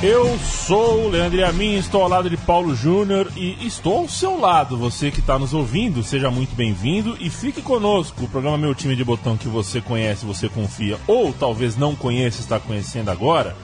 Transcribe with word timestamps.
Eu 0.00 0.38
sou 0.38 1.06
o 1.06 1.08
Leandro 1.08 1.44
Amin, 1.44 1.74
estou 1.74 2.02
ao 2.02 2.08
lado 2.08 2.30
de 2.30 2.36
Paulo 2.36 2.72
Júnior 2.72 3.32
e 3.36 3.66
estou 3.66 3.98
ao 3.98 4.08
seu 4.08 4.38
lado. 4.38 4.78
Você 4.78 5.10
que 5.10 5.18
está 5.18 5.36
nos 5.36 5.52
ouvindo, 5.52 6.04
seja 6.04 6.30
muito 6.30 6.54
bem-vindo 6.54 7.16
e 7.18 7.28
fique 7.28 7.60
conosco. 7.60 8.22
O 8.22 8.28
programa 8.28 8.56
Meu 8.56 8.76
Time 8.76 8.94
de 8.94 9.02
Botão 9.02 9.36
que 9.36 9.48
você 9.48 9.80
conhece, 9.80 10.24
você 10.24 10.48
confia, 10.48 10.98
ou 11.04 11.32
talvez 11.32 11.76
não 11.76 11.96
conheça, 11.96 12.40
está 12.40 12.60
conhecendo 12.60 13.10
agora, 13.10 13.56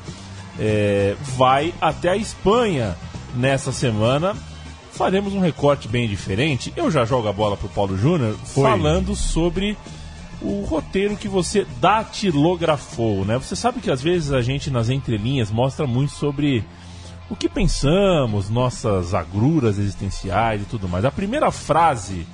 é, 0.59 1.15
vai 1.37 1.73
até 1.81 2.09
a 2.09 2.17
Espanha 2.17 2.97
nessa 3.37 3.71
semana. 3.71 4.35
Faremos 4.91 5.35
um 5.35 5.41
recorte 5.41 5.87
bem 5.87 6.09
diferente. 6.09 6.73
Eu 6.75 6.91
já 6.91 7.05
jogo 7.05 7.29
a 7.29 7.33
bola 7.33 7.57
para 7.57 7.67
o 7.67 7.71
Paulo 7.71 7.97
Júnior 7.97 8.35
falando 8.45 9.15
sobre 9.15 9.77
o 10.45 10.65
roteiro 10.65 11.17
que 11.17 11.27
você 11.27 11.67
datilografou, 11.81 13.25
né? 13.25 13.39
Você 13.39 13.57
sabe 13.57 13.81
que 13.81 13.91
às 13.91 14.03
vezes 14.03 14.31
a 14.31 14.43
gente 14.43 14.71
nas 14.71 14.91
entrelinhas 14.91 15.51
mostra 15.51 15.87
muito 15.87 16.13
sobre 16.13 16.63
o 17.31 17.35
que 17.35 17.49
pensamos, 17.49 18.51
nossas 18.51 19.15
agruras 19.15 19.79
existenciais 19.79 20.63
e 20.63 20.67
tudo 20.67 20.89
mais. 20.89 21.05
A 21.05 21.11
primeira 21.11 21.51
frase 21.51 22.27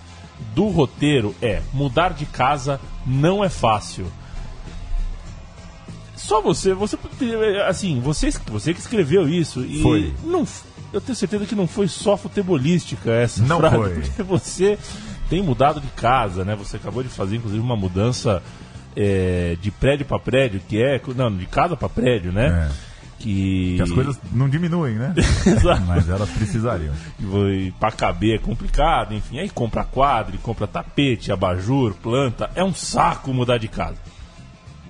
do 0.54 0.66
roteiro 0.66 1.34
é: 1.40 1.62
mudar 1.72 2.12
de 2.12 2.26
casa 2.26 2.80
não 3.06 3.44
é 3.44 3.48
fácil. 3.48 4.06
Só 6.16 6.40
você, 6.40 6.74
você 6.74 6.98
assim, 7.66 8.00
você, 8.00 8.30
você 8.50 8.74
que 8.74 8.80
escreveu 8.80 9.28
isso 9.28 9.64
e 9.64 9.82
foi. 9.82 10.14
não 10.24 10.46
eu 10.92 11.00
tenho 11.00 11.14
certeza 11.14 11.46
que 11.46 11.54
não 11.54 11.68
foi 11.68 11.86
só 11.86 12.16
futebolística 12.16 13.12
essa 13.12 13.42
não 13.44 13.58
frase, 13.58 13.76
foi. 13.76 14.00
porque 14.00 14.22
você 14.22 14.78
tem 15.30 15.40
mudado 15.42 15.80
de 15.80 15.86
casa, 15.92 16.44
né? 16.44 16.56
Você 16.56 16.76
acabou 16.76 17.04
de 17.04 17.08
fazer, 17.08 17.36
inclusive, 17.36 17.62
uma 17.62 17.76
mudança 17.76 18.42
é, 18.96 19.56
de 19.62 19.70
prédio 19.70 20.04
para 20.04 20.18
prédio, 20.18 20.60
que 20.68 20.82
é. 20.82 21.00
Não, 21.14 21.34
de 21.34 21.46
casa 21.46 21.76
para 21.76 21.88
prédio, 21.88 22.32
né? 22.32 22.68
É. 22.68 22.90
Que... 23.20 23.76
que... 23.76 23.82
as 23.82 23.92
coisas 23.92 24.18
não 24.32 24.48
diminuem, 24.48 24.96
né? 24.96 25.14
Exato. 25.46 25.82
Mas 25.86 26.08
elas 26.08 26.28
precisariam. 26.30 26.92
E 27.20 27.72
para 27.78 27.92
caber 27.92 28.34
é 28.34 28.38
complicado, 28.38 29.14
enfim. 29.14 29.38
Aí 29.38 29.48
compra 29.48 29.84
quadro, 29.84 30.36
compra 30.38 30.66
tapete, 30.66 31.30
abajur, 31.30 31.94
planta. 31.94 32.50
É 32.56 32.64
um 32.64 32.74
saco 32.74 33.32
mudar 33.32 33.58
de 33.58 33.68
casa. 33.68 33.96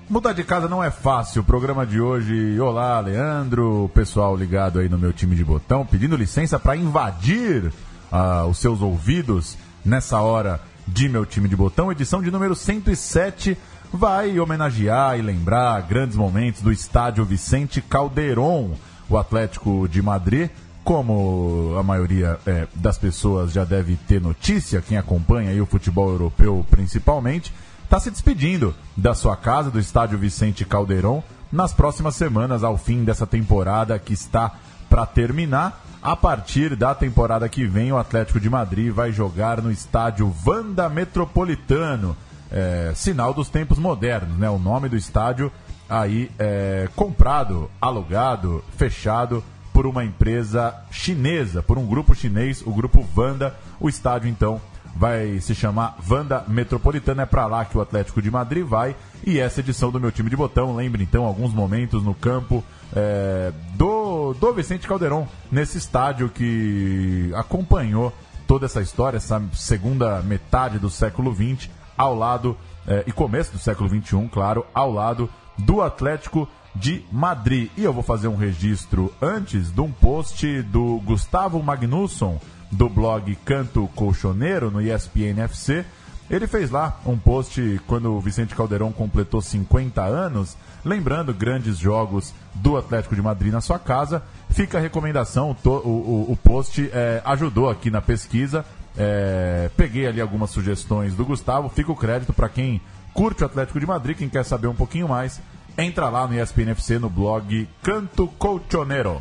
Mudar 0.09 0.33
de 0.33 0.43
casa 0.43 0.69
não 0.69 0.83
é 0.83 0.91
fácil. 0.91 1.43
O 1.43 1.45
programa 1.45 1.87
de 1.87 2.01
hoje, 2.01 2.59
olá, 2.59 2.99
Leandro, 2.99 3.85
o 3.85 3.89
pessoal 3.89 4.35
ligado 4.35 4.79
aí 4.79 4.89
no 4.89 4.99
meu 4.99 5.13
time 5.13 5.37
de 5.37 5.45
botão, 5.45 5.85
pedindo 5.85 6.17
licença 6.17 6.59
para 6.59 6.77
invadir 6.77 7.67
uh, 8.11 8.47
os 8.49 8.59
seus 8.59 8.81
ouvidos 8.81 9.57
nessa 9.85 10.21
hora 10.21 10.61
de 10.87 11.09
meu 11.09 11.25
time 11.25 11.49
de 11.49 11.57
botão, 11.57 11.91
edição 11.91 12.23
de 12.23 12.31
número 12.31 12.55
107, 12.55 13.57
vai 13.93 14.39
homenagear 14.39 15.19
e 15.19 15.23
lembrar 15.23 15.83
grandes 15.83 16.17
momentos 16.17 16.63
do 16.63 16.73
estádio 16.73 17.25
Vicente 17.25 17.81
Calderon, 17.81 18.73
o 19.09 19.17
Atlético 19.17 19.89
de 19.89 20.03
Madrid. 20.03 20.51
Como 20.83 21.75
a 21.79 21.83
maioria 21.83 22.39
é, 22.47 22.67
das 22.75 22.97
pessoas 22.97 23.53
já 23.53 23.65
deve 23.65 23.97
ter 23.97 24.21
notícia, 24.21 24.81
quem 24.81 24.97
acompanha 24.97 25.63
o 25.63 25.67
futebol 25.67 26.09
europeu 26.09 26.65
principalmente, 26.71 27.53
está 27.85 28.01
se 28.01 28.11
despedindo 28.11 28.75
da 28.97 29.15
sua 29.15 29.37
casa, 29.37 29.71
do 29.71 29.79
estádio 29.79 30.19
Vicente 30.19 30.65
Calderon, 30.65 31.23
nas 31.53 31.73
próximas 31.73 32.15
semanas, 32.15 32.65
ao 32.65 32.79
fim 32.79 33.05
dessa 33.05 33.27
temporada 33.27 33.99
que 33.99 34.13
está 34.13 34.59
para 34.91 35.07
terminar. 35.07 35.85
A 36.03 36.17
partir 36.17 36.75
da 36.75 36.95
temporada 36.95 37.49
que 37.49 37.65
vem, 37.65 37.93
o 37.93 37.99
Atlético 37.99 38.41
de 38.41 38.51
Madrid 38.51 38.93
vai 38.93 39.13
jogar 39.13 39.63
no 39.63 39.71
estádio 39.71 40.29
Vanda 40.29 40.89
Metropolitano. 40.89 42.17
É, 42.51 42.91
sinal 42.97 43.33
dos 43.33 43.49
tempos 43.49 43.79
modernos, 43.79 44.37
né? 44.37 44.51
O 44.51 44.59
nome 44.59 44.89
do 44.89 44.97
estádio 44.97 45.53
aí 45.89 46.31
é 46.39 46.89
comprado, 46.97 47.71
alugado, 47.81 48.65
fechado 48.77 49.45
por 49.73 49.87
uma 49.87 50.05
empresa 50.05 50.75
chinesa, 50.91 51.63
por 51.63 51.79
um 51.79 51.87
grupo 51.87 52.15
chinês, 52.15 52.63
o 52.67 52.73
grupo 52.73 53.03
Vanda. 53.15 53.55
O 53.79 53.89
estádio 53.89 54.29
então 54.29 54.61
vai 54.97 55.41
se 55.41 55.55
chamar 55.55 55.97
Vanda 56.01 56.45
Metropolitano. 56.49 57.21
É 57.21 57.27
para 57.27 57.47
lá 57.47 57.65
que 57.65 57.77
o 57.77 57.81
Atlético 57.81 58.21
de 58.21 58.31
Madrid 58.31 58.65
vai. 58.65 58.95
E 59.27 59.39
essa 59.39 59.61
edição 59.61 59.91
do 59.91 60.01
meu 60.01 60.11
time 60.11 60.31
de 60.31 60.37
botão, 60.37 60.75
lembre 60.75 61.03
então 61.03 61.25
alguns 61.25 61.53
momentos 61.53 62.03
no 62.03 62.15
campo 62.15 62.65
é, 62.95 63.53
do, 63.75 64.35
do 64.35 64.53
Vicente 64.53 64.87
Calderon, 64.87 65.27
nesse 65.51 65.79
estádio 65.79 66.29
que 66.29 67.31
acompanhou 67.35 68.13
toda 68.47 68.67
essa 68.67 68.81
história, 68.81 69.17
essa 69.17 69.41
segunda 69.53 70.21
metade 70.23 70.79
do 70.79 70.91
século 70.91 71.35
XX, 71.35 71.71
ao 71.97 72.17
lado, 72.17 72.57
é, 72.87 73.05
e 73.07 73.13
começo 73.13 73.53
do 73.53 73.59
século 73.59 73.89
XXI, 73.89 74.29
claro, 74.33 74.67
ao 74.75 74.91
lado 74.91 75.31
do 75.57 75.83
Atlético 75.83 76.49
de 76.75 77.05
Madrid. 77.13 77.71
E 77.77 77.85
eu 77.85 77.93
vou 77.93 78.03
fazer 78.03 78.29
um 78.29 78.37
registro 78.37 79.13
antes 79.21 79.71
de 79.71 79.81
um 79.81 79.91
post 79.91 80.63
do 80.63 81.01
Gustavo 81.05 81.63
Magnusson, 81.63 82.41
do 82.71 82.89
blog 82.89 83.35
Canto 83.45 83.89
Colchoneiro, 83.95 84.71
no 84.71 84.81
ESPN 84.81 85.41
FC. 85.45 85.85
Ele 86.31 86.47
fez 86.47 86.71
lá 86.71 87.01
um 87.05 87.19
post 87.19 87.81
quando 87.89 88.13
o 88.13 88.21
Vicente 88.21 88.55
Calderon 88.55 88.93
completou 88.93 89.43
50 89.43 90.01
anos, 90.01 90.57
lembrando 90.85 91.35
grandes 91.35 91.77
jogos 91.77 92.33
do 92.55 92.77
Atlético 92.77 93.17
de 93.17 93.23
Madrid 93.23 93.53
na 93.53 93.61
sua 93.61 93.81
casa. 93.81 94.23
Fica 94.49 94.79
a 94.79 94.81
recomendação, 94.81 95.57
o, 95.65 95.69
o, 95.69 96.33
o 96.33 96.37
post 96.37 96.89
é, 96.93 97.21
ajudou 97.25 97.69
aqui 97.69 97.91
na 97.91 98.01
pesquisa. 98.01 98.65
É, 98.97 99.71
peguei 99.77 100.07
ali 100.07 100.21
algumas 100.21 100.51
sugestões 100.51 101.15
do 101.15 101.25
Gustavo, 101.25 101.69
fica 101.69 101.91
o 101.91 101.97
crédito 101.97 102.33
para 102.33 102.49
quem 102.49 102.81
curte 103.13 103.43
o 103.43 103.47
Atlético 103.47 103.81
de 103.81 103.87
Madrid, 103.87 104.17
quem 104.17 104.29
quer 104.29 104.45
saber 104.45 104.69
um 104.69 104.75
pouquinho 104.75 105.09
mais, 105.09 105.41
entra 105.77 106.09
lá 106.09 106.27
no 106.27 106.41
ESPNFC 106.41 106.99
no 106.99 107.11
blog 107.11 107.69
Canto 107.83 108.29
Colchonero. 108.39 109.21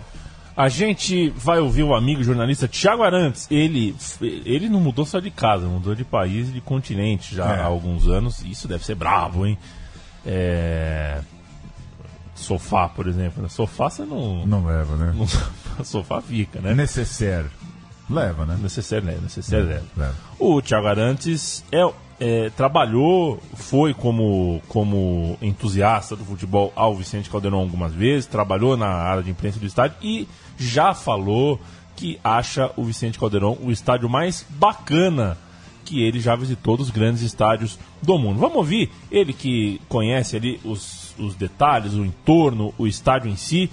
A 0.60 0.68
gente 0.68 1.30
vai 1.30 1.60
ouvir 1.60 1.84
o 1.84 1.96
amigo 1.96 2.22
jornalista 2.22 2.68
Tiago 2.68 3.02
Arantes. 3.02 3.48
Ele, 3.50 3.96
ele 4.20 4.68
não 4.68 4.82
mudou 4.82 5.06
só 5.06 5.20
de 5.22 5.32
casa, 5.32 5.66
mudou 5.68 5.96
de 5.96 6.04
país 6.04 6.50
e 6.50 6.52
de 6.52 6.60
continente 6.60 7.34
já 7.34 7.46
é. 7.46 7.62
há 7.62 7.64
alguns 7.64 8.10
anos. 8.10 8.44
Isso 8.44 8.68
deve 8.68 8.84
ser 8.84 8.96
bravo, 8.96 9.46
hein? 9.46 9.58
É 10.26 11.22
sofá, 12.40 12.88
por 12.88 13.08
exemplo. 13.08 13.44
Né? 13.44 13.50
Sofá 13.50 13.90
você 13.90 14.04
não. 14.04 14.46
Não 14.46 14.66
leva, 14.66 14.96
né? 14.96 15.14
Não, 15.16 15.28
sofá 15.86 16.22
fica, 16.22 16.60
né? 16.60 16.74
Necessaire. 16.74 17.50
Leva, 18.10 18.46
né? 18.46 18.58
Necessaire, 18.62 19.06
né? 19.06 19.18
Necessaire 19.22 19.66
leva. 19.66 19.86
leva. 19.96 20.16
O 20.40 20.62
Thiago 20.62 20.88
Arantes 20.88 21.64
é, 21.72 21.88
é, 22.20 22.50
trabalhou, 22.50 23.40
foi 23.56 23.94
como, 23.94 24.62
como 24.68 25.38
entusiasta 25.42 26.16
do 26.16 26.26
futebol 26.26 26.74
ao 26.76 26.96
Vicente 26.96 27.30
Caldeirão 27.30 27.60
algumas 27.60 27.94
vezes, 27.94 28.26
trabalhou 28.26 28.76
na 28.76 28.88
área 28.88 29.24
de 29.24 29.32
imprensa 29.32 29.60
do 29.60 29.66
estádio 29.66 29.98
e 30.02 30.28
já 30.58 30.94
falou 30.94 31.60
que 31.96 32.20
acha 32.24 32.72
o 32.76 32.84
Vicente 32.84 33.20
Caldeirão 33.20 33.58
o 33.62 33.72
estádio 33.72 34.10
mais 34.10 34.46
bacana 34.50 35.38
que 35.86 36.04
ele 36.04 36.20
já 36.20 36.36
visitou 36.36 36.78
dos 36.78 36.92
grandes 36.92 37.22
estádios 37.22 37.80
do 38.02 38.18
mundo. 38.18 38.40
Vamos 38.40 38.58
ouvir 38.58 38.92
ele 39.10 39.34
que 39.34 39.82
conhece 39.88 40.36
ali 40.36 40.60
os 40.64 41.10
os 41.20 41.36
detalhes, 41.36 41.94
o 41.94 42.06
entorno, 42.06 42.74
o 42.78 42.88
estádio 42.88 43.30
em 43.30 43.36
si, 43.36 43.70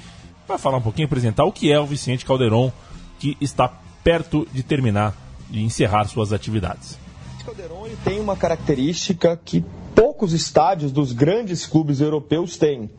vai 0.46 0.58
falar 0.58 0.78
um 0.78 0.82
pouquinho, 0.82 1.06
apresentar 1.06 1.44
o 1.44 1.52
que 1.52 1.72
é 1.72 1.78
o 1.78 1.86
Vicente 1.86 2.24
Calderon, 2.24 2.72
que 3.18 3.36
está 3.40 3.68
perto 4.02 4.46
de 4.52 4.62
terminar 4.62 5.14
e 5.50 5.62
encerrar 5.62 6.04
suas 6.06 6.32
atividades. 6.32 6.98
O 7.46 7.54
Calderon 7.54 7.86
tem 8.02 8.18
uma 8.18 8.36
característica 8.36 9.36
que 9.36 9.64
poucos 9.94 10.32
estádios 10.32 10.90
dos 10.90 11.12
grandes 11.12 11.64
clubes 11.64 12.00
europeus 12.00 12.56
têm. 12.56 12.90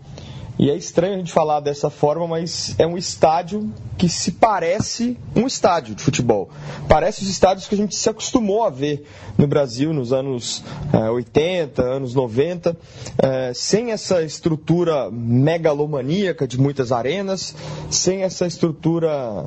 E 0.59 0.71
é 0.71 0.75
estranho 0.75 1.13
a 1.13 1.17
gente 1.17 1.31
falar 1.31 1.59
dessa 1.59 1.89
forma, 1.89 2.27
mas 2.27 2.73
é 2.79 2.87
um 2.87 2.97
estádio 2.97 3.71
que 3.95 4.09
se 4.09 4.31
parece 4.31 5.15
um 5.35 5.45
estádio 5.45 5.93
de 5.93 6.01
futebol. 6.01 6.49
Parece 6.87 7.21
os 7.21 7.29
estádios 7.29 7.67
que 7.67 7.75
a 7.75 7.77
gente 7.77 7.95
se 7.95 8.09
acostumou 8.09 8.63
a 8.63 8.69
ver 8.69 9.05
no 9.37 9.45
Brasil 9.45 9.93
nos 9.93 10.11
anos 10.11 10.63
é, 10.91 11.09
80, 11.11 11.83
anos 11.83 12.15
90, 12.15 12.75
é, 13.19 13.51
sem 13.53 13.91
essa 13.91 14.23
estrutura 14.23 15.11
megalomaníaca 15.11 16.47
de 16.47 16.59
muitas 16.59 16.91
arenas, 16.91 17.55
sem 17.91 18.23
essa 18.23 18.47
estrutura 18.47 19.45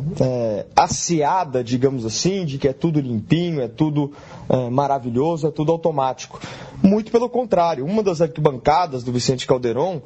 asseada, 0.77 1.65
digamos 1.65 2.07
assim, 2.07 2.45
de 2.45 2.57
que 2.57 2.69
é 2.69 2.73
tudo 2.73 3.01
limpinho, 3.01 3.61
é 3.61 3.69
tudo 3.69 4.13
é, 4.49 4.71
maravilhoso, 4.71 5.49
é 5.49 5.51
tudo 5.51 5.73
automático. 5.73 6.41
Muito 6.83 7.13
pelo 7.13 7.29
contrário, 7.29 7.85
uma 7.85 8.03
das 8.03 8.21
arquibancadas 8.21 9.03
do 9.03 9.13
Vicente 9.13 9.47
Calderon 9.47 10.01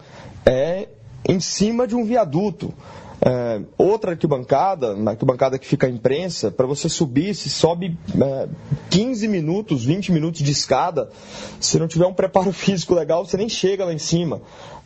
é 0.46 0.88
em 1.28 1.40
cima 1.40 1.86
de 1.86 1.94
um 1.94 2.04
viaduto. 2.04 2.72
É, 3.26 3.62
outra 3.78 4.10
arquibancada, 4.10 4.94
na 4.94 5.12
arquibancada 5.12 5.58
que 5.58 5.66
fica 5.66 5.86
a 5.86 5.90
imprensa, 5.90 6.50
para 6.50 6.66
você 6.66 6.90
subir, 6.90 7.34
se 7.34 7.48
sobe 7.48 7.96
é, 8.20 8.48
15 8.90 9.26
minutos, 9.28 9.84
20 9.84 10.12
minutos 10.12 10.42
de 10.42 10.52
escada, 10.52 11.08
se 11.58 11.78
não 11.78 11.88
tiver 11.88 12.06
um 12.06 12.12
preparo 12.12 12.52
físico 12.52 12.94
legal, 12.94 13.24
você 13.24 13.38
nem 13.38 13.48
chega 13.48 13.86
lá 13.86 13.94
em 13.94 13.98
cima. 13.98 14.42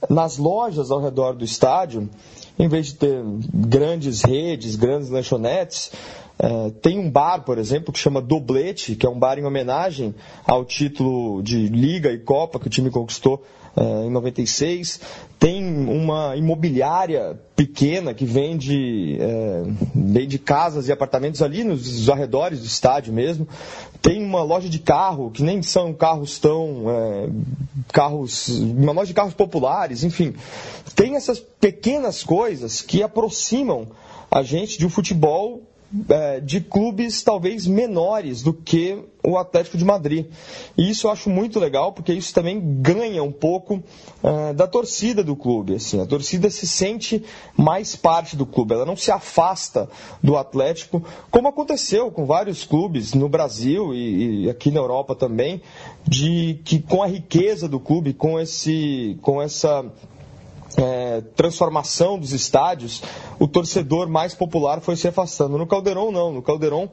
Nas 0.09 0.39
lojas 0.39 0.93
ao 0.93 1.03
redor 1.03 1.35
do 1.35 1.45
estádio, 1.45 2.09
em 2.57 2.69
vez 2.69 2.87
de 2.87 2.95
ter 2.95 3.21
grandes 3.53 4.23
redes, 4.23 4.77
grandes 4.77 5.11
lanchonetes, 5.11 5.91
é, 6.39 6.71
tem 6.81 6.99
um 6.99 7.11
bar, 7.11 7.41
por 7.41 7.59
exemplo, 7.59 7.93
que 7.93 7.99
chama 7.99 8.23
Doblete, 8.23 8.95
que 8.95 9.05
é 9.05 9.09
um 9.09 9.19
bar 9.19 9.39
em 9.39 9.45
homenagem 9.45 10.15
ao 10.47 10.65
título 10.65 11.43
de 11.43 11.67
Liga 11.67 12.13
e 12.13 12.19
Copa 12.19 12.61
que 12.61 12.69
o 12.69 12.71
time 12.71 12.91
conquistou 12.91 13.43
é, 13.77 14.07
em 14.07 14.11
96. 14.11 15.01
Tem 15.37 15.65
uma 15.65 16.37
imobiliária 16.37 17.39
pequena 17.57 18.15
que 18.15 18.25
vende, 18.25 19.19
é, 19.21 19.63
vende 19.93 20.39
casas 20.39 20.87
e 20.87 20.93
apartamentos 20.93 21.43
ali 21.43 21.65
nos 21.65 22.09
arredores 22.09 22.61
do 22.61 22.67
estádio 22.67 23.13
mesmo. 23.13 23.47
Tem 24.01 24.23
uma 24.23 24.43
loja 24.43 24.69
de 24.69 24.79
carro, 24.79 25.33
que 25.33 25.43
nem 25.43 25.61
são 25.61 25.93
carros 25.93 26.39
tão. 26.39 26.85
É, 26.89 27.29
carros. 27.93 28.49
Uma 28.49 28.93
loja 28.93 29.09
de 29.09 29.15
carros 29.15 29.35
populares, 29.35 30.05
enfim. 30.05 30.35
Tem 30.95 31.17
essas 31.17 31.41
pequenas 31.41 32.23
coisas 32.23 32.81
que 32.81 33.03
aproximam 33.03 33.89
a 34.31 34.43
gente 34.43 34.79
de 34.79 34.87
um 34.87 34.91
futebol 34.91 35.68
é, 36.09 36.41
de 36.41 36.61
clubes 36.61 37.23
talvez 37.23 37.67
menores 37.67 38.43
do 38.43 38.53
que 38.53 38.99
o 39.25 39.37
Atlético 39.37 39.77
de 39.77 39.85
Madrid. 39.85 40.27
E 40.77 40.91
isso 40.91 41.07
eu 41.07 41.11
acho 41.11 41.31
muito 41.31 41.59
legal, 41.59 41.93
porque 41.93 42.13
isso 42.13 42.33
também 42.33 42.61
ganha 42.81 43.23
um 43.23 43.33
pouco 43.33 43.83
é, 44.23 44.53
da 44.53 44.67
torcida 44.67 45.25
do 45.25 45.35
clube. 45.35 45.75
Assim. 45.75 46.01
A 46.01 46.07
torcida 46.07 46.51
se 46.51 46.67
sente 46.67 47.25
mais 47.57 47.97
parte 47.97 48.37
do 48.37 48.47
clube, 48.47 48.75
ela 48.75 48.87
não 48.87 48.97
se 48.97 49.11
afasta 49.11 49.89
do 50.23 50.37
Atlético, 50.37 51.03
como 51.31 51.49
aconteceu 51.49 52.11
com 52.11 52.27
vários 52.27 52.65
clubes 52.65 53.15
no 53.15 53.29
Brasil 53.29 53.95
e, 53.95 54.45
e 54.45 54.51
aqui 54.51 54.71
na 54.71 54.81
Europa 54.81 55.15
também, 55.15 55.63
de 56.07 56.61
que 56.65 56.81
com 56.81 57.03
a 57.03 57.07
riqueza 57.07 57.69
do 57.69 57.81
clube, 57.81 58.13
com, 58.13 58.39
esse, 58.39 59.19
com 59.23 59.41
essa 59.41 59.85
é, 60.79 61.21
transformação 61.35 62.19
dos 62.19 62.33
estádios, 62.33 63.03
o 63.39 63.49
torcedor 63.49 64.09
mais 64.09 64.35
popular 64.35 64.81
foi 64.81 64.97
se 64.97 65.09
afastando. 65.09 65.59
No 65.59 65.67
Caldeirão, 65.67 66.13
não. 66.13 66.33
No 66.33 66.43
Caldeirão 66.43 66.91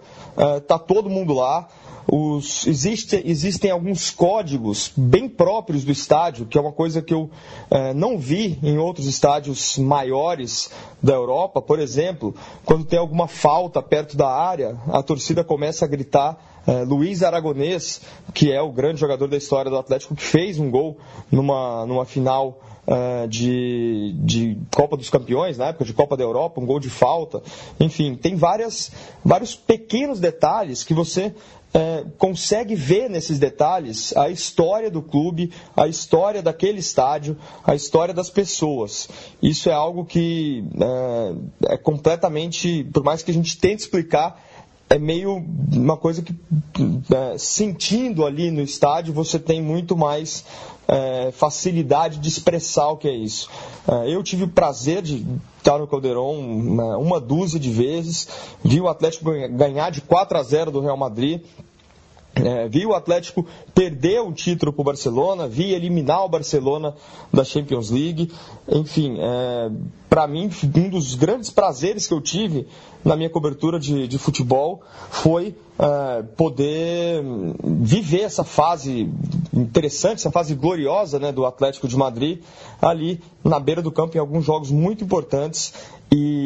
está 0.57 0.75
é, 0.75 0.79
todo 0.79 1.09
mundo 1.09 1.33
lá. 1.33 1.67
Os, 2.07 2.67
existe, 2.67 3.19
existem 3.25 3.71
alguns 3.71 4.11
códigos 4.11 4.91
bem 4.95 5.27
próprios 5.27 5.83
do 5.83 5.91
estádio, 5.91 6.45
que 6.45 6.55
é 6.55 6.61
uma 6.61 6.71
coisa 6.71 7.01
que 7.01 7.13
eu 7.13 7.31
é, 7.69 7.95
não 7.95 8.17
vi 8.17 8.59
em 8.61 8.77
outros 8.77 9.07
estádios 9.07 9.77
maiores 9.79 10.69
da 11.01 11.13
Europa. 11.13 11.61
Por 11.61 11.79
exemplo, 11.79 12.35
quando 12.63 12.85
tem 12.85 12.99
alguma 12.99 13.27
falta 13.27 13.81
perto 13.81 14.15
da 14.15 14.29
área, 14.29 14.77
a 14.87 15.01
torcida 15.01 15.43
começa 15.43 15.83
a 15.85 15.87
gritar 15.87 16.37
é, 16.67 16.83
Luiz 16.83 17.23
Aragonês, 17.23 18.01
que 18.33 18.51
é 18.51 18.61
o 18.61 18.71
grande 18.71 18.99
jogador 18.99 19.27
da 19.27 19.37
história 19.37 19.71
do 19.71 19.77
Atlético, 19.77 20.15
que 20.15 20.23
fez 20.23 20.59
um 20.59 20.69
gol 20.69 20.97
numa, 21.31 21.85
numa 21.87 22.05
final 22.05 22.59
uh, 22.87 23.27
de, 23.27 24.13
de 24.19 24.57
Copa 24.73 24.97
dos 24.97 25.09
Campeões, 25.09 25.57
na 25.57 25.67
época 25.67 25.85
de 25.85 25.93
Copa 25.93 26.15
da 26.15 26.23
Europa, 26.23 26.61
um 26.61 26.65
gol 26.65 26.79
de 26.79 26.89
falta. 26.89 27.41
Enfim, 27.79 28.15
tem 28.15 28.35
várias, 28.35 28.91
vários 29.23 29.55
pequenos 29.55 30.19
detalhes 30.19 30.83
que 30.83 30.93
você 30.93 31.33
é, 31.75 32.05
consegue 32.17 32.73
ver 32.73 33.09
nesses 33.09 33.37
detalhes 33.37 34.15
a 34.15 34.29
história 34.29 34.89
do 34.89 35.01
clube, 35.01 35.51
a 35.75 35.87
história 35.87 36.41
daquele 36.41 36.79
estádio, 36.79 37.37
a 37.65 37.75
história 37.75 38.13
das 38.13 38.29
pessoas. 38.29 39.09
Isso 39.43 39.69
é 39.69 39.73
algo 39.73 40.05
que 40.05 40.63
é, 41.69 41.73
é 41.73 41.77
completamente, 41.77 42.85
por 42.93 43.03
mais 43.03 43.21
que 43.21 43.31
a 43.31 43.33
gente 43.33 43.57
tente 43.57 43.81
explicar, 43.81 44.41
é 44.89 44.99
meio 44.99 45.43
uma 45.73 45.97
coisa 45.97 46.21
que, 46.21 46.35
é, 47.13 47.37
sentindo 47.37 48.25
ali 48.25 48.51
no 48.51 48.61
estádio, 48.61 49.13
você 49.13 49.39
tem 49.39 49.61
muito 49.61 49.97
mais 49.97 50.45
é, 50.87 51.31
facilidade 51.31 52.19
de 52.19 52.29
expressar 52.29 52.89
o 52.89 52.97
que 52.97 53.07
é 53.07 53.15
isso. 53.15 53.49
É, 53.87 54.13
eu 54.13 54.21
tive 54.23 54.43
o 54.43 54.47
prazer 54.47 55.01
de 55.01 55.25
estar 55.57 55.79
no 55.79 55.87
Caldeirão 55.87 56.31
uma, 56.31 56.97
uma 56.97 57.19
dúzia 57.19 57.59
de 57.59 57.69
vezes, 57.69 58.27
vi 58.63 58.79
o 58.79 58.87
Atlético 58.87 59.31
ganhar 59.51 59.89
de 59.89 60.01
4 60.01 60.37
a 60.37 60.43
0 60.43 60.71
do 60.71 60.81
Real 60.81 60.97
Madrid, 60.97 61.41
é, 62.35 62.67
vi 62.67 62.85
o 62.85 62.93
Atlético 62.93 63.45
perder 63.73 64.21
o 64.21 64.31
título 64.33 64.73
para 64.73 64.81
o 64.81 64.83
Barcelona, 64.85 65.47
vi 65.47 65.73
eliminar 65.73 66.25
o 66.25 66.29
Barcelona 66.29 66.93
da 67.31 67.43
Champions 67.43 67.89
League. 67.89 68.31
Enfim, 68.67 69.17
é, 69.19 69.71
para 70.09 70.27
mim, 70.27 70.49
um 70.75 70.89
dos 70.89 71.15
grandes 71.15 71.49
prazeres 71.49 72.07
que 72.07 72.13
eu 72.13 72.19
tive 72.19 72.67
na 73.03 73.15
minha 73.15 73.29
cobertura 73.29 73.79
de, 73.79 74.07
de 74.07 74.17
futebol 74.17 74.81
foi 75.09 75.55
é, 75.79 76.23
poder 76.35 77.23
viver 77.63 78.21
essa 78.21 78.43
fase 78.43 79.09
interessante, 79.53 80.19
essa 80.19 80.31
fase 80.31 80.55
gloriosa 80.55 81.19
né, 81.19 81.31
do 81.31 81.45
Atlético 81.45 81.87
de 81.87 81.95
Madrid 81.95 82.41
ali 82.81 83.21
na 83.43 83.59
beira 83.59 83.81
do 83.81 83.91
campo 83.91 84.17
em 84.17 84.19
alguns 84.19 84.43
jogos 84.43 84.71
muito 84.71 85.03
importantes. 85.03 85.73
E 86.11 86.44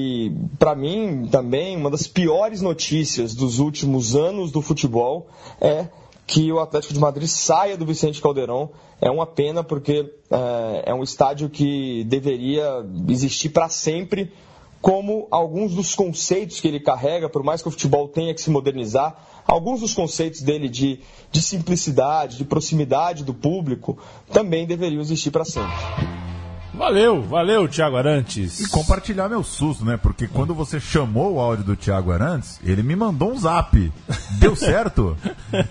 para 0.58 0.76
mim 0.76 1.28
também 1.32 1.76
uma 1.76 1.90
das 1.90 2.08
piores 2.08 2.62
notícias 2.62 3.34
dos 3.34 3.60
últimos 3.60 4.16
anos 4.16 4.52
do 4.52 4.62
futebol 4.62 5.28
é 5.62 5.88
que 6.30 6.52
o 6.52 6.60
Atlético 6.60 6.94
de 6.94 7.00
Madrid 7.00 7.28
saia 7.28 7.76
do 7.76 7.86
Vicente 7.86 8.22
Caldeirão. 8.22 8.70
É 9.02 9.10
uma 9.10 9.26
pena 9.26 9.64
porque 9.64 10.14
é, 10.30 10.92
é 10.92 10.94
um 10.94 11.02
estádio 11.02 11.50
que 11.50 12.04
deveria 12.04 12.86
existir 13.08 13.50
para 13.50 13.68
sempre, 13.68 14.32
como 14.80 15.28
alguns 15.32 15.74
dos 15.74 15.96
conceitos 15.96 16.62
que 16.62 16.68
ele 16.68 16.80
carrega, 16.80 17.28
por 17.28 17.44
mais 17.44 17.62
que 17.64 17.68
o 17.68 17.72
futebol 17.72 18.08
tenha 18.08 18.34
que 18.34 18.42
se 18.42 18.52
modernizar, 18.52 19.42
alguns 19.46 19.82
dos 19.82 19.94
conceitos 19.94 20.42
dele 20.42 20.70
de, 20.70 21.00
de 21.32 21.42
simplicidade, 21.42 22.38
de 22.38 22.46
proximidade 22.46 23.24
do 23.24 23.34
público, 23.34 23.98
também 24.32 24.68
deveriam 24.68 25.02
existir 25.02 25.32
para 25.32 25.44
sempre. 25.44 25.76
Valeu, 26.80 27.22
valeu, 27.22 27.68
Thiago 27.68 27.98
Arantes. 27.98 28.62
E 28.62 28.70
compartilhar 28.70 29.28
meu 29.28 29.44
susto, 29.44 29.84
né? 29.84 29.98
Porque 29.98 30.30
quando 30.30 30.56
você 30.56 30.80
chamou 30.80 31.34
o 31.34 31.40
áudio 31.42 31.66
do 31.66 31.76
Thiago 31.76 32.10
Arantes, 32.10 32.58
ele 32.64 32.82
me 32.82 32.96
mandou 32.96 33.34
um 33.34 33.38
zap. 33.38 33.92
Deu 34.40 34.56
certo? 34.58 35.18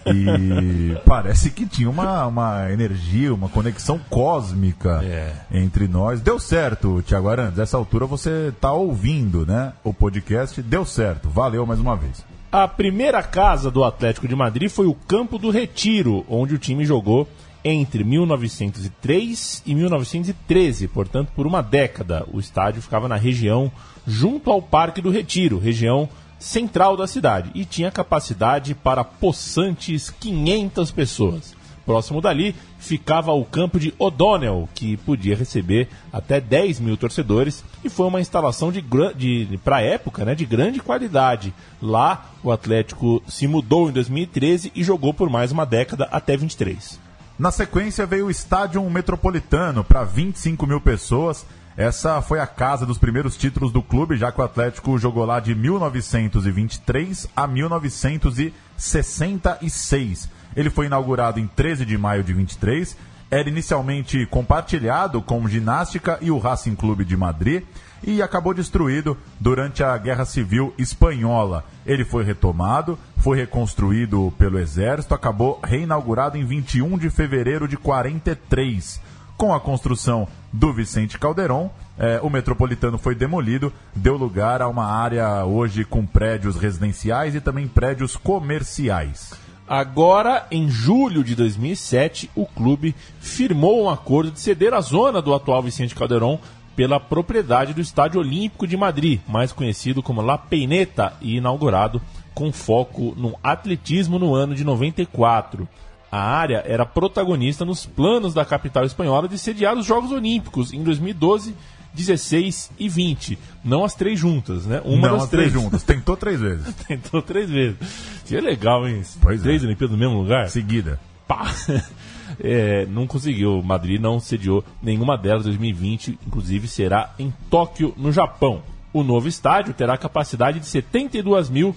e 0.06 0.94
parece 1.06 1.48
que 1.48 1.64
tinha 1.64 1.88
uma, 1.88 2.26
uma 2.26 2.70
energia, 2.70 3.32
uma 3.32 3.48
conexão 3.48 3.98
cósmica 4.10 5.00
é. 5.02 5.32
entre 5.50 5.88
nós. 5.88 6.20
Deu 6.20 6.38
certo, 6.38 7.02
Thiago 7.02 7.30
Arantes. 7.30 7.56
Nessa 7.56 7.78
altura 7.78 8.04
você 8.04 8.52
tá 8.60 8.70
ouvindo, 8.74 9.46
né? 9.46 9.72
O 9.82 9.94
podcast. 9.94 10.60
Deu 10.60 10.84
certo. 10.84 11.30
Valeu 11.30 11.64
mais 11.64 11.80
uma 11.80 11.96
vez. 11.96 12.22
A 12.52 12.68
primeira 12.68 13.22
casa 13.22 13.70
do 13.70 13.82
Atlético 13.82 14.28
de 14.28 14.36
Madrid 14.36 14.70
foi 14.70 14.86
o 14.86 14.94
Campo 14.94 15.38
do 15.38 15.48
Retiro, 15.48 16.26
onde 16.28 16.54
o 16.54 16.58
time 16.58 16.84
jogou 16.84 17.26
entre 17.68 18.02
1903 18.02 19.62
e 19.66 19.74
1913, 19.74 20.88
portanto, 20.88 21.30
por 21.34 21.46
uma 21.46 21.62
década. 21.62 22.26
O 22.32 22.40
estádio 22.40 22.82
ficava 22.82 23.08
na 23.08 23.16
região 23.16 23.70
junto 24.06 24.50
ao 24.50 24.62
Parque 24.62 25.02
do 25.02 25.10
Retiro, 25.10 25.58
região 25.58 26.08
central 26.38 26.96
da 26.96 27.06
cidade, 27.06 27.50
e 27.54 27.64
tinha 27.64 27.90
capacidade 27.90 28.74
para 28.74 29.04
possantes 29.04 30.08
500 30.08 30.90
pessoas. 30.92 31.58
Próximo 31.84 32.20
dali 32.20 32.54
ficava 32.78 33.32
o 33.32 33.44
campo 33.46 33.80
de 33.80 33.94
O'Donnell, 33.98 34.68
que 34.74 34.98
podia 34.98 35.34
receber 35.34 35.88
até 36.12 36.38
10 36.38 36.80
mil 36.80 36.96
torcedores, 36.98 37.64
e 37.82 37.88
foi 37.88 38.06
uma 38.06 38.20
instalação 38.20 38.70
de, 38.70 38.84
de 39.16 39.58
para 39.64 39.76
a 39.76 39.80
época 39.80 40.24
né, 40.24 40.34
de 40.34 40.44
grande 40.44 40.80
qualidade. 40.80 41.52
Lá 41.80 42.30
o 42.44 42.52
Atlético 42.52 43.22
se 43.26 43.48
mudou 43.48 43.88
em 43.88 43.92
2013 43.92 44.70
e 44.74 44.84
jogou 44.84 45.14
por 45.14 45.30
mais 45.30 45.50
uma 45.50 45.64
década 45.64 46.06
até 46.12 46.36
23. 46.36 47.07
Na 47.38 47.50
sequência 47.52 48.04
veio 48.04 48.26
o 48.26 48.30
Estádio 48.30 48.82
Metropolitano 48.90 49.84
para 49.84 50.02
25 50.02 50.66
mil 50.66 50.80
pessoas. 50.80 51.46
Essa 51.76 52.20
foi 52.20 52.40
a 52.40 52.48
casa 52.48 52.84
dos 52.84 52.98
primeiros 52.98 53.36
títulos 53.36 53.70
do 53.70 53.80
clube, 53.80 54.16
já 54.16 54.32
que 54.32 54.40
o 54.40 54.44
Atlético 54.44 54.98
jogou 54.98 55.24
lá 55.24 55.38
de 55.38 55.54
1923 55.54 57.28
a 57.36 57.46
1966. 57.46 60.28
Ele 60.56 60.68
foi 60.68 60.86
inaugurado 60.86 61.38
em 61.38 61.46
13 61.46 61.86
de 61.86 61.96
maio 61.96 62.24
de 62.24 62.32
23. 62.32 62.96
Era 63.30 63.48
inicialmente 63.48 64.26
compartilhado 64.26 65.22
com 65.22 65.46
Ginástica 65.46 66.18
e 66.20 66.32
o 66.32 66.38
Racing 66.38 66.74
Clube 66.74 67.04
de 67.04 67.16
Madrid 67.16 67.62
e 68.02 68.22
acabou 68.22 68.54
destruído 68.54 69.16
durante 69.40 69.82
a 69.82 69.96
Guerra 69.96 70.24
Civil 70.24 70.72
Espanhola. 70.78 71.64
Ele 71.86 72.04
foi 72.04 72.24
retomado, 72.24 72.98
foi 73.18 73.38
reconstruído 73.38 74.32
pelo 74.38 74.58
Exército, 74.58 75.14
acabou 75.14 75.60
reinaugurado 75.62 76.36
em 76.36 76.44
21 76.44 76.98
de 76.98 77.10
fevereiro 77.10 77.66
de 77.66 77.76
43. 77.76 79.00
Com 79.36 79.54
a 79.54 79.60
construção 79.60 80.26
do 80.52 80.72
Vicente 80.72 81.18
Calderon, 81.18 81.70
eh, 81.96 82.18
o 82.22 82.28
metropolitano 82.28 82.98
foi 82.98 83.14
demolido, 83.14 83.72
deu 83.94 84.16
lugar 84.16 84.60
a 84.60 84.68
uma 84.68 84.86
área 84.86 85.44
hoje 85.44 85.84
com 85.84 86.04
prédios 86.04 86.56
residenciais 86.56 87.34
e 87.34 87.40
também 87.40 87.68
prédios 87.68 88.16
comerciais. 88.16 89.32
Agora, 89.68 90.46
em 90.50 90.70
julho 90.70 91.22
de 91.22 91.34
2007, 91.34 92.30
o 92.34 92.46
clube 92.46 92.94
firmou 93.20 93.84
um 93.84 93.90
acordo 93.90 94.30
de 94.30 94.40
ceder 94.40 94.72
a 94.72 94.80
zona 94.80 95.20
do 95.20 95.34
atual 95.34 95.62
Vicente 95.62 95.94
Calderon 95.94 96.40
pela 96.78 97.00
propriedade 97.00 97.74
do 97.74 97.80
Estádio 97.80 98.20
Olímpico 98.20 98.64
de 98.64 98.76
Madrid, 98.76 99.18
mais 99.26 99.50
conhecido 99.50 100.00
como 100.00 100.22
La 100.22 100.38
Peineta, 100.38 101.12
e 101.20 101.38
inaugurado 101.38 102.00
com 102.32 102.52
foco 102.52 103.14
no 103.16 103.36
atletismo 103.42 104.16
no 104.16 104.32
ano 104.32 104.54
de 104.54 104.62
94. 104.62 105.68
A 106.08 106.20
área 106.20 106.62
era 106.64 106.86
protagonista 106.86 107.64
nos 107.64 107.84
planos 107.84 108.32
da 108.32 108.44
capital 108.44 108.84
espanhola 108.84 109.26
de 109.26 109.36
sediar 109.36 109.76
os 109.76 109.86
Jogos 109.86 110.12
Olímpicos 110.12 110.72
em 110.72 110.84
2012, 110.84 111.52
16 111.92 112.70
e 112.78 112.88
20. 112.88 113.36
Não 113.64 113.84
as 113.84 113.96
três 113.96 114.16
juntas, 114.16 114.64
né? 114.64 114.80
Uma 114.84 115.08
Não 115.08 115.14
das 115.14 115.24
as 115.24 115.30
três. 115.30 115.50
três 115.50 115.64
juntas. 115.64 115.82
Tentou 115.82 116.16
três 116.16 116.40
vezes. 116.40 116.72
Tentou 116.86 117.20
três 117.20 117.50
vezes. 117.50 117.76
Seria 118.24 118.48
legal, 118.50 118.86
hein? 118.86 119.02
Pois 119.20 119.42
três 119.42 119.64
é. 119.64 119.66
Olimpíadas 119.66 119.98
no 119.98 119.98
mesmo 119.98 120.16
lugar? 120.22 120.48
Seguida. 120.48 121.00
Pá! 121.26 121.52
É, 122.40 122.86
não 122.86 123.06
conseguiu. 123.06 123.62
Madrid 123.62 124.00
não 124.00 124.20
sediou 124.20 124.64
nenhuma 124.82 125.16
delas. 125.16 125.44
2020, 125.44 126.18
inclusive, 126.26 126.68
será 126.68 127.14
em 127.18 127.32
Tóquio, 127.50 127.94
no 127.96 128.12
Japão. 128.12 128.62
O 128.92 129.02
novo 129.02 129.28
estádio 129.28 129.74
terá 129.74 129.96
capacidade 129.96 130.60
de 130.60 130.66
72 130.66 131.50
mil 131.50 131.74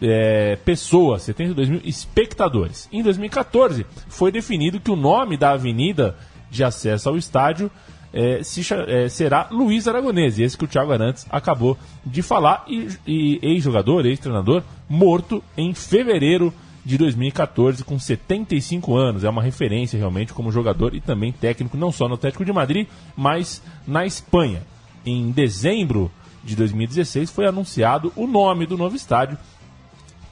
é, 0.00 0.56
pessoas, 0.64 1.22
72 1.22 1.68
mil 1.68 1.80
espectadores. 1.84 2.88
Em 2.92 3.02
2014, 3.02 3.84
foi 4.08 4.30
definido 4.30 4.80
que 4.80 4.90
o 4.90 4.96
nome 4.96 5.36
da 5.36 5.50
avenida 5.50 6.16
de 6.50 6.64
acesso 6.64 7.08
ao 7.08 7.16
estádio 7.16 7.70
é, 8.12 8.42
se, 8.42 8.62
é, 8.72 9.08
será 9.08 9.48
Luiz 9.50 9.86
Aragonês, 9.86 10.38
esse 10.38 10.56
que 10.56 10.64
o 10.64 10.68
Thiago 10.68 10.92
Arantes 10.92 11.26
acabou 11.30 11.76
de 12.04 12.22
falar, 12.22 12.64
e, 12.66 12.88
e 13.06 13.38
ex-jogador, 13.42 14.06
ex-treinador, 14.06 14.62
morto 14.88 15.42
em 15.56 15.74
fevereiro 15.74 16.52
de 16.88 16.96
2014, 16.96 17.84
com 17.84 17.98
75 17.98 18.96
anos. 18.96 19.22
É 19.22 19.28
uma 19.28 19.42
referência 19.42 19.98
realmente 19.98 20.32
como 20.32 20.50
jogador 20.50 20.94
e 20.94 21.02
também 21.02 21.30
técnico, 21.30 21.76
não 21.76 21.92
só 21.92 22.08
no 22.08 22.14
Atlético 22.14 22.46
de 22.46 22.52
Madrid, 22.52 22.88
mas 23.14 23.62
na 23.86 24.06
Espanha. 24.06 24.62
Em 25.04 25.30
dezembro 25.30 26.10
de 26.42 26.56
2016 26.56 27.30
foi 27.30 27.46
anunciado 27.46 28.10
o 28.16 28.26
nome 28.26 28.64
do 28.64 28.78
novo 28.78 28.96
estádio, 28.96 29.36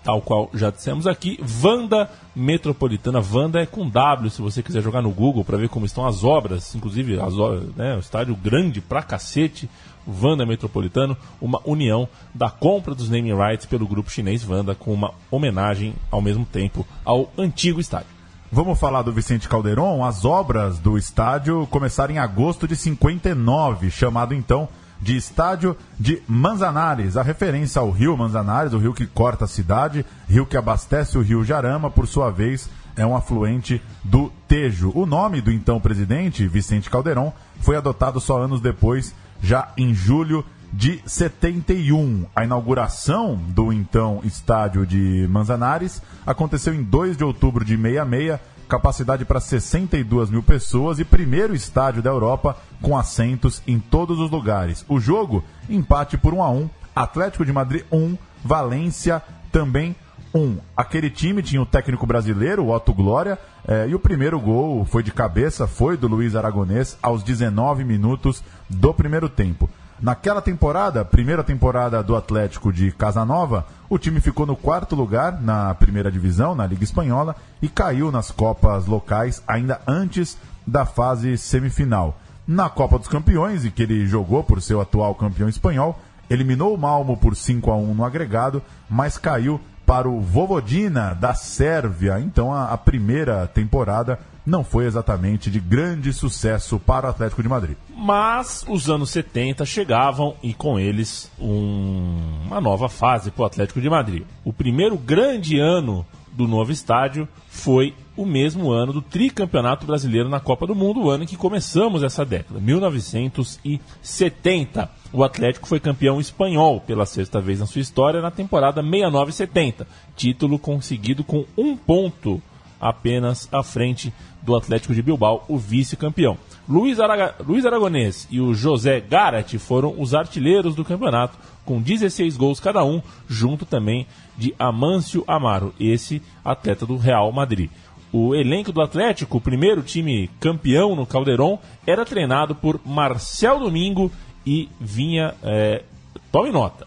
tal 0.06 0.22
qual 0.22 0.48
já 0.54 0.70
dissemos 0.70 1.04
aqui, 1.04 1.36
Vanda 1.42 2.08
Metropolitana. 2.34 3.20
Vanda 3.20 3.60
é 3.60 3.66
com 3.66 3.90
W, 3.90 4.30
se 4.30 4.40
você 4.40 4.62
quiser 4.62 4.80
jogar 4.80 5.02
no 5.02 5.10
Google 5.10 5.44
para 5.44 5.56
ver 5.56 5.68
como 5.68 5.84
estão 5.84 6.06
as 6.06 6.22
obras, 6.22 6.76
inclusive 6.76 7.18
as 7.18 7.36
obras, 7.36 7.74
né, 7.74 7.96
o 7.96 7.98
estádio 7.98 8.36
grande 8.36 8.80
pra 8.80 9.02
cacete, 9.02 9.68
Vanda 10.06 10.46
Metropolitano, 10.46 11.16
uma 11.40 11.60
união 11.64 12.08
da 12.32 12.48
compra 12.48 12.94
dos 12.94 13.10
naming 13.10 13.34
rights 13.34 13.66
pelo 13.66 13.84
grupo 13.84 14.08
chinês 14.08 14.44
Vanda 14.44 14.76
com 14.76 14.94
uma 14.94 15.12
homenagem 15.28 15.92
ao 16.08 16.22
mesmo 16.22 16.46
tempo 16.46 16.86
ao 17.04 17.32
antigo 17.36 17.80
estádio. 17.80 18.14
Vamos 18.52 18.78
falar 18.78 19.02
do 19.02 19.10
Vicente 19.10 19.48
Calderon? 19.48 20.04
As 20.04 20.24
obras 20.24 20.78
do 20.78 20.96
estádio 20.96 21.66
começaram 21.68 22.14
em 22.14 22.18
agosto 22.18 22.68
de 22.68 22.76
59, 22.76 23.90
chamado 23.90 24.32
então 24.32 24.68
de 25.00 25.16
Estádio 25.16 25.76
de 25.98 26.22
Manzanares, 26.26 27.16
a 27.16 27.22
referência 27.22 27.80
ao 27.80 27.90
rio 27.90 28.16
Manzanares, 28.16 28.72
o 28.72 28.78
rio 28.78 28.94
que 28.94 29.06
corta 29.06 29.44
a 29.44 29.48
cidade, 29.48 30.04
rio 30.28 30.46
que 30.46 30.56
abastece 30.56 31.18
o 31.18 31.22
rio 31.22 31.44
Jarama, 31.44 31.90
por 31.90 32.06
sua 32.06 32.30
vez 32.30 32.68
é 32.96 33.06
um 33.06 33.14
afluente 33.14 33.80
do 34.02 34.32
Tejo. 34.48 34.90
O 34.94 35.04
nome 35.04 35.40
do 35.40 35.52
então 35.52 35.78
presidente, 35.78 36.48
Vicente 36.48 36.88
Calderon, 36.88 37.32
foi 37.60 37.76
adotado 37.76 38.20
só 38.20 38.42
anos 38.42 38.60
depois 38.60 39.14
já 39.42 39.70
em 39.76 39.94
julho 39.94 40.44
de 40.72 41.00
71. 41.06 42.26
A 42.34 42.44
inauguração 42.44 43.36
do 43.36 43.72
então 43.72 44.20
estádio 44.24 44.86
de 44.86 45.26
Manzanares 45.30 46.02
aconteceu 46.26 46.74
em 46.74 46.82
2 46.82 47.16
de 47.16 47.24
outubro 47.24 47.64
de 47.64 47.76
66, 47.76 48.40
capacidade 48.68 49.24
para 49.24 49.40
62 49.40 50.30
mil 50.30 50.42
pessoas 50.42 50.98
e 50.98 51.04
primeiro 51.04 51.54
estádio 51.54 52.02
da 52.02 52.10
Europa 52.10 52.56
com 52.82 52.96
assentos 52.96 53.62
em 53.66 53.78
todos 53.78 54.18
os 54.18 54.30
lugares. 54.30 54.84
O 54.88 55.00
jogo, 55.00 55.44
empate 55.68 56.16
por 56.16 56.34
1 56.34 56.42
a 56.42 56.50
1 56.50 56.70
Atlético 56.94 57.44
de 57.44 57.52
Madrid 57.52 57.84
1, 57.92 58.16
Valência 58.42 59.22
também 59.52 59.94
1. 60.34 60.58
Aquele 60.76 61.10
time 61.10 61.42
tinha 61.42 61.60
o 61.60 61.66
técnico 61.66 62.06
brasileiro, 62.06 62.64
o 62.64 62.74
Otto 62.74 62.92
Glória, 62.92 63.38
eh, 63.66 63.88
e 63.88 63.94
o 63.94 64.00
primeiro 64.00 64.40
gol 64.40 64.84
foi 64.84 65.02
de 65.02 65.10
cabeça, 65.10 65.66
foi 65.66 65.96
do 65.96 66.08
Luiz 66.08 66.34
Aragonês 66.34 66.96
aos 67.02 67.22
19 67.22 67.84
minutos 67.84 68.42
do 68.68 68.92
primeiro 68.94 69.28
tempo. 69.28 69.68
Naquela 70.00 70.42
temporada, 70.42 71.04
primeira 71.04 71.42
temporada 71.42 72.02
do 72.02 72.14
Atlético 72.14 72.70
de 72.70 72.92
Casanova, 72.92 73.66
o 73.88 73.98
time 73.98 74.20
ficou 74.20 74.44
no 74.44 74.54
quarto 74.54 74.94
lugar 74.94 75.40
na 75.40 75.74
primeira 75.74 76.12
divisão, 76.12 76.54
na 76.54 76.66
Liga 76.66 76.84
Espanhola, 76.84 77.34
e 77.62 77.68
caiu 77.68 78.12
nas 78.12 78.30
Copas 78.30 78.86
locais 78.86 79.42
ainda 79.48 79.80
antes 79.86 80.36
da 80.66 80.84
fase 80.84 81.38
semifinal. 81.38 82.18
Na 82.46 82.68
Copa 82.68 82.98
dos 82.98 83.08
Campeões, 83.08 83.64
e 83.64 83.70
que 83.70 83.82
ele 83.82 84.06
jogou 84.06 84.44
por 84.44 84.60
ser 84.60 84.74
o 84.74 84.80
atual 84.80 85.14
campeão 85.14 85.48
espanhol, 85.48 85.98
eliminou 86.28 86.74
o 86.74 86.78
Malmo 86.78 87.16
por 87.16 87.34
5 87.34 87.70
a 87.70 87.76
1 87.76 87.94
no 87.94 88.04
agregado, 88.04 88.62
mas 88.90 89.16
caiu 89.16 89.60
para 89.86 90.08
o 90.08 90.20
Vovodina 90.20 91.14
da 91.14 91.32
Sérvia. 91.32 92.20
Então 92.20 92.52
a, 92.52 92.72
a, 92.72 92.76
primeira 92.76 93.46
temporada 93.46 94.18
não 94.46 94.62
foi 94.62 94.86
exatamente 94.86 95.50
de 95.50 95.58
grande 95.58 96.12
sucesso 96.12 96.78
para 96.78 97.08
o 97.08 97.10
Atlético 97.10 97.42
de 97.42 97.48
Madrid. 97.48 97.76
Mas 97.94 98.64
os 98.68 98.88
anos 98.88 99.10
70 99.10 99.66
chegavam 99.66 100.36
e 100.42 100.54
com 100.54 100.78
eles 100.78 101.30
um, 101.38 102.44
uma 102.46 102.60
nova 102.60 102.88
fase 102.88 103.32
para 103.32 103.42
o 103.42 103.46
Atlético 103.46 103.80
de 103.80 103.90
Madrid. 103.90 104.22
O 104.44 104.52
primeiro 104.52 104.96
grande 104.96 105.58
ano 105.58 106.06
do 106.32 106.46
novo 106.46 106.70
estádio 106.70 107.26
foi 107.48 107.92
o 108.16 108.24
mesmo 108.24 108.70
ano 108.70 108.92
do 108.92 109.02
tricampeonato 109.02 109.84
brasileiro 109.86 110.28
na 110.28 110.38
Copa 110.38 110.64
do 110.66 110.74
Mundo, 110.74 111.02
o 111.02 111.10
ano 111.10 111.24
em 111.24 111.26
que 111.26 111.36
começamos 111.36 112.02
essa 112.02 112.24
década, 112.24 112.60
1970. 112.60 114.90
O 115.12 115.24
Atlético 115.24 115.66
foi 115.66 115.80
campeão 115.80 116.20
espanhol 116.20 116.80
pela 116.80 117.06
sexta 117.06 117.40
vez 117.40 117.58
na 117.60 117.66
sua 117.66 117.80
história 117.80 118.20
na 118.20 118.30
temporada 118.30 118.82
69-70, 118.82 119.86
título 120.14 120.58
conseguido 120.58 121.24
com 121.24 121.46
um 121.56 121.74
ponto 121.76 122.42
apenas 122.80 123.48
à 123.52 123.62
frente 123.62 124.12
do 124.46 124.56
Atlético 124.56 124.94
de 124.94 125.02
Bilbao, 125.02 125.44
o 125.48 125.58
vice-campeão. 125.58 126.38
Luiz, 126.68 127.00
Araga... 127.00 127.34
Luiz 127.44 127.66
Aragonês 127.66 128.28
e 128.30 128.40
o 128.40 128.54
José 128.54 129.00
Garat 129.00 129.58
foram 129.58 129.94
os 129.98 130.14
artilheiros 130.14 130.76
do 130.76 130.84
campeonato, 130.84 131.36
com 131.64 131.82
16 131.82 132.36
gols 132.36 132.60
cada 132.60 132.84
um, 132.84 133.02
junto 133.28 133.66
também 133.66 134.06
de 134.38 134.54
Amâncio 134.56 135.24
Amaro, 135.26 135.74
esse 135.80 136.22
atleta 136.44 136.86
do 136.86 136.96
Real 136.96 137.30
Madrid. 137.32 137.68
O 138.12 138.34
elenco 138.36 138.70
do 138.70 138.80
Atlético, 138.80 139.38
o 139.38 139.40
primeiro 139.40 139.82
time 139.82 140.30
campeão 140.38 140.94
no 140.94 141.04
Caldeirão, 141.04 141.58
era 141.84 142.04
treinado 142.04 142.54
por 142.54 142.80
Marcel 142.86 143.58
Domingo 143.58 144.12
e 144.46 144.68
vinha, 144.80 145.34
é, 145.42 145.82
tome 146.30 146.52
nota, 146.52 146.86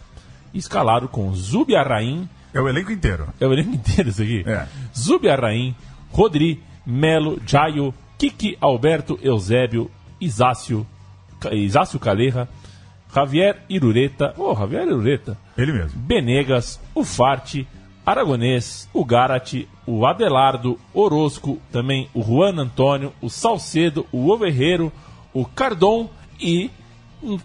escalado 0.53 1.09
com 1.09 1.33
Zubiarraim. 1.35 2.27
É 2.53 2.61
o 2.61 2.69
elenco 2.69 2.91
inteiro. 2.91 3.27
É 3.39 3.45
o 3.45 3.51
elenco 3.51 3.75
inteiro 3.75 4.09
isso 4.09 4.21
aqui? 4.21 4.45
É. 4.47 4.65
Zubiarraim, 4.97 5.75
Rodri, 6.11 6.63
Melo, 6.85 7.41
Jaio, 7.45 7.93
Kiki, 8.17 8.57
Alberto, 8.59 9.19
Eusébio, 9.21 9.89
Isácio, 10.19 10.85
Isácio 11.51 11.99
Caleja, 11.99 12.47
Javier 13.13 13.63
Irureta, 13.69 14.33
oh, 14.37 14.55
Javier 14.55 14.87
Irureta. 14.87 15.37
Ele 15.57 15.71
mesmo. 15.71 15.99
Benegas, 15.99 16.79
o 16.93 17.03
Farte, 17.03 17.67
Aragonês, 18.05 18.89
o 18.93 19.05
Garat, 19.05 19.67
o 19.85 20.05
Adelardo, 20.05 20.79
Orosco, 20.93 21.59
também 21.71 22.09
o 22.13 22.23
Juan 22.23 22.59
Antônio, 22.59 23.13
o 23.21 23.29
Salcedo, 23.29 24.05
o 24.11 24.29
Overreiro, 24.29 24.91
o 25.33 25.45
Cardon 25.45 26.09
e, 26.39 26.71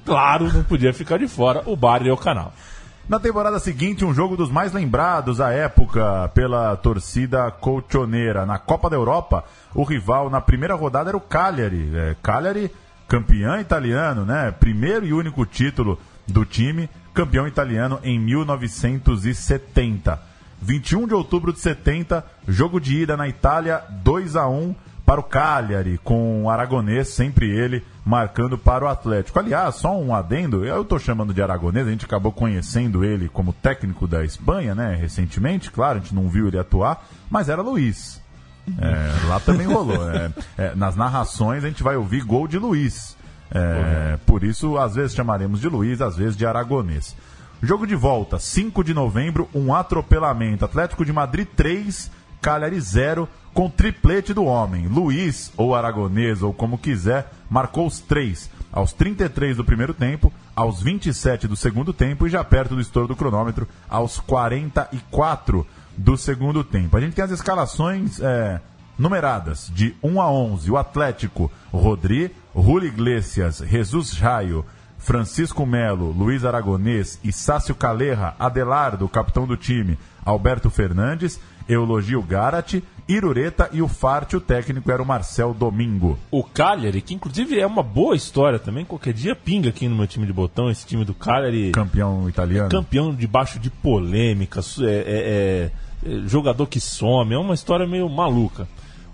claro, 0.04 0.52
não 0.52 0.64
podia 0.64 0.92
ficar 0.92 1.18
de 1.18 1.28
fora, 1.28 1.62
o 1.66 1.76
Barrio 1.76 2.08
e 2.08 2.10
o 2.10 2.16
Canal. 2.16 2.52
Na 3.06 3.20
temporada 3.20 3.58
seguinte, 3.58 4.02
um 4.02 4.14
jogo 4.14 4.34
dos 4.34 4.50
mais 4.50 4.72
lembrados 4.72 5.38
à 5.38 5.52
época 5.52 6.30
pela 6.32 6.74
torcida 6.74 7.50
colchoneira. 7.50 8.46
Na 8.46 8.58
Copa 8.58 8.88
da 8.88 8.96
Europa, 8.96 9.44
o 9.74 9.84
rival 9.84 10.30
na 10.30 10.40
primeira 10.40 10.74
rodada 10.74 11.10
era 11.10 11.16
o 11.16 11.20
Cagliari. 11.20 11.90
É, 11.94 12.16
Cagliari, 12.22 12.70
campeão 13.06 13.60
italiano, 13.60 14.24
né? 14.24 14.50
Primeiro 14.58 15.04
e 15.04 15.12
único 15.12 15.44
título 15.44 16.00
do 16.26 16.46
time, 16.46 16.88
campeão 17.12 17.46
italiano 17.46 18.00
em 18.02 18.18
1970. 18.18 20.18
21 20.62 21.06
de 21.06 21.12
outubro 21.12 21.52
de 21.52 21.60
70, 21.60 22.24
jogo 22.48 22.80
de 22.80 23.02
ida 23.02 23.18
na 23.18 23.28
Itália, 23.28 23.84
2 24.02 24.34
a 24.34 24.48
1 24.48 24.74
para 25.04 25.20
o 25.20 25.24
Cagliari, 25.24 26.00
com 26.02 26.44
o 26.44 26.48
Aragonês, 26.48 27.08
sempre 27.08 27.50
ele, 27.50 27.84
marcando 28.04 28.58
para 28.58 28.84
o 28.84 28.88
Atlético. 28.88 29.38
Aliás, 29.38 29.76
só 29.76 29.98
um 29.98 30.14
adendo, 30.14 30.64
eu 30.64 30.82
estou 30.82 30.98
chamando 30.98 31.32
de 31.32 31.42
Aragonês, 31.42 31.86
a 31.86 31.90
gente 31.90 32.04
acabou 32.04 32.30
conhecendo 32.30 33.04
ele 33.04 33.28
como 33.28 33.52
técnico 33.52 34.06
da 34.06 34.24
Espanha, 34.24 34.74
né, 34.74 34.94
recentemente, 34.94 35.70
claro, 35.70 35.98
a 35.98 36.00
gente 36.00 36.14
não 36.14 36.28
viu 36.28 36.48
ele 36.48 36.58
atuar, 36.58 37.06
mas 37.30 37.48
era 37.48 37.62
Luiz. 37.62 38.22
É, 38.78 39.26
lá 39.26 39.40
também 39.40 39.66
rolou. 39.66 40.10
É, 40.10 40.30
é, 40.56 40.74
nas 40.74 40.96
narrações 40.96 41.64
a 41.64 41.68
gente 41.68 41.82
vai 41.82 41.96
ouvir 41.96 42.22
gol 42.22 42.48
de 42.48 42.58
Luiz. 42.58 43.16
É, 43.50 44.18
por 44.26 44.42
isso, 44.42 44.78
às 44.78 44.94
vezes 44.94 45.14
chamaremos 45.14 45.60
de 45.60 45.68
Luiz, 45.68 46.00
às 46.00 46.16
vezes 46.16 46.36
de 46.36 46.46
Aragonês. 46.46 47.14
Jogo 47.62 47.86
de 47.86 47.94
volta, 47.94 48.38
5 48.38 48.82
de 48.82 48.92
novembro, 48.92 49.48
um 49.54 49.72
atropelamento. 49.74 50.64
Atlético 50.64 51.04
de 51.04 51.12
Madrid 51.12 51.46
3, 51.56 52.10
Cagliari 52.44 52.78
0, 52.78 53.26
com 53.54 53.70
triplete 53.70 54.34
do 54.34 54.44
homem. 54.44 54.86
Luiz, 54.86 55.50
ou 55.56 55.74
Aragonês, 55.74 56.42
ou 56.42 56.52
como 56.52 56.76
quiser, 56.76 57.32
marcou 57.48 57.86
os 57.86 58.00
três. 58.00 58.50
aos 58.70 58.92
33 58.92 59.56
do 59.56 59.64
primeiro 59.64 59.94
tempo, 59.94 60.30
aos 60.54 60.82
27 60.82 61.48
do 61.48 61.56
segundo 61.56 61.92
tempo 61.92 62.26
e 62.26 62.30
já 62.30 62.44
perto 62.44 62.74
do 62.74 62.82
estouro 62.82 63.08
do 63.08 63.16
cronômetro, 63.16 63.66
aos 63.88 64.20
44 64.20 65.66
do 65.96 66.18
segundo 66.18 66.62
tempo. 66.62 66.96
A 66.96 67.00
gente 67.00 67.14
tem 67.14 67.24
as 67.24 67.30
escalações 67.30 68.20
é, 68.20 68.60
numeradas 68.98 69.70
de 69.72 69.94
1 70.02 70.20
a 70.20 70.30
11. 70.30 70.70
O 70.70 70.76
Atlético, 70.76 71.50
Rodri, 71.72 72.30
Rui 72.54 72.86
Iglesias, 72.86 73.62
Jesus 73.66 74.10
Jaio, 74.10 74.66
Francisco 74.98 75.64
Melo, 75.64 76.10
Luiz 76.10 76.44
Aragonês 76.44 77.18
e 77.22 77.32
Sácio 77.32 77.74
Calerra, 77.74 78.34
Adelardo, 78.38 79.08
capitão 79.08 79.46
do 79.46 79.56
time, 79.56 79.98
Alberto 80.24 80.68
Fernandes, 80.68 81.38
Eulogio 81.68 82.22
Garat, 82.22 82.82
Irureta 83.06 83.68
e 83.72 83.82
o 83.82 83.88
Farte, 83.88 84.36
o 84.36 84.40
técnico 84.40 84.90
era 84.90 85.02
o 85.02 85.06
Marcel 85.06 85.52
Domingo. 85.52 86.18
O 86.30 86.42
Cagliari, 86.42 87.02
que 87.02 87.14
inclusive 87.14 87.58
é 87.58 87.66
uma 87.66 87.82
boa 87.82 88.16
história 88.16 88.58
também, 88.58 88.84
qualquer 88.84 89.12
dia 89.12 89.36
pinga 89.36 89.68
aqui 89.68 89.86
no 89.88 89.94
meu 89.94 90.06
time 90.06 90.26
de 90.26 90.32
botão, 90.32 90.70
esse 90.70 90.86
time 90.86 91.04
do 91.04 91.12
Cagliari. 91.14 91.72
Campeão 91.72 92.28
italiano. 92.28 92.68
É 92.68 92.70
campeão 92.70 93.14
debaixo 93.14 93.58
de 93.58 93.68
polêmicas, 93.68 94.78
é, 94.80 94.84
é, 94.86 95.70
é, 96.06 96.20
jogador 96.26 96.66
que 96.66 96.80
some, 96.80 97.34
é 97.34 97.38
uma 97.38 97.54
história 97.54 97.86
meio 97.86 98.08
maluca. 98.08 98.66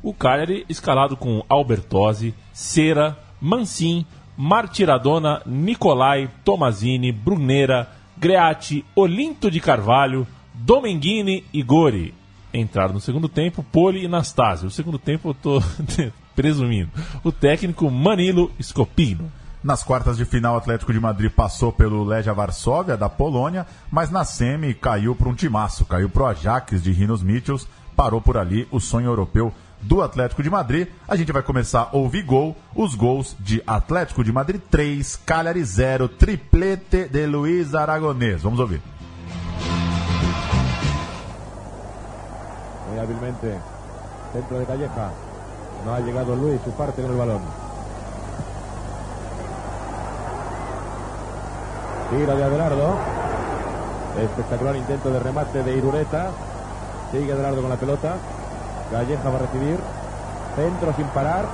O 0.02 0.14
Cagliari 0.14 0.64
escalado 0.68 1.16
com 1.16 1.44
Albertosi, 1.48 2.32
Cera, 2.52 3.18
Mancin, 3.40 4.06
Martiradona, 4.36 5.42
Nicolai, 5.44 6.30
Tomazini, 6.44 7.10
Brunera, 7.10 7.88
Greati, 8.16 8.84
Olinto 8.94 9.50
de 9.50 9.60
Carvalho, 9.60 10.26
Domenghini 10.54 11.44
e 11.52 11.62
Gori 11.62 12.19
entraram 12.52 12.94
no 12.94 13.00
segundo 13.00 13.28
tempo, 13.28 13.62
Poli 13.62 14.04
e 14.04 14.08
Nastasio. 14.08 14.68
O 14.68 14.70
segundo 14.70 14.98
tempo 14.98 15.30
eu 15.30 15.34
tô 15.34 15.62
presumindo. 16.34 16.90
O 17.22 17.32
técnico 17.32 17.90
Manilo 17.90 18.50
Scopino. 18.60 19.30
Nas 19.62 19.82
quartas 19.82 20.16
de 20.16 20.24
final, 20.24 20.54
o 20.54 20.58
Atlético 20.58 20.92
de 20.92 20.98
Madrid 20.98 21.30
passou 21.30 21.70
pelo 21.70 22.02
Legia 22.02 22.32
Varsóvia, 22.32 22.96
da 22.96 23.10
Polônia, 23.10 23.66
mas 23.90 24.10
na 24.10 24.24
semi 24.24 24.72
caiu 24.72 25.14
para 25.14 25.28
um 25.28 25.34
timaço, 25.34 25.84
caiu 25.84 26.08
para 26.08 26.22
o 26.22 26.26
Ajax 26.26 26.82
de 26.82 26.90
Rinos 26.90 27.22
Mitchells, 27.22 27.68
parou 27.94 28.22
por 28.22 28.38
ali 28.38 28.66
o 28.70 28.80
sonho 28.80 29.08
europeu 29.08 29.52
do 29.82 30.00
Atlético 30.00 30.42
de 30.42 30.48
Madrid. 30.48 30.88
A 31.06 31.14
gente 31.14 31.30
vai 31.30 31.42
começar 31.42 31.90
a 31.92 31.96
ouvir 31.96 32.22
gol, 32.22 32.56
os 32.74 32.94
gols 32.94 33.36
de 33.38 33.62
Atlético 33.66 34.24
de 34.24 34.32
Madrid 34.32 34.62
3, 34.70 35.16
Cagliari 35.26 35.62
0, 35.62 36.08
triplete 36.08 37.06
de 37.08 37.26
Luiz 37.26 37.74
Aragonês. 37.74 38.42
Vamos 38.42 38.60
ouvir. 38.60 38.80
Muy 42.90 42.98
hábilmente 42.98 43.58
dentro 44.34 44.58
de 44.58 44.64
Calleja. 44.66 45.10
No 45.84 45.94
ha 45.94 46.00
llegado 46.00 46.36
Luis, 46.36 46.60
su 46.64 46.70
parte 46.72 47.02
con 47.02 47.10
el 47.10 47.16
balón. 47.16 47.40
Tira 52.10 52.34
de 52.34 52.44
Adelardo. 52.44 52.94
Espectacular 54.20 54.76
intento 54.76 55.10
de 55.10 55.20
remate 55.20 55.62
de 55.62 55.76
Irureta. 55.76 56.30
Sigue 57.12 57.32
Adelardo 57.32 57.60
con 57.60 57.70
la 57.70 57.76
pelota. 57.76 58.16
Calleja 58.90 59.30
va 59.30 59.36
a 59.36 59.40
recibir. 59.40 59.78
Centro 60.56 60.92
sin 60.96 61.06
parar. 61.06 61.44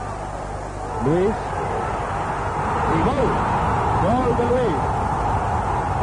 Luis. 1.05 1.35
Y 2.95 3.03
gol. 3.05 3.29
Gol 4.03 4.37
de 4.37 4.45
Luis. 4.45 5.06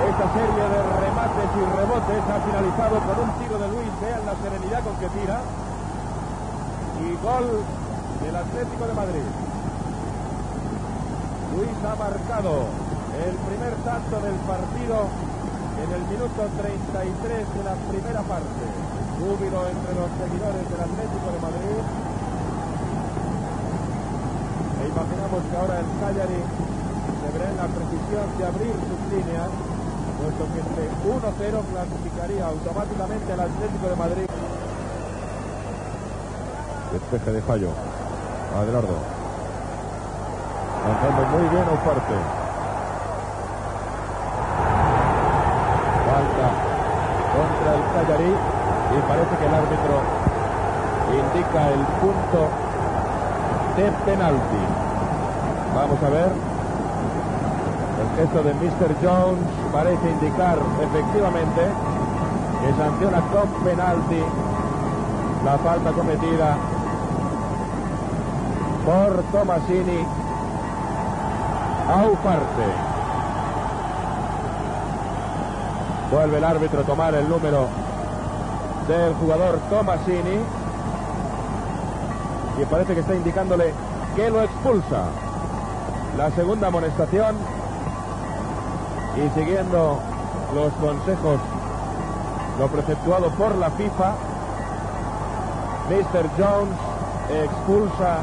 Esta 0.04 0.28
serie 0.36 0.66
de 0.68 0.80
remates 1.00 1.50
y 1.56 1.64
rebotes 1.64 2.24
ha 2.28 2.38
finalizado 2.44 3.00
con 3.08 3.16
un 3.24 3.32
tiro 3.40 3.56
de 3.56 3.68
Luis. 3.72 3.88
Vean 4.04 4.20
la 4.28 4.36
serenidad 4.36 4.84
con 4.84 5.00
que 5.00 5.08
tira. 5.16 5.40
Y 7.00 7.08
gol 7.24 7.64
del 8.20 8.36
Atlético 8.36 8.84
de 8.84 8.94
Madrid. 9.00 9.28
Luis 11.56 11.78
ha 11.88 11.96
marcado 11.96 12.68
el 13.16 13.36
primer 13.48 13.74
tanto 13.88 14.16
del 14.20 14.38
partido 14.44 15.08
en 15.08 15.90
el 15.96 16.04
minuto 16.12 16.52
33 16.52 17.56
de 17.56 17.64
la 17.64 17.76
primera 17.88 18.22
parte. 18.28 18.64
Júbilo 19.24 19.60
entre 19.72 19.92
los 19.96 20.10
seguidores 20.20 20.64
del 20.68 20.82
Atlético 20.84 21.28
de 21.32 21.40
Madrid. 21.48 21.80
E 24.68 24.84
imaginamos 24.84 25.42
que 25.48 25.56
ahora 25.56 25.76
el 25.80 25.90
Cagliari 26.04 26.42
se 26.44 27.28
verá 27.32 27.48
en 27.56 27.58
la 27.58 27.70
precisión 27.72 28.28
de 28.36 28.44
abrir 28.52 28.76
sus 28.84 29.02
líneas 29.16 29.48
puesto 30.24 30.48
que 30.56 30.60
este 30.64 30.84
1-0 31.04 31.64
clasificaría 31.68 32.46
automáticamente 32.48 33.34
al 33.34 33.42
Atlético 33.42 33.88
de 33.90 33.96
Madrid. 33.96 34.28
Despeje 36.94 37.32
de 37.32 37.42
fallo. 37.42 37.70
Adelardo. 38.56 38.96
Lanzando 40.88 41.22
muy 41.36 41.50
bien 41.50 41.64
Ufarte. 41.64 42.18
Falta 46.08 46.48
contra 47.34 47.70
el 47.76 47.84
Cagliari 47.94 48.32
y 48.32 49.02
parece 49.08 49.34
que 49.36 49.46
el 49.46 49.54
árbitro 49.54 49.96
indica 51.12 51.68
el 51.68 51.84
punto 52.00 52.48
de 53.76 53.92
penalti. 54.06 54.64
Vamos 55.76 56.04
a 56.04 56.10
ver. 56.10 56.53
El 58.14 58.20
gesto 58.20 58.44
de 58.44 58.54
Mr. 58.54 58.96
Jones 59.02 59.44
parece 59.72 60.10
indicar 60.10 60.60
efectivamente 60.82 61.62
que 62.62 62.74
sanciona 62.78 63.20
con 63.32 63.50
penalti 63.64 64.22
la 65.44 65.58
falta 65.58 65.92
cometida 65.92 66.58
por 68.86 69.24
Tomasini 69.32 70.06
a 71.90 72.06
Ufarte. 72.06 72.68
Vuelve 76.12 76.38
el 76.38 76.44
árbitro 76.44 76.82
a 76.82 76.84
tomar 76.84 77.16
el 77.16 77.28
número 77.28 77.68
del 78.88 79.14
jugador 79.16 79.58
Tomasini 79.72 80.40
y 82.62 82.66
parece 82.66 82.94
que 82.94 83.00
está 83.00 83.16
indicándole 83.16 83.74
que 84.16 84.30
lo 84.30 84.44
expulsa. 84.44 85.06
La 86.16 86.30
segunda 86.30 86.68
amonestación 86.68 87.63
y 89.16 89.40
siguiendo 89.40 90.00
los 90.54 90.74
consejos, 90.74 91.40
lo 92.60 92.68
preceptuado 92.68 93.30
por 93.32 93.56
la 93.56 93.70
FIFA, 93.72 94.14
Mr. 95.90 96.30
Jones 96.38 96.78
expulsa 97.30 98.20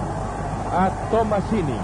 a 0.72 0.90
Tomasini. 1.10 1.78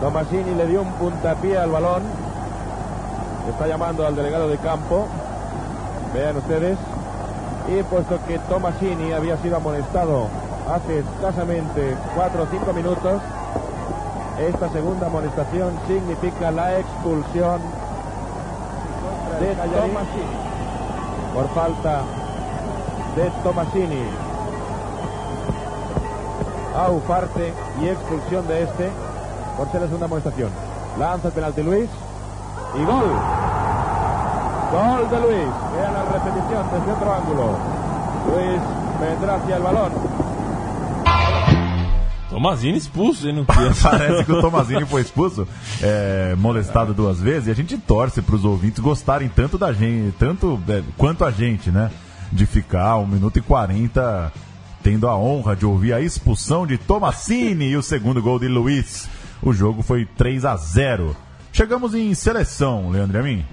Tomasini 0.00 0.54
le 0.54 0.66
dio 0.66 0.82
un 0.82 0.92
puntapié 0.92 1.58
al 1.58 1.70
balón. 1.70 2.02
Está 3.48 3.66
llamando 3.66 4.06
al 4.06 4.14
delegado 4.14 4.48
de 4.48 4.58
campo. 4.58 5.06
Vean 6.14 6.36
ustedes. 6.36 6.78
Y 7.68 7.82
puesto 7.82 8.18
que 8.26 8.38
Tomasini 8.38 9.12
había 9.12 9.36
sido 9.38 9.56
amonestado 9.56 10.28
hace 10.72 11.00
escasamente 11.00 11.96
4 12.14 12.42
o 12.42 12.46
5 12.46 12.72
minutos, 12.72 13.22
esta 14.40 14.68
segunda 14.70 15.06
amonestación 15.06 15.72
significa 15.88 16.50
la 16.50 16.78
expulsión 16.78 17.60
de 19.40 19.54
Tomasini 19.54 20.48
por 21.34 21.48
falta 21.48 22.02
de 23.16 23.30
Tomasini 23.42 24.04
a 26.76 26.90
Ufarte 26.90 27.52
y 27.80 27.88
expulsión 27.88 28.46
de 28.46 28.62
este 28.62 28.90
por 29.56 29.68
ser 29.72 29.80
la 29.80 29.86
segunda 29.86 30.06
amonestación. 30.06 30.50
Lanza 30.98 31.28
el 31.28 31.34
penalti 31.34 31.62
Luis 31.62 31.90
y 32.74 32.84
gol. 32.84 33.10
Gol 34.70 35.10
de 35.10 35.20
Luis. 35.20 35.48
Vean 35.76 35.94
la 35.94 36.02
repetición 36.04 36.64
desde 36.72 36.92
otro 36.92 37.14
ángulo. 37.14 37.44
Luis 38.26 38.60
vendrá 39.00 39.34
hacia 39.34 39.56
el 39.56 39.62
balón. 39.62 40.27
Tomazini 42.38 42.78
expulso, 42.78 43.26
ele 43.26 43.38
não 43.38 43.44
queria. 43.44 43.72
Parece 43.82 44.24
que 44.24 44.30
o 44.30 44.40
Tomazini 44.40 44.86
foi 44.86 45.02
expulso, 45.02 45.46
é, 45.82 46.36
molestado 46.38 46.94
duas 46.94 47.20
vezes, 47.20 47.48
e 47.48 47.50
a 47.50 47.54
gente 47.54 47.76
torce 47.76 48.22
para 48.22 48.36
os 48.36 48.44
ouvintes 48.44 48.78
gostarem 48.78 49.28
tanto 49.28 49.58
da 49.58 49.72
gente, 49.72 50.14
tanto 50.16 50.60
é, 50.68 50.82
quanto 50.96 51.24
a 51.24 51.32
gente, 51.32 51.70
né? 51.70 51.90
De 52.30 52.46
ficar 52.46 52.96
um 52.96 53.06
minuto 53.06 53.38
e 53.38 53.42
quarenta 53.42 54.32
tendo 54.84 55.08
a 55.08 55.18
honra 55.18 55.56
de 55.56 55.66
ouvir 55.66 55.92
a 55.92 56.00
expulsão 56.00 56.64
de 56.64 56.78
Tomasini 56.78 57.70
e 57.70 57.76
o 57.76 57.82
segundo 57.82 58.22
gol 58.22 58.38
de 58.38 58.46
Luiz. 58.46 59.08
O 59.42 59.52
jogo 59.52 59.82
foi 59.82 60.04
3 60.04 60.44
a 60.44 60.56
0. 60.56 61.16
Chegamos 61.52 61.92
em 61.92 62.14
seleção, 62.14 62.88
Leandro 62.90 63.18
Amin. 63.18 63.44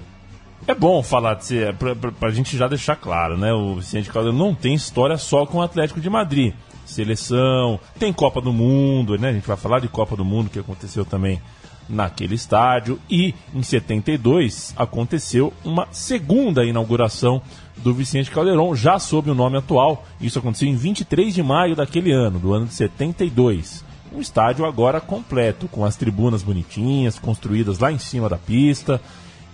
É 0.67 0.76
bom 0.76 1.02
falar 1.02 1.36
de 1.36 1.45
ser, 1.45 1.74
pra, 1.76 1.95
pra, 1.95 2.12
pra 2.12 2.30
gente 2.30 2.56
já 2.56 2.67
deixar 2.67 2.95
claro, 2.95 3.36
né? 3.36 3.52
O 3.52 3.76
Vicente 3.76 4.12
Caldeirão 4.12 4.38
não 4.38 4.54
tem 4.54 4.76
história 4.76 5.17
só 5.17 5.45
com 5.45 5.58
o 5.58 5.62
Atlético 5.63 6.00
de 6.00 6.10
Madrid 6.10 6.54
seleção, 6.86 7.80
tem 8.00 8.13
Copa 8.13 8.39
do 8.39 8.54
Mundo, 8.54 9.17
né? 9.17 9.30
A 9.30 9.34
gente 9.34 9.48
vai 9.48 9.58
falar 9.58 9.80
de 9.80 9.88
Copa 9.88 10.15
do 10.15 10.24
Mundo 10.24 10.50
que 10.50 10.60
aconteceu 10.60 11.04
também 11.04 11.41
naquele 11.88 12.36
estádio 12.36 13.00
e 13.10 13.34
em 13.54 13.62
72 13.62 14.74
aconteceu 14.76 15.54
uma 15.63 15.88
segunda 15.91 16.65
inauguração 16.65 17.41
do 17.78 17.93
Vicente 17.93 18.32
Caldeirão, 18.32 18.76
já 18.76 18.98
sob 18.98 19.30
o 19.30 19.36
nome 19.36 19.58
atual. 19.58 20.06
Isso 20.19 20.39
aconteceu 20.39 20.67
em 20.67 20.76
23 20.76 21.34
de 21.34 21.43
maio 21.43 21.76
daquele 21.76 22.12
ano, 22.12 22.39
do 22.39 22.54
ano 22.54 22.65
de 22.65 22.74
72. 22.74 23.84
um 24.13 24.21
estádio 24.21 24.65
agora 24.65 25.02
completo, 25.02 25.67
com 25.67 25.84
as 25.84 25.98
tribunas 25.98 26.41
bonitinhas, 26.41 27.19
construídas 27.19 27.80
lá 27.80 27.91
em 27.91 28.00
cima 28.00 28.30
da 28.30 28.38
pista 28.38 29.02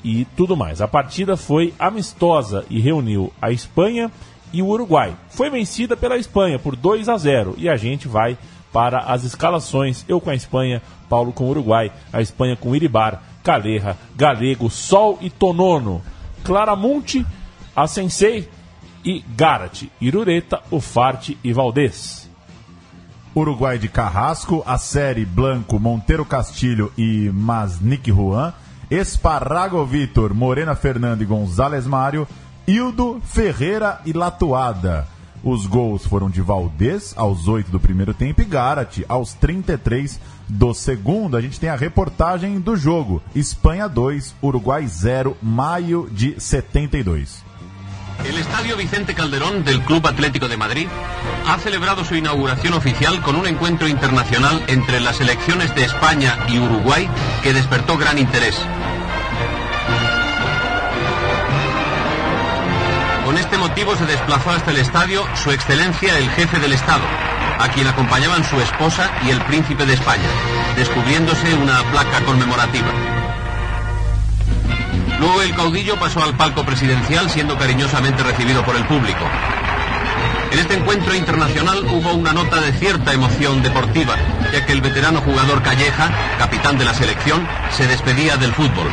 e 0.04 0.26
tudo 0.38 0.56
mais. 0.56 0.82
A 0.82 0.88
partida 0.88 1.36
foi 1.36 1.74
amistosa 1.80 2.64
e 2.70 2.80
reuniu 2.80 3.34
a 3.42 3.52
Espanha 3.52 4.12
e 4.54 4.62
o 4.62 4.68
Uruguai. 4.68 5.16
Foi 5.30 5.50
vencida 5.50 5.96
pela 5.96 6.18
Espanha 6.18 6.60
por 6.60 6.76
2 6.76 7.10
a 7.10 7.18
0 7.18 7.56
e 7.58 7.70
a 7.70 7.76
gente 7.76 8.08
vai 8.08 8.38
para 8.72 9.00
as 9.00 9.24
escalações. 9.24 10.06
Eu 10.08 10.20
com 10.20 10.30
a 10.30 10.36
Espanha, 10.36 10.82
Paulo 11.10 11.32
com 11.32 11.46
o 11.46 11.50
Uruguai, 11.50 11.92
a 12.12 12.22
Espanha 12.22 12.56
com 12.56 12.76
Iribar, 12.76 13.22
Caleja, 13.44 13.98
Galego, 14.16 14.70
Sol 14.70 15.18
e 15.22 15.30
Tonono, 15.30 16.02
Claramonte, 16.44 17.26
a 17.76 17.88
Sensei 17.88 18.48
e 19.04 19.24
Garat, 19.36 19.90
Irureta, 20.00 20.62
Ufarte 20.72 21.38
e 21.44 21.52
Valdez. 21.52 22.30
Uruguai 23.36 23.78
de 23.80 23.88
Carrasco, 23.88 24.62
a 24.66 24.78
série 24.78 25.26
Blanco, 25.26 25.80
Monteiro 25.80 26.26
Castilho 26.26 26.92
e 26.98 27.30
Masnik 27.34 28.12
Juan, 28.12 28.54
Esparrago 28.90 29.86
Vitor, 29.86 30.34
Morena 30.34 30.76
Fernando 30.76 31.22
e 31.22 31.26
Gonzalez 31.26 31.88
Mário, 31.88 32.28
Hildo 32.72 33.22
Ferreira 33.26 34.00
e 34.06 34.14
Latuada. 34.14 35.06
Os 35.44 35.66
gols 35.66 36.06
foram 36.06 36.30
de 36.30 36.40
Valdez 36.40 37.14
aos 37.18 37.50
8 37.50 37.70
do 37.70 37.82
primeiro 37.82 38.14
tempo 38.14 38.42
e 38.42 38.46
Garat 38.46 39.04
aos 39.10 39.34
33 39.34 40.18
do 40.48 40.74
segundo. 40.74 41.36
A 41.36 41.42
gente 41.42 41.60
tem 41.60 41.70
a 41.70 41.76
reportagem 41.76 42.62
do 42.62 42.78
jogo. 42.78 43.22
Espanha 43.36 43.90
2, 43.90 44.36
Uruguai 44.42 44.88
0, 44.88 45.36
maio 45.42 46.08
de 46.14 46.40
72. 46.40 47.44
El 48.24 48.38
Estadio 48.38 48.78
Vicente 48.78 49.14
Calderón 49.14 49.66
del 49.66 49.82
Club 49.82 50.08
Atlético 50.08 50.48
de 50.48 50.56
Madrid 50.56 50.88
ha 51.48 51.58
celebrado 51.58 52.06
su 52.06 52.16
inauguración 52.16 52.74
oficial 52.74 53.22
con 53.22 53.36
un 53.36 53.48
encuentro 53.48 53.90
internacional 53.90 54.64
entre 54.68 55.02
las 55.02 55.18
selecciones 55.18 55.76
de 55.76 55.84
España 55.84 56.38
y 56.48 56.58
Uruguay 56.58 57.10
que 57.44 57.52
despertó 57.52 57.98
gran 57.98 58.18
interés. 58.18 58.56
Motivo 63.72 63.96
se 63.96 64.06
desplazó 64.06 64.50
hasta 64.50 64.72
el 64.72 64.78
estadio 64.80 65.26
Su 65.34 65.50
Excelencia 65.50 66.18
el 66.18 66.30
Jefe 66.32 66.60
del 66.60 66.74
Estado, 66.74 67.06
a 67.58 67.70
quien 67.70 67.88
acompañaban 67.88 68.44
su 68.44 68.60
esposa 68.60 69.10
y 69.26 69.30
el 69.30 69.40
Príncipe 69.46 69.86
de 69.86 69.94
España, 69.94 70.28
descubriéndose 70.76 71.54
una 71.54 71.82
placa 71.84 72.20
conmemorativa. 72.26 72.90
Luego 75.22 75.42
el 75.42 75.56
caudillo 75.56 75.98
pasó 75.98 76.22
al 76.22 76.36
palco 76.36 76.66
presidencial 76.66 77.30
siendo 77.30 77.58
cariñosamente 77.58 78.24
recibido 78.24 78.62
por 78.66 78.76
el 78.76 78.84
público. 78.84 79.24
En 80.52 80.60
este 80.60 80.74
encuentro 80.74 81.16
internacional 81.16 81.86
hubo 81.86 82.12
una 82.12 82.34
nota 82.34 82.60
de 82.60 82.74
cierta 82.74 83.14
emoción 83.14 83.64
deportiva, 83.64 84.18
ya 84.52 84.66
que 84.66 84.74
el 84.74 84.82
veterano 84.82 85.22
jugador 85.22 85.64
Calleja, 85.64 86.12
capitán 86.38 86.78
de 86.78 86.84
la 86.84 86.94
selección, 86.94 87.48
se 87.70 87.88
despedía 87.88 88.36
del 88.36 88.52
fútbol. 88.52 88.92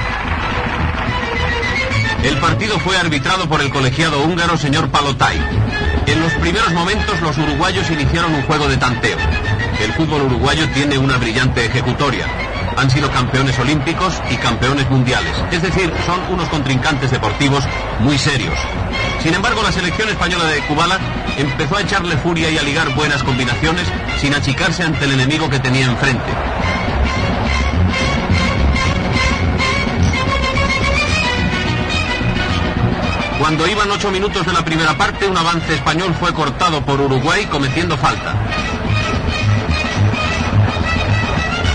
El 2.29 2.37
partido 2.37 2.79
fue 2.81 2.95
arbitrado 2.99 3.49
por 3.49 3.63
el 3.63 3.71
colegiado 3.71 4.23
húngaro 4.23 4.59
señor 4.59 4.91
Palotay. 4.91 5.39
En 6.07 6.21
los 6.21 6.31
primeros 6.35 6.71
momentos 6.75 7.19
los 7.23 7.39
uruguayos 7.39 7.91
iniciaron 7.91 8.35
un 8.35 8.43
juego 8.43 8.69
de 8.69 8.77
tanteo. 8.77 9.17
El 9.81 9.95
fútbol 9.95 10.21
uruguayo 10.25 10.69
tiene 10.75 10.99
una 10.99 11.17
brillante 11.17 11.65
ejecutoria. 11.65 12.27
Han 12.77 12.91
sido 12.91 13.11
campeones 13.11 13.59
olímpicos 13.59 14.21
y 14.31 14.37
campeones 14.37 14.91
mundiales. 14.91 15.33
Es 15.51 15.63
decir, 15.63 15.91
son 16.05 16.21
unos 16.31 16.51
contrincantes 16.51 17.11
deportivos 17.11 17.65
muy 18.01 18.19
serios. 18.19 18.59
Sin 19.23 19.33
embargo, 19.33 19.63
la 19.63 19.73
selección 19.73 20.11
española 20.11 20.45
de 20.45 20.61
Kubala 20.61 20.99
empezó 21.39 21.79
a 21.79 21.81
echarle 21.81 22.19
furia 22.19 22.51
y 22.51 22.59
a 22.59 22.63
ligar 22.63 22.95
buenas 22.95 23.23
combinaciones 23.23 23.87
sin 24.21 24.35
achicarse 24.35 24.83
ante 24.83 25.07
el 25.07 25.13
enemigo 25.13 25.49
que 25.49 25.61
tenía 25.61 25.87
enfrente. 25.87 26.31
Cuando 33.59 33.73
iban 33.73 33.91
ocho 33.91 34.13
minutos 34.13 34.47
de 34.47 34.53
la 34.53 34.65
primera 34.65 34.97
parte, 34.97 35.27
un 35.27 35.37
avance 35.37 35.75
español 35.75 36.15
fue 36.15 36.33
cortado 36.33 36.81
por 36.81 37.01
Uruguay 37.01 37.45
cometiendo 37.47 37.97
falta. 37.97 38.37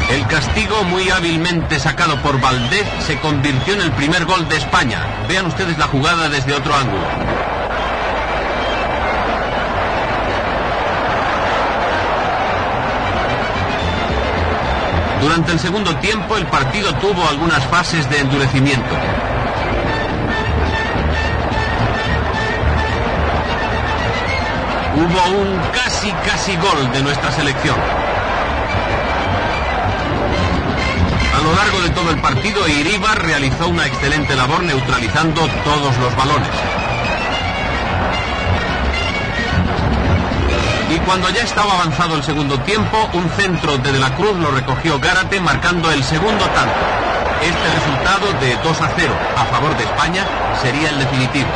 El 0.09 0.25
castigo, 0.27 0.81
muy 0.85 1.09
hábilmente 1.09 1.81
sacado 1.81 2.15
por 2.21 2.39
Valdez, 2.39 2.87
se 3.05 3.19
convirtió 3.19 3.73
en 3.73 3.81
el 3.81 3.91
primer 3.91 4.23
gol 4.23 4.47
de 4.47 4.55
España. 4.55 5.05
Vean 5.27 5.45
ustedes 5.45 5.77
la 5.77 5.87
jugada 5.87 6.29
desde 6.29 6.53
otro 6.53 6.73
ángulo. 6.73 7.03
Durante 15.19 15.51
el 15.51 15.59
segundo 15.59 15.93
tiempo, 15.97 16.37
el 16.37 16.45
partido 16.45 16.93
tuvo 16.95 17.27
algunas 17.27 17.61
fases 17.65 18.09
de 18.09 18.19
endurecimiento. 18.19 18.95
Hubo 24.95 25.41
un 25.41 25.59
casi 25.71 26.11
casi 26.25 26.55
gol 26.57 26.91
de 26.91 27.01
nuestra 27.01 27.31
selección. 27.31 27.75
A 31.35 31.41
lo 31.41 31.55
largo 31.55 31.81
de 31.81 31.89
todo 31.89 32.11
el 32.11 32.21
partido, 32.21 32.67
Iribar 32.67 33.19
realizó 33.25 33.69
una 33.69 33.87
excelente 33.87 34.35
labor 34.35 34.61
neutralizando 34.61 35.41
todos 35.63 35.97
los 35.97 36.15
balones. 36.15 36.49
Y 40.91 40.99
cuando 40.99 41.27
ya 41.31 41.41
estaba 41.41 41.73
avanzado 41.73 42.15
el 42.15 42.23
segundo 42.23 42.59
tiempo, 42.59 43.09
un 43.13 43.27
centro 43.31 43.79
de 43.79 43.93
De 43.93 43.99
la 43.99 44.15
Cruz 44.15 44.37
lo 44.37 44.51
recogió 44.51 44.99
Gárate 44.99 45.39
marcando 45.39 45.91
el 45.91 46.03
segundo 46.03 46.45
tanto. 46.45 46.75
Este 47.41 47.67
resultado 47.73 48.31
de 48.39 48.55
2 48.63 48.81
a 48.81 48.91
0 48.95 49.13
a 49.37 49.45
favor 49.45 49.75
de 49.75 49.85
España 49.85 50.23
sería 50.61 50.89
el 50.89 50.99
definitivo. 50.99 51.49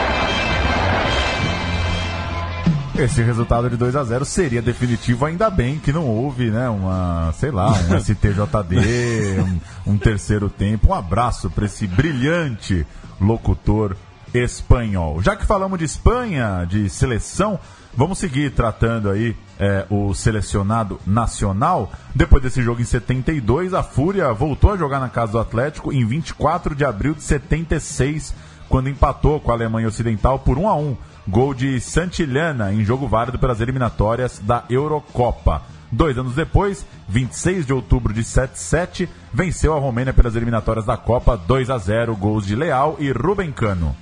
Esse 2.97 3.21
resultado 3.21 3.69
de 3.69 3.77
2 3.77 3.95
a 3.95 4.03
0 4.03 4.25
seria 4.25 4.59
definitivo, 4.59 5.23
ainda 5.23 5.51
bem 5.51 5.77
que 5.77 5.93
não 5.93 6.07
houve, 6.07 6.49
né, 6.49 6.67
uma, 6.67 7.31
sei 7.37 7.51
lá, 7.51 7.71
um 7.71 7.93
STJD, 8.01 9.39
um, 9.85 9.93
um 9.93 9.97
terceiro 9.99 10.49
tempo. 10.49 10.89
Um 10.89 10.93
abraço 10.95 11.47
para 11.47 11.65
esse 11.65 11.85
brilhante 11.85 12.87
locutor 13.21 13.95
espanhol. 14.33 15.21
Já 15.21 15.35
que 15.35 15.45
falamos 15.45 15.77
de 15.77 15.85
Espanha, 15.85 16.65
de 16.67 16.89
seleção, 16.89 17.59
vamos 17.95 18.17
seguir 18.17 18.51
tratando 18.53 19.11
aí 19.11 19.35
é, 19.59 19.85
o 19.91 20.15
selecionado 20.15 20.99
nacional. 21.05 21.91
Depois 22.15 22.41
desse 22.41 22.63
jogo 22.63 22.81
em 22.81 22.85
72, 22.85 23.75
a 23.75 23.83
Fúria 23.83 24.33
voltou 24.33 24.71
a 24.71 24.77
jogar 24.77 24.99
na 24.99 25.09
casa 25.09 25.33
do 25.33 25.39
Atlético 25.39 25.93
em 25.93 26.03
24 26.03 26.73
de 26.73 26.83
abril 26.83 27.13
de 27.13 27.21
76, 27.21 28.33
quando 28.67 28.89
empatou 28.89 29.39
com 29.39 29.51
a 29.51 29.53
Alemanha 29.53 29.87
Ocidental 29.87 30.39
por 30.39 30.57
1 30.57 30.67
a 30.67 30.75
1 30.75 30.97
Gol 31.29 31.53
de 31.53 31.81
Santillana 31.81 32.71
em 32.71 32.85
jogo 32.85 33.05
válido 33.05 33.37
pelas 33.37 33.59
eliminatórias 33.59 34.39
da 34.39 34.63
Eurocopa. 34.69 35.61
Dois 35.91 36.17
anos 36.17 36.33
depois, 36.33 36.85
26 37.09 37.65
de 37.65 37.73
outubro 37.73 38.13
de 38.13 38.23
77, 38.23 39.09
venceu 39.33 39.75
a 39.75 39.79
Romênia 39.79 40.13
pelas 40.13 40.37
eliminatórias 40.37 40.85
da 40.85 40.95
Copa 40.95 41.35
2 41.35 41.69
a 41.69 41.77
0, 41.77 42.15
gols 42.15 42.45
de 42.45 42.55
Leal 42.55 42.95
e 42.97 43.11
Ruben 43.11 43.51
Cano. 43.51 43.93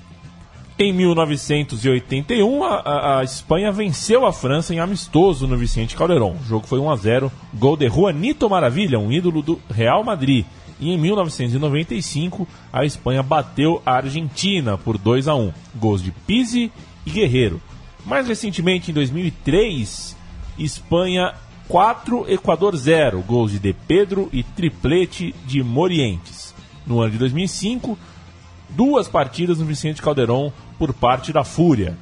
Em 0.78 0.94
1981, 0.94 2.64
a, 2.64 3.20
a, 3.20 3.24
Espanha 3.24 3.72
venceu 3.72 4.26
a 4.26 4.34
França 4.34 4.74
em 4.74 4.80
amistoso 4.80 5.48
no 5.48 5.58
Vicente 5.58 5.96
Calderón. 5.96 6.36
O 6.40 6.46
jogo 6.46 6.68
foi 6.68 6.80
1 6.80 6.92
a 6.92 6.96
0, 6.96 7.32
gol 7.54 7.78
de 7.78 7.90
Juanito 7.90 8.48
Maravilha, 8.50 9.00
um 9.00 9.12
ídolo 9.12 9.42
do 9.42 9.60
Real 9.74 10.04
Madrid. 10.04 10.46
E 10.80 10.92
em 10.92 10.98
1995, 10.98 12.48
a 12.74 12.84
Espanha 12.86 13.24
bateu 13.24 13.82
a 13.86 13.94
Argentina 13.94 14.78
por 14.78 14.98
2 14.98 15.28
a 15.28 15.36
1, 15.36 15.54
gols 15.76 16.04
de 16.04 16.12
Pizzi 16.12 16.72
e 17.06 17.12
Guerreiro. 17.12 17.62
Mais 18.06 18.28
recentemente, 18.28 18.92
em 18.92 18.94
2003, 18.94 20.16
Espanha 20.58 21.34
4, 21.68 22.32
Equador 22.32 22.76
0, 22.76 23.22
gols 23.22 23.52
de 23.52 23.60
De 23.60 23.74
Pedro 23.74 24.30
e 24.32 24.44
triplete 24.44 25.34
de 25.46 25.64
Morientes. 25.64 26.54
No 26.86 27.02
ano 27.02 27.12
de 27.12 27.18
2005, 27.18 27.98
duas 28.70 29.08
partidas 29.08 29.58
no 29.58 29.66
Vicente 29.66 30.02
Calderón 30.02 30.52
por 30.78 30.94
parte 30.94 31.34
da 31.34 31.44
Fúria. 31.44 31.98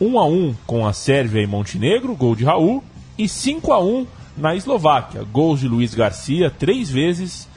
1 0.00 0.18
a 0.18 0.26
1 0.26 0.54
com 0.66 0.86
a 0.86 0.92
Sérvia 0.92 1.42
e 1.42 1.46
Montenegro, 1.46 2.14
gol 2.14 2.36
de 2.36 2.44
Raul, 2.44 2.84
e 3.18 3.28
5 3.28 3.72
a 3.72 3.82
1 3.82 4.06
na 4.36 4.54
Eslováquia, 4.54 5.24
gols 5.24 5.60
de 5.60 5.68
Luiz 5.68 5.94
Garcia 5.94 6.50
três 6.50 6.90
vezes, 6.90 7.48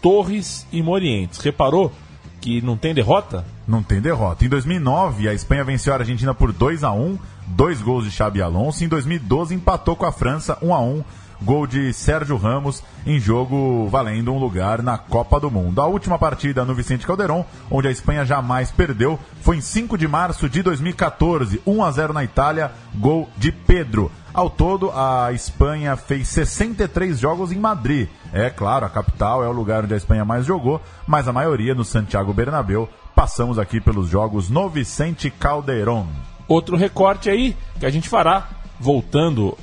Torres 0.00 0.66
e 0.70 0.82
Morientes. 0.82 1.38
Reparou 1.38 1.92
que 2.40 2.60
não 2.60 2.76
tem 2.76 2.94
derrota? 2.94 3.44
Não 3.66 3.82
tem 3.82 4.00
derrota. 4.00 4.44
Em 4.44 4.48
2009, 4.48 5.28
a 5.28 5.34
Espanha 5.34 5.64
venceu 5.64 5.92
a 5.92 5.96
Argentina 5.96 6.34
por 6.34 6.52
2 6.52 6.84
a 6.84 6.92
1 6.92 7.18
dois 7.48 7.80
gols 7.80 8.04
de 8.04 8.10
Xabi 8.10 8.42
Alonso. 8.42 8.84
Em 8.84 8.88
2012, 8.88 9.54
empatou 9.54 9.96
com 9.96 10.04
a 10.04 10.12
França 10.12 10.58
1 10.62 10.74
a 10.74 10.80
1 10.80 11.04
gol 11.40 11.66
de 11.66 11.92
Sérgio 11.92 12.36
Ramos 12.36 12.82
em 13.06 13.20
jogo 13.20 13.88
valendo 13.88 14.32
um 14.32 14.38
lugar 14.38 14.82
na 14.82 14.98
Copa 14.98 15.38
do 15.38 15.50
Mundo. 15.50 15.80
A 15.80 15.86
última 15.86 16.18
partida 16.18 16.64
no 16.64 16.74
Vicente 16.74 17.06
Calderón, 17.06 17.44
onde 17.70 17.88
a 17.88 17.90
Espanha 17.90 18.24
jamais 18.24 18.70
perdeu, 18.70 19.18
foi 19.40 19.58
em 19.58 19.60
5 19.60 19.96
de 19.96 20.08
março 20.08 20.48
de 20.48 20.62
2014, 20.62 21.60
1 21.66 21.84
a 21.84 21.90
0 21.90 22.12
na 22.12 22.24
Itália, 22.24 22.72
gol 22.94 23.28
de 23.36 23.52
Pedro. 23.52 24.10
Ao 24.38 24.48
todo, 24.48 24.92
a 24.92 25.32
Espanha 25.32 25.96
fez 25.96 26.28
63 26.28 27.18
jogos 27.18 27.50
em 27.50 27.58
Madrid. 27.58 28.08
É 28.32 28.48
claro, 28.48 28.86
a 28.86 28.88
capital 28.88 29.42
é 29.42 29.48
o 29.48 29.52
lugar 29.52 29.82
onde 29.82 29.94
a 29.94 29.96
Espanha 29.96 30.24
mais 30.24 30.46
jogou, 30.46 30.80
mas 31.08 31.26
a 31.26 31.32
maioria 31.32 31.74
no 31.74 31.84
Santiago 31.84 32.32
Bernabéu. 32.32 32.88
Passamos 33.16 33.58
aqui 33.58 33.80
pelos 33.80 34.08
jogos 34.08 34.48
no 34.48 34.68
Vicente 34.68 35.28
Calderón. 35.28 36.06
Outro 36.46 36.76
recorte 36.76 37.28
aí 37.28 37.56
que 37.80 37.86
a 37.86 37.90
gente 37.90 38.08
fará, 38.08 38.48
voltando 38.78 39.58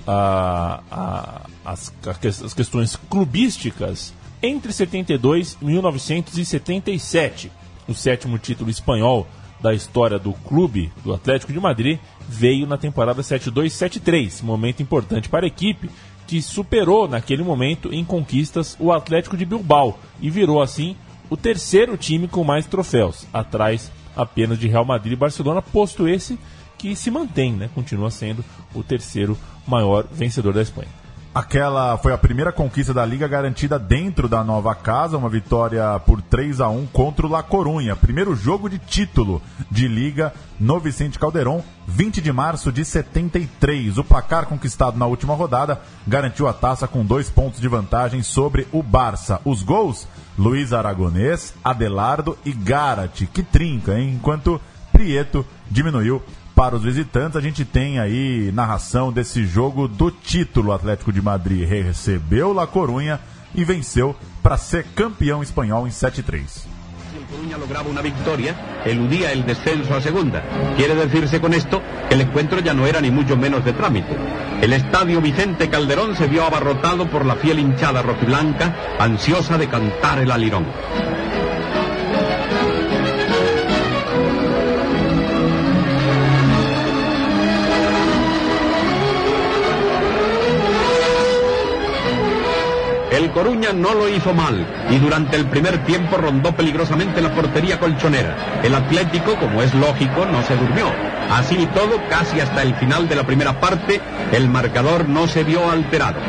as 1.63 2.53
questões 2.53 2.97
clubísticas, 3.09 4.13
entre 4.43 4.73
72 4.73 5.57
e 5.61 5.65
1977, 5.65 7.49
o 7.87 7.93
sétimo 7.93 8.37
título 8.37 8.69
espanhol 8.69 9.25
da 9.61 9.73
história 9.73 10.19
do 10.19 10.33
clube 10.33 10.91
do 11.01 11.13
Atlético 11.13 11.53
de 11.53 11.61
Madrid 11.61 11.97
veio 12.27 12.65
na 12.67 12.77
temporada 12.77 13.21
72-73, 13.21 14.41
momento 14.43 14.81
importante 14.81 15.29
para 15.29 15.45
a 15.45 15.47
equipe 15.47 15.89
que 16.27 16.41
superou 16.41 17.07
naquele 17.07 17.43
momento 17.43 17.93
em 17.93 18.03
conquistas 18.03 18.75
o 18.79 18.91
Atlético 18.91 19.37
de 19.37 19.45
Bilbao 19.45 19.99
e 20.19 20.29
virou 20.29 20.61
assim 20.61 20.95
o 21.29 21.37
terceiro 21.37 21.97
time 21.97 22.27
com 22.27 22.43
mais 22.43 22.65
troféus, 22.65 23.25
atrás 23.33 23.91
apenas 24.15 24.57
de 24.57 24.67
Real 24.67 24.85
Madrid 24.85 25.13
e 25.13 25.17
Barcelona, 25.17 25.61
posto 25.61 26.07
esse 26.07 26.39
que 26.77 26.95
se 26.95 27.11
mantém, 27.11 27.53
né? 27.53 27.69
continua 27.73 28.11
sendo 28.11 28.43
o 28.73 28.83
terceiro 28.83 29.37
maior 29.67 30.05
vencedor 30.11 30.53
da 30.53 30.61
Espanha. 30.61 31.04
Aquela 31.35 31.97
foi 31.97 32.13
a 32.13 32.17
primeira 32.17 32.49
conquista 32.49 32.93
da 32.93 33.05
Liga 33.05 33.27
garantida 33.27 33.77
dentro 33.77 34.29
da 34.29 34.41
nova 34.41 34.73
casa, 34.73 35.17
uma 35.17 35.27
vitória 35.27 35.99
por 36.05 36.21
3 36.21 36.61
a 36.61 36.69
1 36.69 36.85
contra 36.85 37.27
o 37.27 37.29
La 37.29 37.43
Corunha. 37.43 37.93
Primeiro 37.93 38.33
jogo 38.33 38.69
de 38.69 38.79
título 38.79 39.41
de 39.69 39.85
Liga 39.85 40.33
no 40.57 40.79
Vicente 40.79 41.19
Calderon, 41.19 41.61
20 41.87 42.21
de 42.21 42.31
março 42.31 42.71
de 42.71 42.85
73. 42.85 43.97
O 43.97 44.03
placar 44.05 44.45
conquistado 44.45 44.97
na 44.97 45.07
última 45.07 45.35
rodada 45.35 45.81
garantiu 46.07 46.47
a 46.47 46.53
taça 46.53 46.87
com 46.87 47.03
dois 47.03 47.29
pontos 47.29 47.59
de 47.59 47.67
vantagem 47.67 48.23
sobre 48.23 48.65
o 48.71 48.81
Barça. 48.81 49.41
Os 49.43 49.61
gols: 49.61 50.07
Luiz 50.39 50.71
Aragonês, 50.71 51.53
Adelardo 51.61 52.37
e 52.45 52.53
Garat, 52.53 53.25
que 53.27 53.43
trinca, 53.43 53.99
hein? 53.99 54.13
enquanto 54.13 54.61
Prieto 54.93 55.45
diminuiu 55.69 56.23
para 56.55 56.75
os 56.75 56.83
visitantes. 56.83 57.35
A 57.35 57.41
gente 57.41 57.65
tem 57.65 57.99
aí 57.99 58.51
narração 58.53 59.11
desse 59.11 59.45
jogo 59.45 59.87
do 59.87 60.09
título. 60.09 60.69
O 60.69 60.73
Atlético 60.73 61.11
de 61.11 61.21
Madrid 61.21 61.67
recebeu 61.67 62.53
La 62.53 62.65
Corunha 62.65 63.19
e 63.53 63.63
venceu 63.63 64.15
para 64.41 64.57
ser 64.57 64.85
campeão 64.95 65.43
espanhol 65.43 65.85
em 65.87 65.91
7-3. 65.91 66.65
el 67.15 67.25
Coruña 67.25 67.57
lograba 67.57 67.89
una 67.89 68.01
victoria, 68.01 68.55
eludía 68.85 69.31
el 69.31 69.45
descenso 69.45 69.95
a 69.95 70.01
segunda. 70.01 70.43
Quiere 70.75 70.95
decirse 70.95 71.39
con 71.39 71.53
esto 71.53 71.81
que 72.07 72.15
el 72.15 72.21
encuentro 72.21 72.59
ya 72.59 72.73
no 72.73 72.85
era 72.85 73.01
ni 73.01 73.09
mucho 73.09 73.35
menos 73.37 73.63
de 73.63 73.73
trámite. 73.73 74.15
El 74.61 74.73
estadio 74.73 75.21
Vicente 75.21 75.69
Calderón 75.69 76.15
se 76.15 76.27
vio 76.27 76.45
abarrotado 76.45 77.09
por 77.09 77.25
la 77.25 77.35
fiel 77.35 77.59
hinchada 77.59 78.01
rojiblanca, 78.01 78.75
ansiosa 78.99 79.57
de 79.57 79.67
cantar 79.67 80.19
el 80.19 80.31
alirón. 80.31 80.65
El 93.15 93.31
Coruña 93.31 93.71
no 93.71 93.93
lo 93.93 94.09
hizo 94.09 94.33
mal 94.33 94.67
y 94.89 94.97
durante 94.97 95.37
el 95.37 95.45
primer 95.45 95.85
tiempo 95.85 96.17
rondó 96.17 96.53
peligrosamente 96.53 97.21
la 97.21 97.33
portería 97.33 97.79
colchonera. 97.79 98.35
El 98.61 98.75
Atlético, 98.75 99.37
como 99.37 99.61
es 99.61 99.73
lógico, 99.73 100.25
no 100.25 100.43
se 100.43 100.57
durmió. 100.57 100.91
Así 101.31 101.55
y 101.57 101.65
todo, 101.67 102.01
casi 102.09 102.41
hasta 102.41 102.61
el 102.61 102.75
final 102.75 103.07
de 103.07 103.15
la 103.15 103.25
primera 103.25 103.57
parte, 103.61 104.01
el 104.33 104.49
marcador 104.49 105.07
no 105.07 105.27
se 105.27 105.45
vio 105.45 105.71
alterado. 105.71 106.19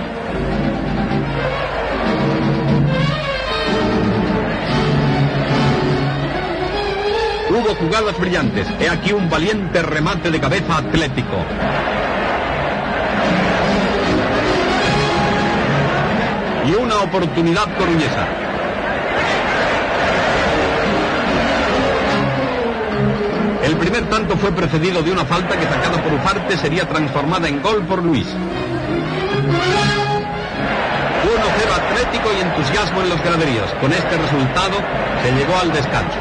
Hubo 7.50 7.74
jugadas 7.74 8.16
brillantes. 8.20 8.68
He 8.78 8.88
aquí 8.88 9.12
un 9.12 9.28
valiente 9.28 9.82
remate 9.82 10.30
de 10.30 10.38
cabeza 10.38 10.76
atlético. 10.76 11.36
Y 16.66 16.74
una 16.74 17.00
oportunidad 17.00 17.64
coruñesa. 17.76 18.26
El 23.62 23.76
primer 23.76 24.08
tanto 24.08 24.36
fue 24.36 24.52
precedido 24.52 25.02
de 25.02 25.10
una 25.12 25.24
falta 25.24 25.58
que 25.58 25.64
sacada 25.64 26.02
por 26.02 26.12
Ufarte 26.14 26.56
sería 26.56 26.88
transformada 26.88 27.48
en 27.48 27.60
gol 27.62 27.84
por 27.86 28.02
Luis. 28.02 28.26
1-0 28.26 28.36
Atlético 31.74 32.30
y 32.36 32.40
entusiasmo 32.40 33.00
en 33.02 33.08
los 33.10 33.22
graderíos. 33.22 33.70
Con 33.80 33.92
este 33.92 34.16
resultado 34.16 34.76
se 35.22 35.32
llegó 35.32 35.56
al 35.60 35.72
descanso. 35.72 36.18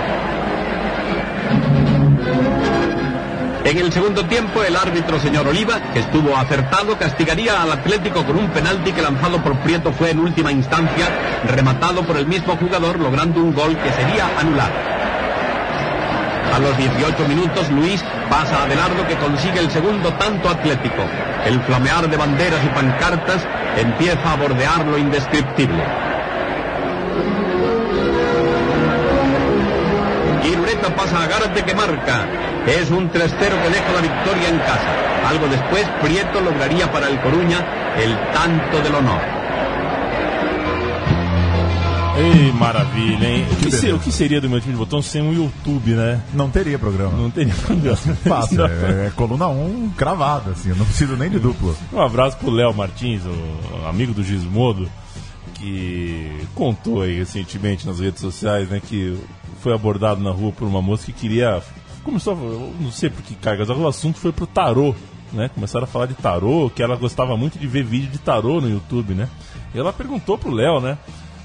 En 3.66 3.80
el 3.80 3.92
segundo 3.92 4.24
tiempo, 4.26 4.62
el 4.64 4.76
árbitro 4.76 5.20
señor 5.20 5.48
Oliva, 5.48 5.82
que 5.92 5.98
estuvo 5.98 6.38
acertado, 6.38 6.96
castigaría 7.00 7.64
al 7.64 7.72
Atlético 7.72 8.24
con 8.24 8.38
un 8.38 8.48
penalti 8.50 8.92
que 8.92 9.02
lanzado 9.02 9.42
por 9.42 9.58
Prieto 9.62 9.92
fue 9.92 10.12
en 10.12 10.20
última 10.20 10.52
instancia 10.52 11.08
rematado 11.48 12.06
por 12.06 12.16
el 12.16 12.28
mismo 12.28 12.56
jugador, 12.58 13.00
logrando 13.00 13.42
un 13.42 13.56
gol 13.56 13.76
que 13.76 13.92
sería 13.92 14.30
anulado. 14.40 14.72
A 16.54 16.60
los 16.60 16.78
18 16.78 17.28
minutos, 17.28 17.72
Luis 17.72 18.06
pasa 18.30 18.66
a 18.66 19.08
que 19.08 19.16
consigue 19.16 19.60
el 19.60 19.72
segundo 19.72 20.14
tanto 20.14 20.48
atlético. 20.48 21.02
El 21.44 21.60
flamear 21.62 22.08
de 22.08 22.18
banderas 22.18 22.64
y 22.64 22.68
pancartas 22.68 23.48
empieza 23.78 24.32
a 24.32 24.36
bordear 24.36 24.86
lo 24.86 25.00
indescriptible. 25.00 26.05
Irureta 30.56 30.90
pasa 30.96 31.22
a 31.24 31.28
Gárate 31.28 31.64
que 31.64 31.74
marca. 31.76 32.26
Es 32.66 32.90
un 32.90 33.10
3-0 33.12 33.38
que 33.38 33.70
deja 33.70 33.92
la 33.94 34.02
victoria 34.02 34.50
en 34.50 34.58
casa. 34.60 34.90
Algo 35.30 35.48
después, 35.48 35.86
Prieto 36.02 36.40
lograría 36.42 36.92
para 36.92 37.08
el 37.10 37.20
Coruña 37.22 37.60
el 37.98 38.16
tanto 38.34 38.82
del 38.82 38.96
honor. 38.96 39.22
Ei, 42.18 42.52
maravilha, 42.54 43.28
hein? 43.30 43.46
O 43.52 43.56
que, 43.58 43.72
ser- 43.72 43.94
o 43.94 44.00
que 44.00 44.10
seria 44.12 44.40
do 44.40 44.50
meu 44.50 44.62
time 44.62 44.72
de 44.74 44.80
botão 44.80 45.02
sem 45.02 45.22
um 45.22 45.34
YouTube, 45.34 45.92
né? 45.92 46.22
Não 46.34 46.50
teria 46.50 46.80
programa. 46.80 47.12
Não 47.18 47.30
teria 47.30 47.54
programa. 47.54 47.98
Fácil, 48.24 48.66
é, 48.66 49.08
é 49.08 49.12
coluna 49.16 49.48
1 49.50 49.90
cravada, 49.98 50.52
assim, 50.52 50.70
eu 50.70 50.78
não 50.78 50.86
preciso 50.86 51.18
nem 51.18 51.30
de 51.30 51.40
duplo. 51.40 51.76
Um 51.92 52.00
abraço 52.02 52.38
pro 52.38 52.50
Léo 52.50 52.74
Martins, 52.74 53.22
o 53.26 53.86
amigo 53.88 54.14
do 54.14 54.24
Gizmodo, 54.24 54.90
que 55.56 56.32
contou 56.56 57.02
aí 57.02 57.18
recentemente 57.20 57.86
nas 57.86 58.00
redes 58.00 58.22
sociais, 58.22 58.70
né, 58.70 58.80
que 58.82 59.18
foi 59.66 59.74
abordado 59.74 60.22
na 60.22 60.30
rua 60.30 60.52
por 60.52 60.68
uma 60.68 60.80
moça 60.80 61.08
que 61.08 61.14
queria. 61.14 61.60
Começou, 62.04 62.34
a, 62.34 62.84
não 62.84 62.92
sei 62.92 63.10
por 63.10 63.24
que 63.24 63.34
cargas, 63.34 63.68
o 63.68 63.88
assunto 63.88 64.20
foi 64.20 64.32
pro 64.32 64.46
tarô, 64.46 64.94
né? 65.34 65.50
Começaram 65.50 65.86
a 65.86 65.88
falar 65.88 66.06
de 66.06 66.14
tarô, 66.14 66.70
que 66.70 66.84
ela 66.84 66.96
gostava 66.96 67.36
muito 67.36 67.58
de 67.58 67.66
ver 67.66 67.84
vídeo 67.84 68.12
de 68.12 68.20
tarô 68.20 68.62
no 68.62 68.70
YouTube, 68.70 69.16
né? 69.16 69.28
E 69.74 69.80
ela 69.80 69.92
perguntou 69.92 70.38
pro 70.38 70.52
Léo, 70.52 70.80
né? 70.80 71.00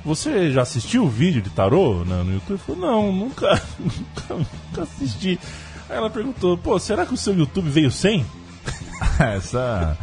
Você 0.05 0.51
já 0.51 0.61
assistiu 0.61 1.05
o 1.05 1.09
vídeo 1.09 1.41
de 1.41 1.49
tarô 1.49 2.05
né, 2.05 2.23
no 2.23 2.35
YouTube? 2.35 2.51
Ele 2.51 2.59
falou, 2.59 2.81
não, 2.83 3.11
nunca, 3.11 3.63
nunca, 3.81 4.35
nunca 4.35 4.83
assisti. 4.83 5.41
Aí 5.89 5.97
ela 5.97 6.11
perguntou, 6.11 6.59
pô, 6.59 6.79
será 6.79 7.07
que 7.07 7.15
o 7.15 7.17
seu 7.17 7.35
YouTube 7.35 7.71
veio 7.71 7.91
sem? 7.91 8.27
Essa 9.19 9.97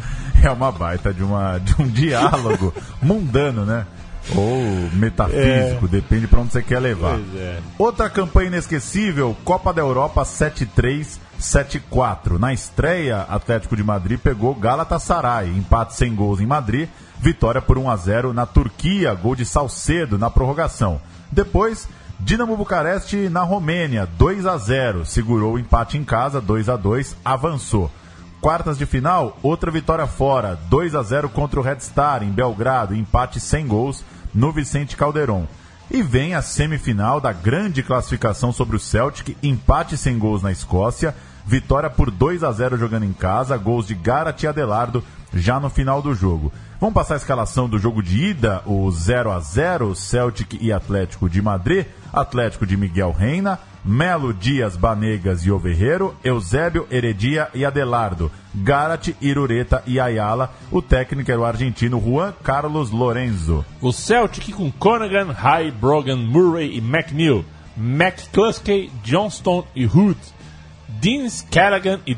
é 0.44 0.50
uma 0.50 0.72
baita 0.72 1.14
de, 1.14 1.22
uma, 1.22 1.60
de 1.60 1.80
um 1.80 1.88
diálogo 1.88 2.74
mundano, 3.00 3.64
né? 3.64 3.86
Ou 4.36 4.90
metafísico, 4.94 5.88
depende 5.88 6.28
pra 6.28 6.42
onde 6.42 6.52
você 6.52 6.62
quer 6.62 6.80
levar. 6.80 7.20
É. 7.36 7.60
Outra 7.78 8.10
campanha 8.10 8.48
inesquecível, 8.48 9.36
Copa 9.44 9.74
da 9.74 9.82
Europa 9.82 10.24
7-3, 10.24 11.18
7-4. 11.40 12.38
Na 12.38 12.54
estreia, 12.54 13.22
Atlético 13.22 13.76
de 13.76 13.84
Madrid 13.84 14.20
pegou 14.20 14.54
Galatasaray, 14.54 15.50
empate 15.50 15.96
sem 15.96 16.14
gols 16.14 16.42
em 16.42 16.46
Madrid, 16.46 16.90
vitória 17.20 17.62
por 17.62 17.78
1 17.78 17.90
a 17.90 17.96
0 17.96 18.34
na 18.34 18.46
Turquia, 18.46 19.14
gol 19.14 19.36
de 19.36 19.46
Salcedo 19.46 20.18
na 20.18 20.30
prorrogação. 20.30 21.00
Depois, 21.32 21.88
Dinamo 22.20 22.58
Bucareste 22.58 23.30
na 23.30 23.44
Romênia, 23.44 24.08
2 24.18 24.46
a 24.46 24.58
0, 24.58 25.06
segurou 25.06 25.54
o 25.54 25.60
empate 25.60 25.98
em 25.98 26.04
casa, 26.04 26.42
2 26.42 26.68
a 26.68 26.76
2, 26.76 27.16
avançou. 27.24 27.92
Quartas 28.42 28.78
de 28.78 28.86
final, 28.86 29.38
outra 29.42 29.72
vitória 29.72 30.06
fora, 30.08 30.60
2 30.70 30.96
a 30.96 31.04
0 31.04 31.30
contra 31.30 31.60
o 31.60 31.64
Red 31.64 31.80
Star 31.80 32.24
em 32.24 32.32
Belgrado, 32.32 32.96
empate 32.96 33.40
sem 33.40 33.68
gols 33.68 34.04
no 34.34 34.52
Vicente 34.52 34.96
Calderon. 34.96 35.48
E 35.90 36.02
vem 36.02 36.36
a 36.36 36.42
semifinal 36.42 37.22
da 37.22 37.32
grande 37.32 37.82
classificação 37.82 38.52
sobre 38.52 38.76
o 38.76 38.80
Celtic, 38.80 39.38
empate 39.42 39.96
sem 39.98 40.20
gols 40.20 40.44
na 40.44 40.52
Escócia, 40.52 41.16
vitória 41.46 41.90
por 41.90 42.12
2 42.12 42.44
a 42.44 42.52
0 42.52 42.78
jogando 42.78 43.06
em 43.06 43.14
casa, 43.14 43.58
gols 43.58 43.88
de 43.88 43.96
Garat 43.96 44.44
e 44.44 44.48
Adelardo 44.48 45.04
já 45.34 45.60
no 45.60 45.70
final 45.70 46.02
do 46.02 46.14
jogo. 46.14 46.52
Vamos 46.80 46.94
passar 46.94 47.16
a 47.16 47.18
escalação 47.18 47.68
do 47.68 47.80
jogo 47.80 48.04
de 48.04 48.26
ida, 48.26 48.62
o 48.66 48.90
0 48.92 49.32
a 49.32 49.40
0 49.40 49.96
Celtic 49.96 50.58
e 50.62 50.72
Atlético 50.72 51.30
de 51.30 51.42
Madrid, 51.42 51.86
Atlético 52.12 52.66
de 52.66 52.78
Miguel 52.78 53.12
Reina, 53.12 53.60
Melo, 53.88 54.34
Dias, 54.34 54.76
Banegas 54.76 55.46
e 55.46 55.52
Overreiro, 55.52 56.14
Eusébio, 56.22 56.86
Heredia 56.92 57.50
e 57.54 57.64
Adelardo, 57.64 58.30
Garat, 58.54 59.16
Irureta 59.22 59.82
e 59.88 60.00
Ayala. 60.00 60.54
O 60.70 60.82
técnico 60.82 61.32
era 61.32 61.40
o 61.40 61.46
argentino 61.46 61.98
Juan 62.00 62.34
Carlos 62.44 62.92
Lorenzo. 62.92 63.66
O 63.82 63.94
Celtic 63.94 64.54
com 64.54 64.70
Conagan, 64.70 65.32
High, 65.32 65.72
Brogan, 65.72 66.18
Murray 66.18 66.76
e 66.76 66.82
McNeil. 66.82 67.46
McCluskey, 67.78 68.92
Johnston 69.04 69.66
e 69.74 69.86
Hood. 69.86 70.18
Dean 70.90 71.28
Callaghan 71.50 72.00
e 72.06 72.18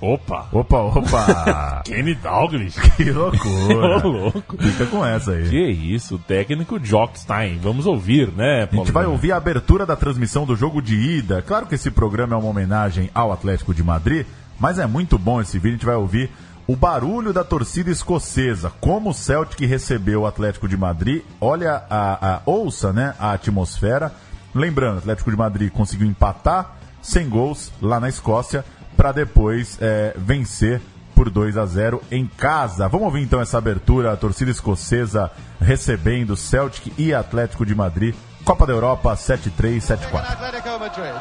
Opa! 0.00 0.46
Opa, 0.52 0.78
opa! 0.78 1.82
Kenny 1.86 2.14
Dalglish. 2.14 2.78
que 2.96 3.10
loucura! 3.10 4.06
Ô, 4.06 4.08
louco. 4.08 4.56
Fica 4.56 4.86
com 4.86 5.04
essa 5.04 5.32
aí. 5.32 5.48
Que 5.48 5.60
isso, 5.70 6.14
o 6.14 6.18
técnico 6.18 6.78
Jockstein. 6.78 7.58
Vamos 7.58 7.84
ouvir, 7.86 8.28
né, 8.32 8.62
A 8.62 8.66
Paulo? 8.68 8.84
gente 8.84 8.92
vai 8.94 9.06
ouvir 9.06 9.32
a 9.32 9.36
abertura 9.36 9.84
da 9.84 9.96
transmissão 9.96 10.46
do 10.46 10.54
jogo 10.54 10.80
de 10.80 10.94
ida. 10.94 11.42
Claro 11.42 11.66
que 11.66 11.74
esse 11.74 11.90
programa 11.90 12.34
é 12.34 12.38
uma 12.38 12.48
homenagem 12.48 13.10
ao 13.14 13.32
Atlético 13.32 13.74
de 13.74 13.82
Madrid, 13.82 14.24
mas 14.58 14.78
é 14.78 14.86
muito 14.86 15.18
bom 15.18 15.40
esse 15.40 15.58
vídeo. 15.58 15.70
A 15.70 15.76
gente 15.78 15.86
vai 15.86 15.96
ouvir 15.96 16.30
o 16.66 16.76
barulho 16.76 17.32
da 17.32 17.42
torcida 17.42 17.90
escocesa, 17.90 18.70
como 18.80 19.10
o 19.10 19.14
Celtic 19.14 19.60
recebeu 19.68 20.20
o 20.22 20.26
Atlético 20.26 20.68
de 20.68 20.76
Madrid. 20.76 21.22
Olha, 21.40 21.82
a, 21.90 22.34
a- 22.36 22.40
ouça 22.46 22.92
né, 22.92 23.14
a 23.18 23.32
atmosfera. 23.32 24.12
Lembrando, 24.54 24.96
o 24.96 24.98
Atlético 24.98 25.30
de 25.30 25.36
Madrid 25.36 25.72
conseguiu 25.72 26.06
empatar 26.06 26.76
sem 27.02 27.28
gols 27.28 27.72
lá 27.80 27.98
na 27.98 28.08
Escócia 28.08 28.64
para 28.98 29.12
depois 29.12 29.78
é, 29.80 30.12
vencer 30.16 30.82
por 31.14 31.30
2 31.30 31.56
a 31.56 31.64
0 31.66 32.02
em 32.10 32.26
casa. 32.26 32.88
Vamos 32.88 33.06
ouvir 33.06 33.22
então 33.22 33.40
essa 33.40 33.56
abertura, 33.56 34.12
a 34.12 34.16
torcida 34.16 34.50
escocesa 34.50 35.30
recebendo 35.60 36.36
Celtic 36.36 36.92
e 36.98 37.14
Atlético 37.14 37.64
de 37.64 37.76
Madrid. 37.76 38.14
Copa 38.44 38.66
da 38.66 38.72
Europa 38.72 39.14
7-3, 39.14 39.78
7-4. 39.78 40.32
Atletico 40.32 40.78
Madrid. 40.80 41.14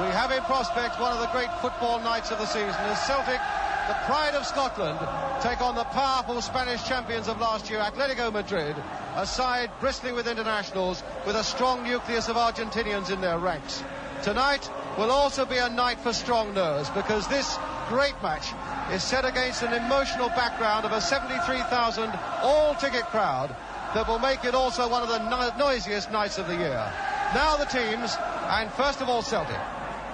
We 0.00 0.06
have 0.16 0.32
in 0.36 0.42
prospect 0.42 0.98
one 1.00 1.12
of 1.12 1.20
the 1.20 1.28
great 1.28 1.50
football 1.60 2.00
nights 2.00 2.32
of 2.32 2.38
the 2.38 2.46
season 2.46 2.74
as 2.90 2.98
Celtic, 3.06 3.40
the 3.86 3.94
pride 4.06 4.34
of 4.34 4.44
Scotland, 4.44 4.98
take 5.40 5.60
on 5.60 5.76
the 5.76 5.84
powerful 5.84 6.40
Spanish 6.40 6.82
champions 6.84 7.28
of 7.28 7.38
last 7.38 7.70
year, 7.70 7.78
Atletico 7.80 8.32
Madrid, 8.32 8.74
a 9.14 9.26
side 9.26 9.70
bristling 9.78 10.16
with 10.16 10.26
internationals 10.26 11.04
with 11.26 11.36
a 11.36 11.44
strong 11.44 11.84
nucleus 11.84 12.28
of 12.28 12.36
Argentinians 12.36 13.12
in 13.12 13.20
their 13.20 13.38
ranks. 13.38 13.84
Tonight 14.22 14.68
will 14.98 15.10
also 15.10 15.44
be 15.44 15.56
a 15.56 15.68
night 15.68 15.98
for 16.00 16.12
strong 16.12 16.54
nerves 16.54 16.90
because 16.90 17.26
this 17.28 17.58
great 17.88 18.14
match 18.22 18.52
is 18.92 19.02
set 19.02 19.24
against 19.24 19.62
an 19.62 19.72
emotional 19.72 20.28
background 20.30 20.84
of 20.84 20.92
a 20.92 21.00
73,000 21.00 22.10
all-ticket 22.42 23.04
crowd 23.06 23.54
that 23.94 24.06
will 24.06 24.18
make 24.18 24.44
it 24.44 24.54
also 24.54 24.88
one 24.88 25.02
of 25.02 25.08
the 25.08 25.18
no- 25.30 25.50
noisiest 25.58 26.10
nights 26.10 26.38
of 26.38 26.46
the 26.46 26.54
year. 26.54 26.92
Now 27.34 27.56
the 27.56 27.64
teams, 27.64 28.16
and 28.50 28.70
first 28.72 29.00
of 29.00 29.08
all 29.08 29.22
Celtic. 29.22 29.58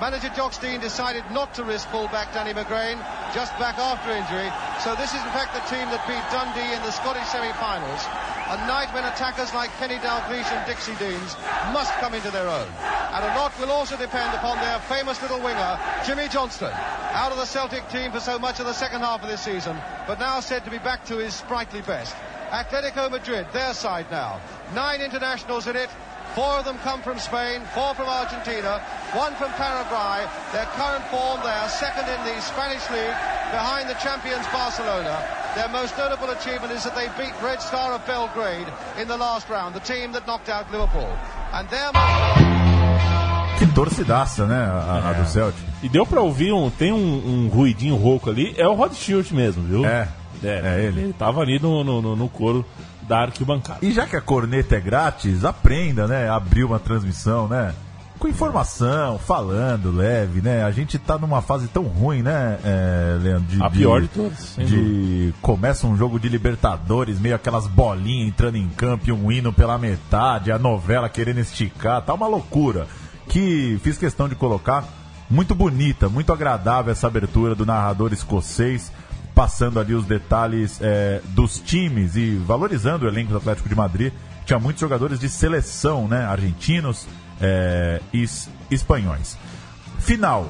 Manager 0.01 0.29
Jock 0.37 0.53
Stein 0.53 0.81
decided 0.81 1.25
not 1.33 1.55
to 1.55 1.65
risk 1.65 1.89
fullback 1.89 2.33
Danny 2.35 2.53
McGrain, 2.53 3.01
just 3.33 3.57
back 3.59 3.79
after 3.79 4.13
injury. 4.13 4.53
So 4.85 4.95
this 4.95 5.15
is 5.17 5.23
in 5.25 5.33
fact 5.33 5.57
the 5.57 5.65
team 5.73 5.89
that 5.89 6.05
beat 6.05 6.21
Dundee 6.29 6.77
in 6.77 6.83
the 6.83 6.93
Scottish 6.93 7.25
semi-finals. 7.29 8.05
A 8.49 8.57
night 8.69 8.95
when 8.95 9.03
attackers 9.03 9.53
like 9.55 9.71
Kenny 9.79 9.97
Dalglish 9.97 10.47
and 10.53 10.65
Dixie 10.67 10.95
Deans 11.03 11.35
must 11.73 11.93
come 11.95 12.15
into 12.15 12.31
their 12.31 12.47
own. 12.47 12.69
And 13.11 13.25
a 13.25 13.35
lot 13.35 13.53
will 13.59 13.73
also 13.73 13.97
depend 13.97 14.33
upon 14.35 14.59
their 14.59 14.79
famous 14.87 15.21
little 15.21 15.41
winger, 15.41 15.81
Jimmy 16.07 16.29
Johnston, 16.29 16.71
out 17.11 17.33
of 17.33 17.39
the 17.39 17.45
Celtic 17.45 17.89
team 17.89 18.13
for 18.13 18.21
so 18.21 18.39
much 18.39 18.61
of 18.61 18.67
the 18.67 18.73
second 18.73 19.01
half 19.01 19.21
of 19.21 19.29
this 19.29 19.41
season, 19.41 19.77
but 20.07 20.21
now 20.21 20.39
said 20.39 20.65
to 20.65 20.71
be 20.71 20.79
back 20.79 21.05
to 21.07 21.17
his 21.17 21.35
sprightly 21.35 21.83
best. 21.83 22.15
Atletico 22.51 23.11
Madrid, 23.11 23.49
their 23.53 23.75
side 23.75 24.07
now. 24.13 24.41
Nine 24.77 25.01
internationals 25.01 25.67
in 25.67 25.75
it. 25.75 25.91
Four 26.37 26.59
of 26.59 26.65
them 26.65 26.79
come 26.85 27.03
from 27.03 27.19
Spain, 27.19 27.63
four 27.75 27.95
from 27.95 28.07
Argentina, 28.07 28.79
one 29.15 29.35
from 29.35 29.51
Paraguay. 29.59 30.23
Their 30.53 30.67
current 30.79 31.05
form, 31.07 31.41
they 31.43 31.51
are 31.51 31.69
second 31.69 32.07
in 32.07 32.23
the 32.23 32.41
Spanish 32.41 32.89
league 32.91 33.19
behind 33.51 33.89
the 33.89 33.95
champions 33.95 34.47
Barcelona. 34.53 35.46
Their 35.57 35.69
most 35.71 35.97
notable 35.97 36.31
achievement 36.31 36.71
is 36.75 36.83
that 36.85 36.95
they 36.95 37.09
beat 37.17 37.33
Red 37.43 37.61
Star 37.63 37.95
of 37.95 38.07
Belgrade 38.07 38.67
in 39.01 39.09
the 39.09 39.17
last 39.17 39.49
round, 39.49 39.73
the 39.75 39.81
team 39.81 40.13
that 40.13 40.27
knocked 40.27 40.51
out 40.51 40.71
Liverpool. 40.71 41.09
And 41.55 41.67
their 41.71 41.91
Que 43.59 43.67
torcidaça, 43.69 44.45
né? 44.47 44.55
A, 44.67 45.09
a 45.09 45.13
do 45.15 45.27
Celtic. 45.27 45.59
E 45.83 45.89
deu 45.89 46.05
pra 46.07 46.21
ouvir, 46.21 46.53
um, 46.53 46.69
tem 46.69 46.93
um, 46.93 46.99
um 46.99 47.49
ruidinho 47.49 47.97
rouco 47.97 48.29
ali, 48.29 48.55
é 48.59 48.69
o 48.69 48.75
Rod 48.75 48.93
Stewart 48.93 49.31
mesmo, 49.33 49.63
viu? 49.63 49.87
É, 49.87 50.07
é, 50.45 50.49
é 50.63 50.85
ele. 50.85 51.01
Ele 51.01 51.13
tava 51.15 51.41
ali 51.41 51.59
no, 51.59 51.83
no, 51.83 52.03
no- 52.03 52.17
no 52.17 52.29
coro 52.29 52.63
da 53.03 53.21
arquibancada. 53.21 53.79
E 53.81 53.93
já 53.93 54.05
que 54.07 54.15
a 54.15 54.21
corneta 54.21 54.77
é 54.77 54.81
grátis, 54.81 55.43
aprenda, 55.43 56.07
né? 56.07 56.29
Abrir 56.29 56.65
uma 56.65 56.79
transmissão, 56.79 57.49
né? 57.49 57.73
Com 58.19 58.29
informação, 58.29 59.19
falando, 59.19 59.91
leve, 59.91 60.41
né? 60.41 60.65
A 60.65 60.71
gente 60.71 60.99
tá 60.99 61.19
numa 61.19 61.43
fase 61.43 61.69
tão 61.69 61.83
ruim, 61.83 62.23
né, 62.23 62.59
é, 62.65 63.19
Leandro? 63.21 63.47
De, 63.47 63.63
A 63.63 63.69
pior 63.69 64.01
de 64.01 64.09
todas, 64.09 64.39
sem 64.39 64.65
De 64.65 65.35
começa 65.43 65.87
um 65.87 65.97
jogo 65.97 66.19
de 66.19 66.29
Libertadores, 66.29 67.21
meio 67.21 67.35
aquelas 67.35 67.67
bolinhas 67.67 68.29
entrando 68.29 68.57
em 68.57 68.69
campo 68.71 69.09
e 69.09 69.13
um 69.13 69.31
hino 69.31 69.53
pela 69.53 69.77
metade, 69.77 70.51
a 70.51 70.59
novela 70.59 71.11
querendo 71.11 71.41
esticar, 71.41 72.01
tá 72.03 72.15
uma 72.15 72.27
loucura. 72.27 72.87
Que 73.29 73.79
fiz 73.83 73.99
questão 73.99 74.29
de 74.29 74.35
colocar 74.35 74.85
muito 75.29 75.55
bonita, 75.55 76.09
muito 76.09 76.33
agradável 76.33 76.93
essa 76.93 77.07
abertura 77.07 77.55
do 77.55 77.67
narrador 77.67 78.13
escocês, 78.13 78.91
passando 79.35 79.79
ali 79.79 79.93
os 79.93 80.07
detalhes 80.07 80.79
é, 80.81 81.21
dos 81.31 81.59
times 81.59 82.17
e 82.17 82.37
valorizando 82.37 83.05
o 83.05 83.09
elenco 83.09 83.33
do 83.33 83.37
Atlético 83.37 83.69
de 83.69 83.75
Madrid. 83.75 84.13
Tinha 84.47 84.59
muitos 84.59 84.81
jogadores 84.81 85.19
de 85.19 85.29
seleção, 85.29 86.09
né? 86.09 86.25
Argentinos 86.25 87.07
é, 87.41 88.01
es- 88.13 88.49
espanhóis. 88.71 89.37
Final. 89.99 90.49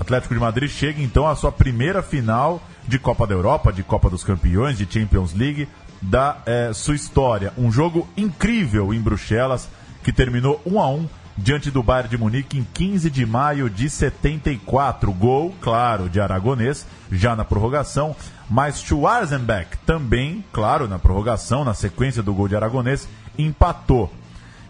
Atlético 0.00 0.34
de 0.34 0.40
Madrid 0.40 0.70
chega 0.70 1.02
então 1.02 1.26
à 1.26 1.34
sua 1.34 1.50
primeira 1.50 2.02
final 2.02 2.62
de 2.86 2.98
Copa 2.98 3.26
da 3.26 3.34
Europa, 3.34 3.72
de 3.72 3.82
Copa 3.82 4.08
dos 4.08 4.22
Campeões, 4.22 4.78
de 4.78 4.86
Champions 4.90 5.34
League 5.34 5.68
da 6.00 6.36
eh, 6.46 6.70
sua 6.72 6.94
história. 6.94 7.52
Um 7.58 7.72
jogo 7.72 8.08
incrível 8.16 8.94
em 8.94 9.00
Bruxelas 9.00 9.68
que 10.04 10.12
terminou 10.12 10.62
1 10.64 10.80
a 10.80 10.88
1 10.88 11.08
diante 11.36 11.70
do 11.70 11.82
Bayern 11.82 12.08
de 12.08 12.16
Munique 12.16 12.58
em 12.58 12.66
15 12.72 13.10
de 13.10 13.26
maio 13.26 13.68
de 13.68 13.90
74. 13.90 15.12
Gol, 15.12 15.52
claro, 15.60 16.08
de 16.08 16.20
Aragonês, 16.20 16.86
já 17.10 17.34
na 17.34 17.44
prorrogação, 17.44 18.14
mas 18.48 18.80
Schwarzenbeck 18.80 19.76
também, 19.78 20.44
claro, 20.52 20.86
na 20.86 20.98
prorrogação, 20.98 21.64
na 21.64 21.74
sequência 21.74 22.22
do 22.22 22.32
gol 22.32 22.46
de 22.48 22.54
Aragonês, 22.56 23.08
empatou. 23.36 24.12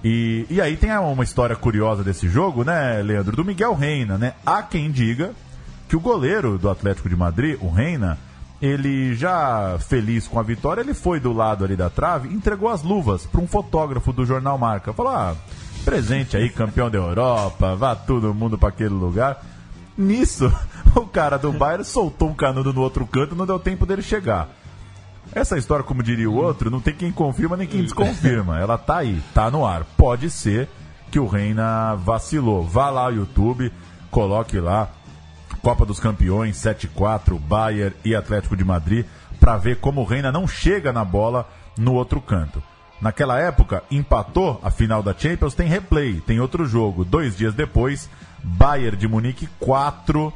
E, 0.03 0.47
e 0.49 0.61
aí 0.61 0.77
tem 0.77 0.97
uma 0.97 1.25
história 1.25 1.57
curiosa 1.57 2.05
desse 2.05 2.29
jogo, 2.29 2.65
né, 2.65 3.03
Leandro? 3.03 3.35
Do 3.35 3.45
Miguel 3.45 3.75
Reina, 3.75 4.17
né? 4.17 4.35
Há 4.47 4.63
quem 4.63 4.91
diga 4.91 5.33
que 5.89 5.97
o 5.97 6.01
goleiro 6.01 6.59
do 6.59 6.69
Atlético 6.69 7.09
de 7.09 7.17
Madrid, 7.17 7.59
o 7.61 7.71
Reina, 7.71 8.19
ele 8.61 9.15
já 9.15 9.79
feliz 9.81 10.29
com 10.29 10.39
a 10.39 10.43
vitória, 10.43 10.81
ele 10.81 10.95
foi 10.95 11.19
do 11.19 11.33
lado 11.33 11.65
ali 11.65 11.77
da 11.77 11.89
trave, 11.89 12.29
entregou 12.29 12.69
as 12.69 12.83
luvas 12.83 13.27
para 13.27 13.41
um 13.41 13.47
fotógrafo 13.47 14.13
do 14.13 14.27
jornal 14.27 14.59
Marca. 14.59 14.93
Falou: 14.93 15.13
ah, 15.13 15.35
presente 15.85 16.37
aí, 16.37 16.49
campeão 16.49 16.91
da 16.91 16.99
Europa, 16.99 17.75
vá 17.75 17.97
todo 17.97 18.35
mundo 18.35 18.59
para 18.59 18.69
aquele 18.69 18.95
lugar. 18.95 19.45
Nisso, 19.97 20.53
o 20.95 21.07
cara 21.07 21.37
do 21.37 21.53
Bayern 21.53 21.85
soltou 21.85 22.29
um 22.29 22.35
canudo 22.35 22.73
no 22.73 22.83
outro 22.83 23.07
canto, 23.07 23.35
não 23.35 23.47
deu 23.47 23.59
tempo 23.59 23.85
dele 23.87 24.03
chegar. 24.03 24.49
Essa 25.35 25.59
história, 25.59 25.85
como 25.85 26.03
diria 26.03 26.29
o 26.29 26.35
outro, 26.35 26.71
não 26.71 26.81
tem 26.81 26.95
quem 26.95 27.13
confirma 27.13 27.57
nem 27.57 27.67
quem 27.67 27.83
desconfirma. 27.83 28.59
Ela 28.59 28.79
tá 28.79 28.99
aí, 28.99 29.21
tá 29.35 29.51
no 29.51 29.65
ar. 29.65 29.85
Pode 29.97 30.31
ser 30.31 30.69
que 31.11 31.19
o 31.19 31.27
Reina 31.27 31.95
vacilou. 31.95 32.65
Vá 32.65 32.91
lá 32.91 33.03
ao 33.03 33.13
YouTube, 33.13 33.73
coloque 34.11 34.59
lá 34.59 34.91
Copa 35.63 35.85
dos 35.85 36.01
Campeões 36.01 36.57
7-4, 36.57 37.39
Bayern 37.39 37.95
e 38.05 38.15
Atlético 38.15 38.57
de 38.57 38.65
Madrid, 38.65 39.05
para 39.39 39.57
ver 39.57 39.77
como 39.77 40.01
o 40.01 40.05
Reina 40.05 40.33
não 40.33 40.47
chega 40.47 40.93
na 40.93 41.05
bola 41.05 41.49
no 41.77 41.95
outro 41.95 42.21
canto. 42.21 42.63
Naquela 43.01 43.39
época, 43.39 43.83
empatou 43.91 44.61
a 44.63 44.71
final 44.71 45.03
da 45.03 45.15
Champions, 45.17 45.55
tem 45.55 45.69
replay, 45.69 46.21
tem 46.27 46.41
outro 46.41 46.67
jogo. 46.67 47.05
Dois 47.05 47.37
dias 47.37 47.55
depois, 47.55 48.09
Bayern 48.43 48.97
de 48.97 49.07
Munique 49.07 49.49
4, 49.61 50.33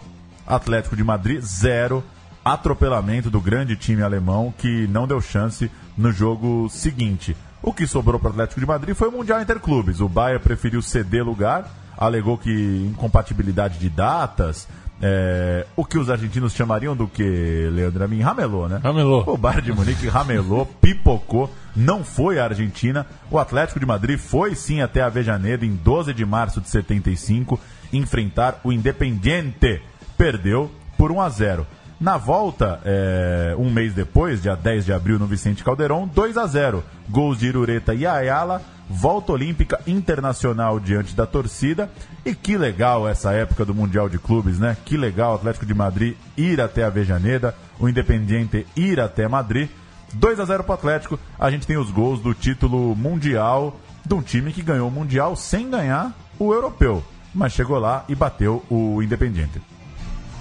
Atlético 0.47 0.97
de 0.97 1.03
Madrid 1.03 1.41
0. 1.41 2.05
Atropelamento 2.45 3.31
do 3.31 3.41
grande 3.41 3.77
time 3.77 4.03
alemão 4.03 4.53
que 4.57 4.87
não 4.89 5.07
deu 5.07 5.21
chance 5.21 5.71
no 5.97 6.11
jogo 6.11 6.69
seguinte. 6.69 7.37
O 7.63 7.73
que 7.73 7.87
sobrou 7.87 8.19
para 8.19 8.29
o 8.29 8.33
Atlético 8.33 8.61
de 8.61 8.67
Madrid 8.67 8.95
foi 8.95 9.09
o 9.09 9.13
Mundial 9.13 9.41
Interclubes. 9.41 10.01
O 10.01 10.09
Bayern 10.09 10.43
preferiu 10.43 10.83
ceder 10.83 11.25
lugar, 11.25 11.71
alegou 11.97 12.37
que 12.37 12.51
incompatibilidade 12.91 13.79
de 13.79 13.89
datas, 13.89 14.67
é, 15.05 15.67
o 15.75 15.85
que 15.85 15.99
os 15.99 16.09
argentinos 16.09 16.55
chamariam 16.55 16.95
do 16.95 17.09
que, 17.09 17.69
Leandro 17.73 18.05
Amin? 18.05 18.21
Ramelou, 18.21 18.69
né? 18.69 18.81
Ramelou. 18.81 19.25
O 19.27 19.37
Bayern 19.37 19.63
de 19.63 19.73
Munique 19.73 20.07
ramelou, 20.07 20.65
pipocou, 20.81 21.53
não 21.75 22.05
foi 22.05 22.39
à 22.39 22.45
Argentina. 22.45 23.05
O 23.29 23.37
Atlético 23.37 23.81
de 23.81 23.87
Madrid 23.87 24.17
foi 24.17 24.55
sim 24.55 24.81
até 24.81 25.03
a 25.03 25.07
Avejaneira 25.07 25.67
em 25.67 25.75
12 25.75 26.15
de 26.15 26.25
março 26.25 26.61
de 26.61 26.69
75 26.69 27.59
enfrentar 27.93 28.61
o 28.63 28.73
Independiente. 28.73 29.83
Perdeu 30.17 30.71
por 30.97 31.11
1 31.11 31.21
a 31.21 31.29
0. 31.29 31.67
Na 32.03 32.17
volta, 32.17 32.81
é, 32.85 33.55
um 33.57 33.71
mês 33.71 33.95
depois, 33.95 34.43
dia 34.43 34.57
10 34.57 34.87
de 34.87 34.93
abril, 34.93 35.21
no 35.21 35.27
Vicente 35.29 35.63
Caldeirão, 35.63 36.11
2 36.13 36.37
a 36.37 36.49
0 36.49 36.83
Gols 37.09 37.39
de 37.39 37.47
Irureta 37.47 37.95
e 37.95 38.05
Ayala, 38.05 38.61
volta 38.91 39.31
olímpica 39.31 39.79
internacional 39.87 40.81
diante 40.81 41.15
da 41.15 41.27
torcida. 41.27 41.89
E 42.27 42.35
que 42.35 42.59
legal 42.59 43.09
essa 43.09 43.31
época 43.31 43.65
do 43.65 43.73
Mundial 43.73 44.09
de 44.09 44.19
Clubes, 44.19 44.59
né? 44.59 44.77
Que 44.85 44.97
legal 44.97 45.31
o 45.31 45.35
Atlético 45.37 45.65
de 45.65 45.75
Madrid 45.75 46.17
ir 46.37 46.61
até 46.61 46.83
a 46.83 46.91
Vejaneda, 46.91 47.55
o 47.79 47.89
Independiente 47.89 48.67
ir 48.75 48.99
até 48.99 49.29
Madrid. 49.29 49.71
2 50.13 50.41
a 50.41 50.45
0 50.45 50.65
para 50.65 50.73
o 50.73 50.75
Atlético. 50.75 51.21
A 51.39 51.53
gente 51.53 51.69
tem 51.69 51.77
os 51.77 51.93
gols 51.93 52.21
do 52.21 52.35
título 52.35 52.97
mundial 52.97 53.79
de 54.05 54.13
um 54.13 54.21
time 54.21 54.53
que 54.53 54.61
ganhou 54.61 54.89
o 54.89 54.91
Mundial 54.91 55.37
sem 55.37 55.71
ganhar 55.71 56.13
o 56.37 56.53
europeu, 56.53 57.05
mas 57.33 57.53
chegou 57.53 57.79
lá 57.79 58.05
e 58.09 58.17
bateu 58.17 58.65
o 58.69 59.01
Independiente. 59.01 59.63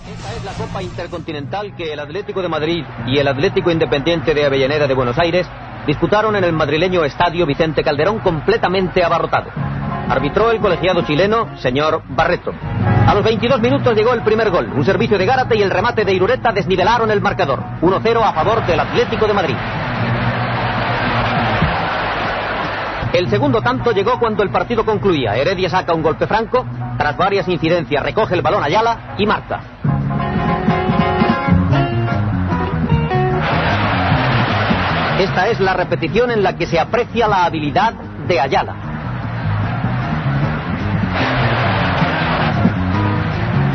Esta 0.07 0.33
es 0.33 0.43
la 0.43 0.53
Copa 0.53 0.81
Intercontinental 0.81 1.75
que 1.75 1.93
el 1.93 1.99
Atlético 1.99 2.41
de 2.41 2.49
Madrid 2.49 2.83
y 3.05 3.19
el 3.19 3.27
Atlético 3.27 3.69
Independiente 3.69 4.33
de 4.33 4.45
Avellaneda 4.45 4.87
de 4.87 4.95
Buenos 4.95 5.17
Aires 5.19 5.47
disputaron 5.85 6.35
en 6.35 6.43
el 6.43 6.53
madrileño 6.53 7.03
Estadio 7.05 7.45
Vicente 7.45 7.83
Calderón 7.83 8.19
completamente 8.19 9.03
abarrotado. 9.03 9.51
Arbitró 10.09 10.51
el 10.51 10.59
colegiado 10.59 11.03
chileno, 11.03 11.55
señor 11.59 12.01
Barreto. 12.09 12.51
A 13.07 13.13
los 13.13 13.23
22 13.23 13.61
minutos 13.61 13.95
llegó 13.95 14.13
el 14.13 14.23
primer 14.23 14.49
gol. 14.49 14.71
Un 14.73 14.83
servicio 14.83 15.17
de 15.17 15.25
Gárate 15.25 15.55
y 15.55 15.61
el 15.61 15.69
remate 15.69 16.03
de 16.03 16.13
Irureta 16.13 16.51
desnivelaron 16.51 17.11
el 17.11 17.21
marcador. 17.21 17.59
1-0 17.81 18.21
a 18.23 18.33
favor 18.33 18.65
del 18.65 18.79
Atlético 18.79 19.27
de 19.27 19.33
Madrid. 19.33 19.55
El 23.13 23.29
segundo 23.29 23.61
tanto 23.61 23.91
llegó 23.91 24.17
cuando 24.19 24.41
el 24.41 24.49
partido 24.49 24.83
concluía. 24.83 25.35
Heredia 25.35 25.69
saca 25.69 25.93
un 25.93 26.01
golpe 26.01 26.27
franco, 26.27 26.65
tras 26.97 27.15
varias 27.17 27.47
incidencias 27.47 28.03
recoge 28.03 28.33
el 28.33 28.41
balón 28.41 28.63
Ayala 28.63 29.15
y 29.17 29.25
marca. 29.25 29.61
Esta 35.21 35.49
es 35.49 35.59
la 35.59 35.73
repetición 35.73 36.31
en 36.31 36.41
la 36.41 36.57
que 36.57 36.65
se 36.65 36.79
aprecia 36.79 37.27
la 37.27 37.45
habilidad 37.45 37.93
de 38.27 38.41
Ayala. 38.41 38.73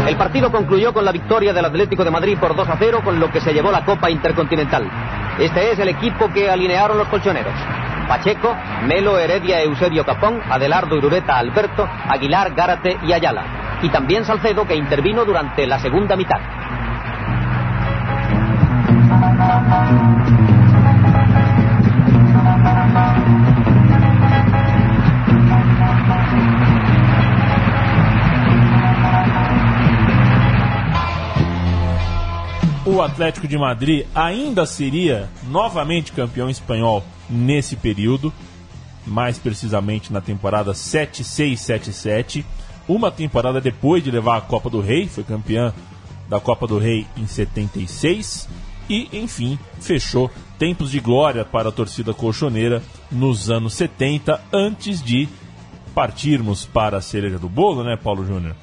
El 0.09 0.17
partido 0.17 0.51
concluyó 0.51 0.93
con 0.93 1.05
la 1.05 1.13
victoria 1.13 1.53
del 1.53 1.65
Atlético 1.65 2.03
de 2.03 2.11
Madrid 2.11 2.37
por 2.37 2.57
2 2.57 2.69
a 2.69 2.77
0, 2.77 3.01
con 3.05 3.21
lo 3.21 3.31
que 3.31 3.41
se 3.41 3.53
llevó 3.53 3.71
la 3.71 3.85
Copa 3.85 4.11
Intercontinental. 4.11 4.91
Este 5.39 5.71
es 5.71 5.79
el 5.79 5.87
equipo 5.87 6.33
que 6.33 6.51
alinearon 6.51 6.99
los 6.99 7.07
colchoneros. 7.07 7.55
Pacheco, 8.09 8.53
Melo, 8.89 9.17
Heredia, 9.17 9.63
Eusebio 9.63 10.05
Capón, 10.05 10.41
Adelardo, 10.51 10.97
Irureta, 10.97 11.39
Alberto, 11.39 11.89
Aguilar, 12.09 12.55
Gárate 12.57 12.99
y 13.05 13.13
Ayala. 13.13 13.79
Y 13.83 13.89
también 13.91 14.25
Salcedo, 14.25 14.67
que 14.67 14.75
intervino 14.75 15.25
durante 15.25 15.65
la 15.65 15.79
segunda 15.79 16.17
mitad. 16.17 16.41
O 32.87 33.03
Atlético 33.03 33.49
de 33.49 33.59
Madrid 33.59 34.07
ainda 34.15 34.65
seria 34.65 35.29
novamente 35.49 36.13
campeão 36.13 36.49
espanhol 36.49 37.03
nesse 37.29 37.75
período, 37.75 38.33
mais 39.05 39.39
precisamente 39.39 40.13
na 40.13 40.21
temporada 40.21 40.71
7-6-7-7, 40.71 42.45
uma 42.87 43.11
temporada 43.11 43.61
depois 43.61 44.05
de 44.05 44.11
levar 44.13 44.37
a 44.37 44.41
Copa 44.41 44.71
do 44.71 44.81
Rei, 44.81 45.09
foi 45.09 45.25
campeã 45.25 45.75
da 46.29 46.39
Copa 46.39 46.65
do 46.69 46.79
Rei 46.79 47.09
em 47.17 47.27
76 47.27 48.49
e, 48.89 49.09
enfim, 49.13 49.59
fechou 49.81 50.31
tempos 50.57 50.93
de 50.93 51.01
glória 51.01 51.45
para 51.45 51.71
a 51.71 51.73
torcida 51.73 52.15
colchoneira 52.15 52.81
nos 53.11 53.51
anos 53.51 53.75
70, 53.75 54.41
antes 54.53 55.03
de 55.03 55.29
partirmos 55.93 56.65
para 56.65 56.99
a 56.99 57.03
cereja 57.03 57.37
do 57.37 57.49
bolo, 57.49 57.83
né, 57.83 57.97
Paulo 57.97 58.25
Júnior? 58.25 58.55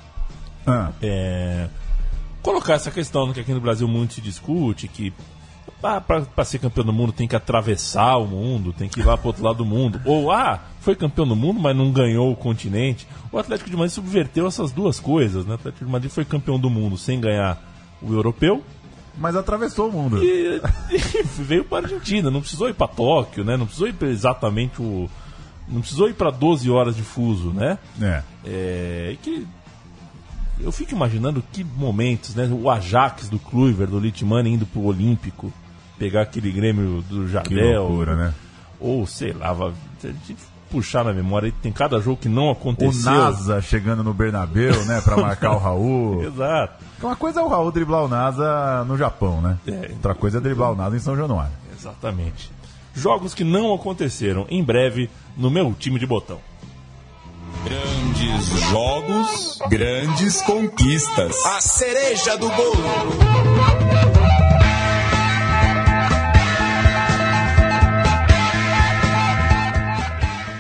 Ah, 0.66 0.92
É, 1.02 1.68
colocar 2.44 2.74
essa 2.74 2.92
questão 2.92 3.34
que 3.34 3.40
aqui 3.40 3.54
no 3.54 3.60
Brasil 3.60 3.88
muito 3.88 4.14
se 4.14 4.22
discute, 4.22 4.88
que 4.88 5.12
ah, 5.82 6.00
para 6.00 6.46
ser 6.46 6.60
campeão 6.60 6.86
do 6.86 6.94
mundo 6.94 7.12
tem 7.12 7.28
que 7.28 7.36
atravessar 7.36 8.18
o 8.18 8.28
mundo, 8.28 8.72
tem 8.72 8.88
que 8.88 9.00
ir 9.00 9.06
lá 9.06 9.18
para 9.18 9.28
outro 9.28 9.44
lado 9.44 9.58
do 9.58 9.66
mundo. 9.66 10.00
Ou, 10.06 10.32
ah, 10.32 10.62
foi 10.80 10.96
campeão 10.96 11.28
do 11.28 11.36
mundo, 11.36 11.60
mas 11.60 11.76
não 11.76 11.92
ganhou 11.92 12.32
o 12.32 12.36
continente. 12.36 13.08
O 13.32 13.40
Atlético 13.40 13.70
de 13.70 13.76
Madrid 13.76 13.94
subverteu 13.94 14.46
essas 14.46 14.72
duas 14.72 15.00
coisas, 15.00 15.46
né? 15.46 15.54
O 15.54 15.56
Atlético 15.56 15.86
de 15.86 15.92
Madrid 15.92 16.12
foi 16.12 16.24
campeão 16.24 16.60
do 16.60 16.70
mundo 16.70 16.98
sem 16.98 17.20
ganhar 17.20 17.62
o 18.02 18.14
europeu 18.14 18.64
mas 19.18 19.36
atravessou 19.36 19.90
o 19.90 19.92
mundo. 19.92 20.24
e, 20.24 20.62
e 20.92 21.24
veio 21.38 21.64
para 21.64 21.86
a 21.86 21.90
Argentina. 21.90 22.32
Não 22.32 22.42
precisou 22.42 22.70
ir 22.70 22.74
para 22.74 22.88
Tóquio, 22.88 23.44
né? 23.44 23.56
Não 23.56 23.66
precisou 23.66 23.88
ir 23.88 23.96
exatamente 24.04 24.82
o. 24.82 25.10
Não 25.68 25.82
precisou 25.82 26.10
ir 26.10 26.14
para 26.14 26.30
12 26.30 26.70
horas 26.70 26.96
de 26.96 27.04
fuso, 27.04 27.52
né? 27.52 27.78
É. 28.02 28.24
É, 28.46 29.18
que 29.22 29.48
eu 30.60 30.72
fico 30.72 30.94
imaginando 30.94 31.44
que 31.52 31.64
momentos, 31.64 32.36
né? 32.36 32.48
O 32.52 32.70
Ajax 32.70 33.30
do 33.30 33.40
Kluivert, 33.40 33.90
do 33.90 34.00
Litmani 34.00 34.52
indo 34.54 34.66
pro 34.66 34.84
Olímpico, 34.84 35.52
pegar 35.98 36.22
aquele 36.22 36.52
Grêmio 36.52 37.02
do 37.10 37.26
Que 37.26 37.32
Jardel, 37.32 37.84
loucura, 37.84 38.16
né? 38.16 38.34
ou 38.80 39.06
sei 39.08 39.32
lá, 39.34 39.56
puxar 40.70 41.06
na 41.06 41.14
memória, 41.14 41.54
tem 41.62 41.72
cada 41.72 42.00
jogo 42.00 42.18
que 42.18 42.28
não 42.28 42.48
O 42.48 42.52
aconteceu. 42.52 43.12
NASA 43.12 43.62
chegando 43.62 44.04
no 44.04 44.14
Bernabéu, 44.14 44.84
né, 44.86 45.00
pra 45.02 45.16
marcar 45.18 45.52
o 45.52 45.60
Raul. 45.60 46.24
Exato, 46.26 46.84
Uma 47.02 47.16
coisa 47.16 47.40
é 47.40 47.44
o 47.44 47.48
Raul 47.48 47.72
driblar 47.72 48.04
o 48.04 48.08
NASA 48.08 48.84
no 48.86 48.98
Japão, 48.98 49.40
né? 49.42 49.58
É. 49.68 49.92
Outra 49.94 50.16
coisa 50.16 50.40
é 50.40 50.42
driblar 50.42 50.72
o 50.72 50.76
NASA 50.76 50.96
em 50.96 51.00
São 51.00 51.16
Januário. 51.16 51.54
exatamente. 51.78 52.52
Jogos 52.96 53.34
que 53.34 53.44
não 53.44 53.74
aconteceram 53.74 54.46
em 54.50 54.64
breve 54.64 55.10
no 55.38 55.50
meu 55.50 55.74
time 55.78 56.00
de 56.00 56.06
botão. 56.06 56.40
Grandes 57.64 58.46
jogos, 58.70 59.60
grandes 59.70 60.42
conquistas. 60.42 61.46
A 61.46 61.62
cereja 61.62 62.38
do 62.38 62.50
bolo. 62.50 62.84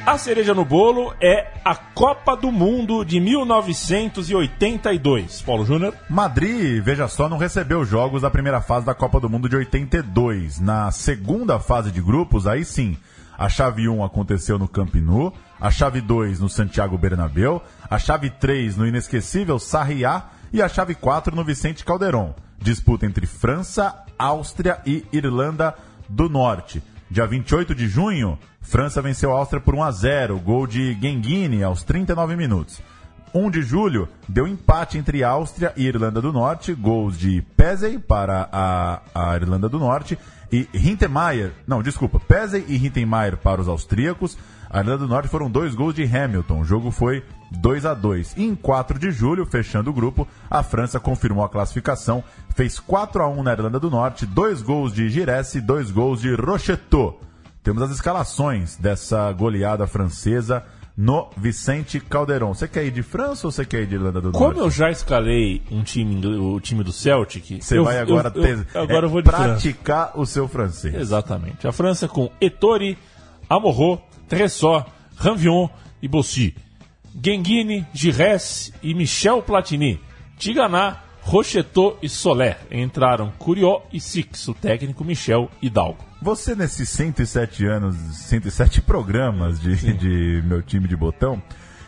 A 0.05 0.17
cereja 0.17 0.53
no 0.53 0.63
bolo 0.63 1.13
é 1.21 1.47
a 1.65 1.75
Copa 1.75 2.37
do 2.37 2.51
Mundo 2.51 3.03
de 3.03 3.19
1982. 3.19 5.41
Paulo 5.41 5.65
Júnior? 5.65 5.95
Madrid, 6.09 6.81
veja 6.83 7.07
só, 7.07 7.27
não 7.27 7.37
recebeu 7.37 7.83
jogos 7.83 8.21
da 8.21 8.29
primeira 8.29 8.61
fase 8.61 8.85
da 8.85 8.93
Copa 8.93 9.19
do 9.19 9.29
Mundo 9.29 9.49
de 9.49 9.55
82. 9.55 10.59
Na 10.59 10.91
segunda 10.91 11.59
fase 11.59 11.91
de 11.91 11.99
grupos, 12.01 12.45
aí 12.45 12.63
sim, 12.63 12.95
a 13.37 13.49
chave 13.49 13.89
1 13.89 14.03
aconteceu 14.03 14.59
no 14.59 14.67
Camp 14.67 14.93
Nou, 14.95 15.33
a 15.63 15.71
chave 15.71 16.01
2 16.01 16.41
no 16.41 16.49
Santiago 16.49 16.97
Bernabéu, 16.97 17.63
a 17.89 17.97
chave 17.97 18.29
3 18.29 18.75
no 18.75 18.85
inesquecível 18.85 19.57
Sarriá 19.57 20.25
e 20.51 20.61
a 20.61 20.67
chave 20.67 20.93
4 20.93 21.33
no 21.33 21.45
Vicente 21.45 21.85
Calderon. 21.85 22.35
Disputa 22.59 23.05
entre 23.05 23.25
França, 23.25 23.95
Áustria 24.19 24.81
e 24.85 25.05
Irlanda 25.13 25.73
do 26.09 26.27
Norte. 26.27 26.83
Dia 27.09 27.25
28 27.25 27.73
de 27.73 27.87
junho, 27.87 28.37
França 28.61 29.01
venceu 29.01 29.31
a 29.31 29.37
Áustria 29.37 29.61
por 29.61 29.73
1 29.73 29.83
a 29.83 29.91
0, 29.91 30.39
gol 30.41 30.67
de 30.67 30.97
Genghini 31.01 31.63
aos 31.63 31.81
39 31.81 32.35
minutos. 32.35 32.81
1 33.33 33.49
de 33.49 33.61
julho 33.61 34.09
deu 34.27 34.45
empate 34.45 34.97
entre 34.97 35.23
Áustria 35.23 35.71
e 35.77 35.85
Irlanda 35.85 36.21
do 36.21 36.33
Norte, 36.33 36.73
gols 36.73 37.17
de 37.17 37.41
Pesey 37.55 37.97
para 37.97 38.49
a, 38.51 39.01
a 39.15 39.35
Irlanda 39.37 39.69
do 39.69 39.79
Norte 39.79 40.19
e 40.53 40.67
Hintemeyer, 40.71 41.51
não, 41.65 41.81
desculpa, 41.81 42.19
Pesey 42.19 42.63
e 42.67 42.75
Hintemeyer 42.75 43.37
para 43.37 43.59
os 43.59 43.67
austríacos. 43.67 44.37
A 44.73 44.79
Irlanda 44.79 44.97
do 44.97 45.07
Norte 45.07 45.29
foram 45.29 45.51
dois 45.51 45.75
gols 45.75 45.93
de 45.93 46.03
Hamilton, 46.03 46.61
o 46.61 46.65
jogo 46.65 46.89
foi 46.89 47.23
2 47.51 47.85
a 47.85 47.93
2. 47.93 48.33
E 48.35 48.43
em 48.43 48.55
4 48.55 48.97
de 48.97 49.11
julho, 49.11 49.45
fechando 49.45 49.91
o 49.91 49.93
grupo, 49.93 50.27
a 50.49 50.63
França 50.63 50.99
confirmou 50.99 51.45
a 51.45 51.49
classificação, 51.49 52.23
fez 52.55 52.79
4 52.79 53.21
a 53.21 53.27
1 53.29 53.43
na 53.43 53.51
Irlanda 53.51 53.79
do 53.79 53.91
Norte, 53.91 54.25
dois 54.25 54.63
gols 54.63 54.91
de 54.91 55.07
Giresse 55.09 55.59
e 55.59 55.61
dois 55.61 55.91
gols 55.91 56.21
de 56.21 56.33
Rocheteau. 56.33 57.21
Temos 57.61 57.83
as 57.83 57.91
escalações 57.91 58.75
dessa 58.75 59.31
goleada 59.31 59.85
francesa 59.85 60.63
no 60.97 61.29
Vicente 61.37 61.99
Calderon. 61.99 62.53
Você 62.55 62.67
quer 62.67 62.83
ir 62.85 62.91
de 62.91 63.03
França 63.03 63.45
ou 63.47 63.51
você 63.51 63.63
quer 63.65 63.83
ir 63.83 63.87
de 63.87 63.95
Irlanda 63.95 64.19
do 64.21 64.31
Como 64.31 64.45
Norte? 64.45 64.59
eu 64.59 64.69
já 64.71 64.89
escalei 64.89 65.61
um 65.71 65.83
time, 65.83 66.25
o 66.25 66.59
time 66.59 66.83
do 66.83 66.91
Celtic, 66.91 67.61
Você 67.61 67.77
eu- 67.77 67.83
vai 67.83 67.99
agora 67.99 68.31
eu, 68.33 68.41
ter- 68.41 68.67
eu, 68.73 68.81
agora 68.81 69.05
é, 69.05 69.05
eu 69.05 69.09
vou 69.11 69.21
de 69.21 69.29
França. 69.29 69.43
praticar 69.49 70.11
o 70.15 70.25
seu 70.25 70.47
francês. 70.47 70.95
Exatamente. 70.95 71.67
A 71.67 71.71
França 71.71 72.07
com 72.07 72.31
Ettore, 72.41 72.97
Amorro, 73.49 74.01
Tressor, 74.27 74.85
Ranvion 75.15 75.69
e 76.01 76.07
Bossy. 76.07 76.55
Genghini, 77.21 77.85
Gires 77.93 78.73
e 78.81 78.93
Michel 78.93 79.41
Platini. 79.41 79.99
Tiganá, 80.37 81.03
Rocheteau 81.21 81.97
e 82.01 82.09
Soler. 82.09 82.57
Entraram 82.71 83.31
Curió 83.37 83.83
e 83.91 83.99
Six, 83.99 84.47
o 84.47 84.53
técnico 84.53 85.03
Michel 85.03 85.49
Hidalgo. 85.61 86.03
Você, 86.21 86.55
nesses 86.55 86.89
107 86.89 87.65
anos, 87.65 87.95
107 87.95 88.81
programas 88.81 89.59
de, 89.59 89.93
de 89.93 90.43
meu 90.45 90.61
time 90.61 90.87
de 90.87 90.95
botão, 90.95 91.41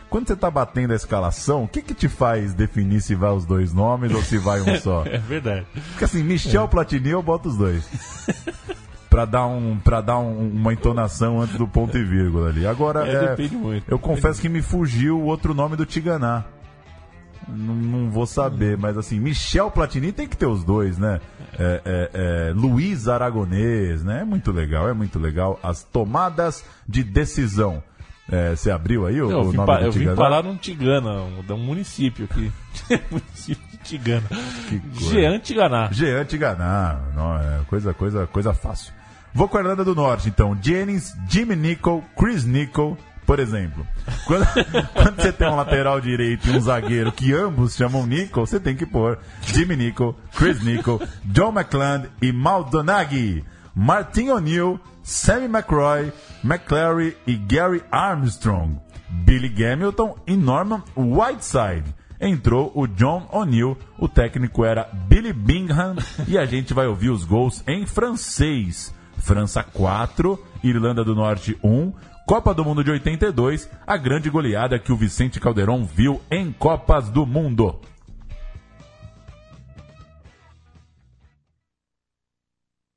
quando 0.09 0.27
você 0.27 0.35
tá 0.35 0.49
batendo 0.49 0.93
a 0.93 0.95
escalação, 0.95 1.63
o 1.63 1.67
que 1.67 1.81
que 1.81 1.93
te 1.93 2.07
faz 2.07 2.53
definir 2.53 3.01
se 3.01 3.15
vai 3.15 3.31
os 3.31 3.45
dois 3.45 3.73
nomes 3.73 4.13
ou 4.13 4.21
se 4.21 4.37
vai 4.37 4.61
um 4.61 4.75
só? 4.79 5.03
É 5.05 5.17
verdade. 5.17 5.65
Porque 5.91 6.05
assim, 6.05 6.23
Michel 6.23 6.67
Platini 6.67 7.09
eu 7.09 7.21
boto 7.21 7.49
os 7.49 7.57
dois. 7.57 7.83
pra 9.15 9.23
dar, 9.23 9.45
um, 9.47 9.77
pra 9.77 10.01
dar 10.01 10.19
um- 10.19 10.49
uma 10.49 10.73
entonação 10.73 11.39
antes 11.39 11.55
do 11.57 11.65
ponto 11.65 11.97
e 11.97 12.03
vírgula 12.03 12.49
ali. 12.49 12.67
Agora, 12.67 13.07
É, 13.07 13.13
é, 13.13 13.27
depende 13.29 13.55
muito. 13.55 13.85
eu 13.89 13.97
confesso 13.97 14.41
que 14.41 14.49
me 14.49 14.61
fugiu 14.61 15.17
o 15.17 15.23
outro 15.23 15.53
nome 15.53 15.77
do 15.77 15.85
Tiganá. 15.85 16.43
Não, 17.47 17.75
não 17.75 18.09
vou 18.11 18.25
saber, 18.25 18.77
mas 18.77 18.97
assim, 18.97 19.17
Michel 19.19 19.71
Platini 19.71 20.11
tem 20.11 20.27
que 20.27 20.35
ter 20.35 20.47
os 20.47 20.65
dois, 20.65 20.97
né? 20.97 21.21
É, 21.57 21.81
é, 21.85 22.09
é, 22.49 22.53
Luiz 22.53 23.07
Aragonês, 23.07 24.03
né? 24.03 24.19
É 24.21 24.25
muito 24.25 24.51
legal, 24.51 24.89
é 24.89 24.93
muito 24.93 25.17
legal. 25.17 25.57
As 25.63 25.81
tomadas 25.81 26.65
de 26.85 27.01
decisão. 27.01 27.81
É, 28.29 28.55
você 28.55 28.71
abriu 28.71 29.05
aí 29.05 29.21
o, 29.21 29.29
Eu, 29.29 29.43
vim, 29.51 29.57
nome 29.57 29.83
eu 29.83 29.91
vim 29.91 30.13
parar 30.15 30.43
num 30.43 30.57
Tigana, 30.57 31.21
um, 31.21 31.57
município 31.57 32.25
aqui. 32.29 32.51
município 33.11 33.63
de 33.71 33.77
Tigana. 33.77 34.23
Jean 34.93 35.39
Tiganá. 35.39 35.89
Jean 35.91 36.25
Tiganá, 36.25 36.99
não, 37.15 37.37
é 37.37 37.59
coisa, 37.67 37.93
coisa, 37.93 38.25
coisa 38.27 38.53
fácil. 38.53 38.91
Vou 39.35 39.49
com 39.49 39.57
a 39.57 39.59
Irlanda 39.59 39.83
do 39.83 39.93
Norte, 39.93 40.29
então. 40.29 40.57
Jennings, 40.61 41.13
Jimmy 41.27 41.57
Nicol, 41.57 42.01
Chris 42.17 42.45
Nicol, 42.45 42.97
por 43.25 43.37
exemplo. 43.37 43.85
Quando, 44.25 44.45
quando 44.95 45.15
você 45.17 45.33
tem 45.33 45.49
um 45.49 45.57
lateral 45.57 45.99
direito 45.99 46.47
e 46.47 46.51
um 46.55 46.59
zagueiro 46.61 47.11
que 47.11 47.33
ambos 47.33 47.75
chamam 47.75 48.07
Nicol, 48.07 48.45
você 48.45 48.61
tem 48.61 48.77
que 48.77 48.85
pôr 48.85 49.19
Jimmy 49.41 49.75
Nicol, 49.75 50.17
Chris 50.33 50.63
Nicol, 50.63 51.01
John 51.25 51.49
McCland 51.49 52.09
e 52.21 52.31
Maldonaghi. 52.31 53.43
Martin 53.75 54.29
O'Neill, 54.29 54.79
Sammy 55.03 55.49
McRoy, 55.49 56.13
McClary 56.41 57.17
e 57.27 57.35
Gary 57.35 57.83
Armstrong. 57.91 58.79
Billy 59.09 59.53
Hamilton 59.65 60.15
e 60.25 60.37
Norman 60.37 60.81
Whiteside. 60.95 61.93
Entrou 62.21 62.71
o 62.73 62.87
John 62.87 63.27
O'Neill, 63.33 63.77
o 63.99 64.07
técnico 64.07 64.63
era 64.63 64.89
Billy 65.09 65.33
Bingham 65.33 65.97
e 66.25 66.37
a 66.37 66.45
gente 66.45 66.73
vai 66.73 66.87
ouvir 66.87 67.09
os 67.09 67.25
gols 67.25 67.61
em 67.67 67.85
francês. 67.85 68.95
França 69.25 69.63
4, 69.63 70.39
Irlanda 70.63 71.03
do 71.03 71.15
Norte 71.15 71.57
1, 71.63 71.91
Copa 72.27 72.53
do 72.53 72.63
Mundo 72.63 72.83
de 72.83 72.91
82, 72.91 73.67
a 73.87 73.97
grande 73.97 74.29
goleada 74.29 74.77
que 74.77 74.91
o 74.91 74.95
Vicente 74.95 75.39
Calderon 75.39 75.83
viu 75.83 76.21
em 76.29 76.51
Copas 76.51 77.09
do 77.09 77.25
Mundo. 77.25 77.81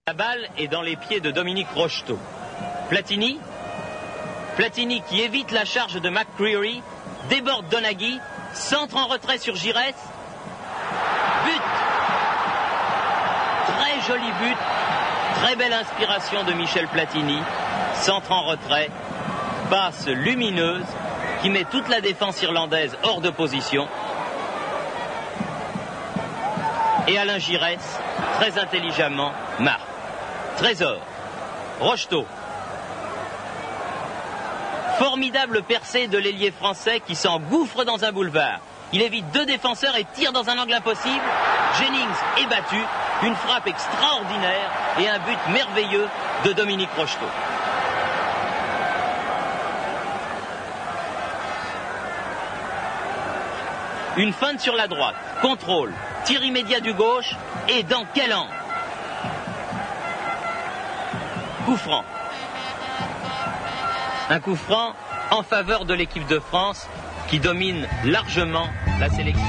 La 0.06 0.12
balle 0.12 0.50
est 0.58 0.68
dans 0.68 0.82
les 0.82 0.96
pieds 0.96 1.20
de 1.20 1.30
Dominique 1.30 1.70
Rocheteau. 1.74 2.18
Platini. 2.90 3.40
Platini 4.56 5.00
qui 5.00 5.22
évite 5.22 5.50
la 5.52 5.64
charge 5.64 5.98
de 5.98 6.10
McCreary, 6.10 6.82
déborde 7.30 7.70
Donaghy, 7.70 8.20
centre 8.52 8.98
en 8.98 9.06
retrait 9.06 9.38
sur 9.38 9.56
Gires. 9.56 9.94
But 11.46 11.62
Très 13.66 14.00
joli 14.06 14.30
but, 14.40 14.58
très 15.34 15.56
belle 15.56 15.72
inspiration 15.72 16.44
de 16.44 16.52
Michel 16.52 16.86
Platini. 16.88 17.38
Centre 17.94 18.32
en 18.32 18.42
retrait, 18.44 18.90
passe 19.70 20.06
lumineuse 20.06 20.86
qui 21.42 21.50
met 21.50 21.64
toute 21.64 21.88
la 21.88 22.00
défense 22.00 22.40
irlandaise 22.42 22.96
hors 23.02 23.20
de 23.20 23.30
position. 23.30 23.88
Et 27.06 27.18
Alain 27.18 27.38
Giresse, 27.38 27.98
très 28.38 28.58
intelligemment, 28.58 29.32
marque. 29.58 29.80
Trésor. 30.56 31.00
Rocheteau. 31.80 32.26
Formidable 34.98 35.62
percée 35.62 36.08
de 36.08 36.18
l'ailier 36.18 36.50
français 36.50 37.00
qui 37.00 37.14
s'engouffre 37.14 37.84
dans 37.84 38.04
un 38.04 38.12
boulevard. 38.12 38.60
Il 38.92 39.02
évite 39.02 39.30
deux 39.32 39.44
défenseurs 39.44 39.96
et 39.96 40.04
tire 40.14 40.32
dans 40.32 40.48
un 40.48 40.58
angle 40.58 40.72
impossible. 40.72 41.24
Jennings 41.78 42.06
est 42.38 42.46
battu. 42.46 42.80
Une 43.22 43.34
frappe 43.34 43.66
extraordinaire 43.66 44.70
et 44.98 45.08
un 45.08 45.18
but 45.18 45.38
merveilleux 45.52 46.08
de 46.44 46.52
Dominique 46.52 46.90
Rocheteau. 46.96 47.26
Une 54.16 54.32
feinte 54.32 54.60
sur 54.60 54.74
la 54.74 54.88
droite. 54.88 55.14
Contrôle. 55.42 55.92
Tir 56.24 56.42
immédiat 56.42 56.80
du 56.80 56.94
gauche. 56.94 57.36
Et 57.68 57.82
dans 57.82 58.04
quel 58.14 58.32
angle 58.32 58.50
Coup 61.66 61.76
franc. 61.76 62.04
Un 64.30 64.40
coup 64.40 64.56
franc 64.56 64.94
en 65.30 65.42
faveur 65.42 65.84
de 65.84 65.92
l'équipe 65.92 66.26
de 66.26 66.38
France 66.38 66.88
qui 67.28 67.38
domine 67.38 67.86
largement 68.04 68.70
la 68.98 69.10
sélection. 69.10 69.44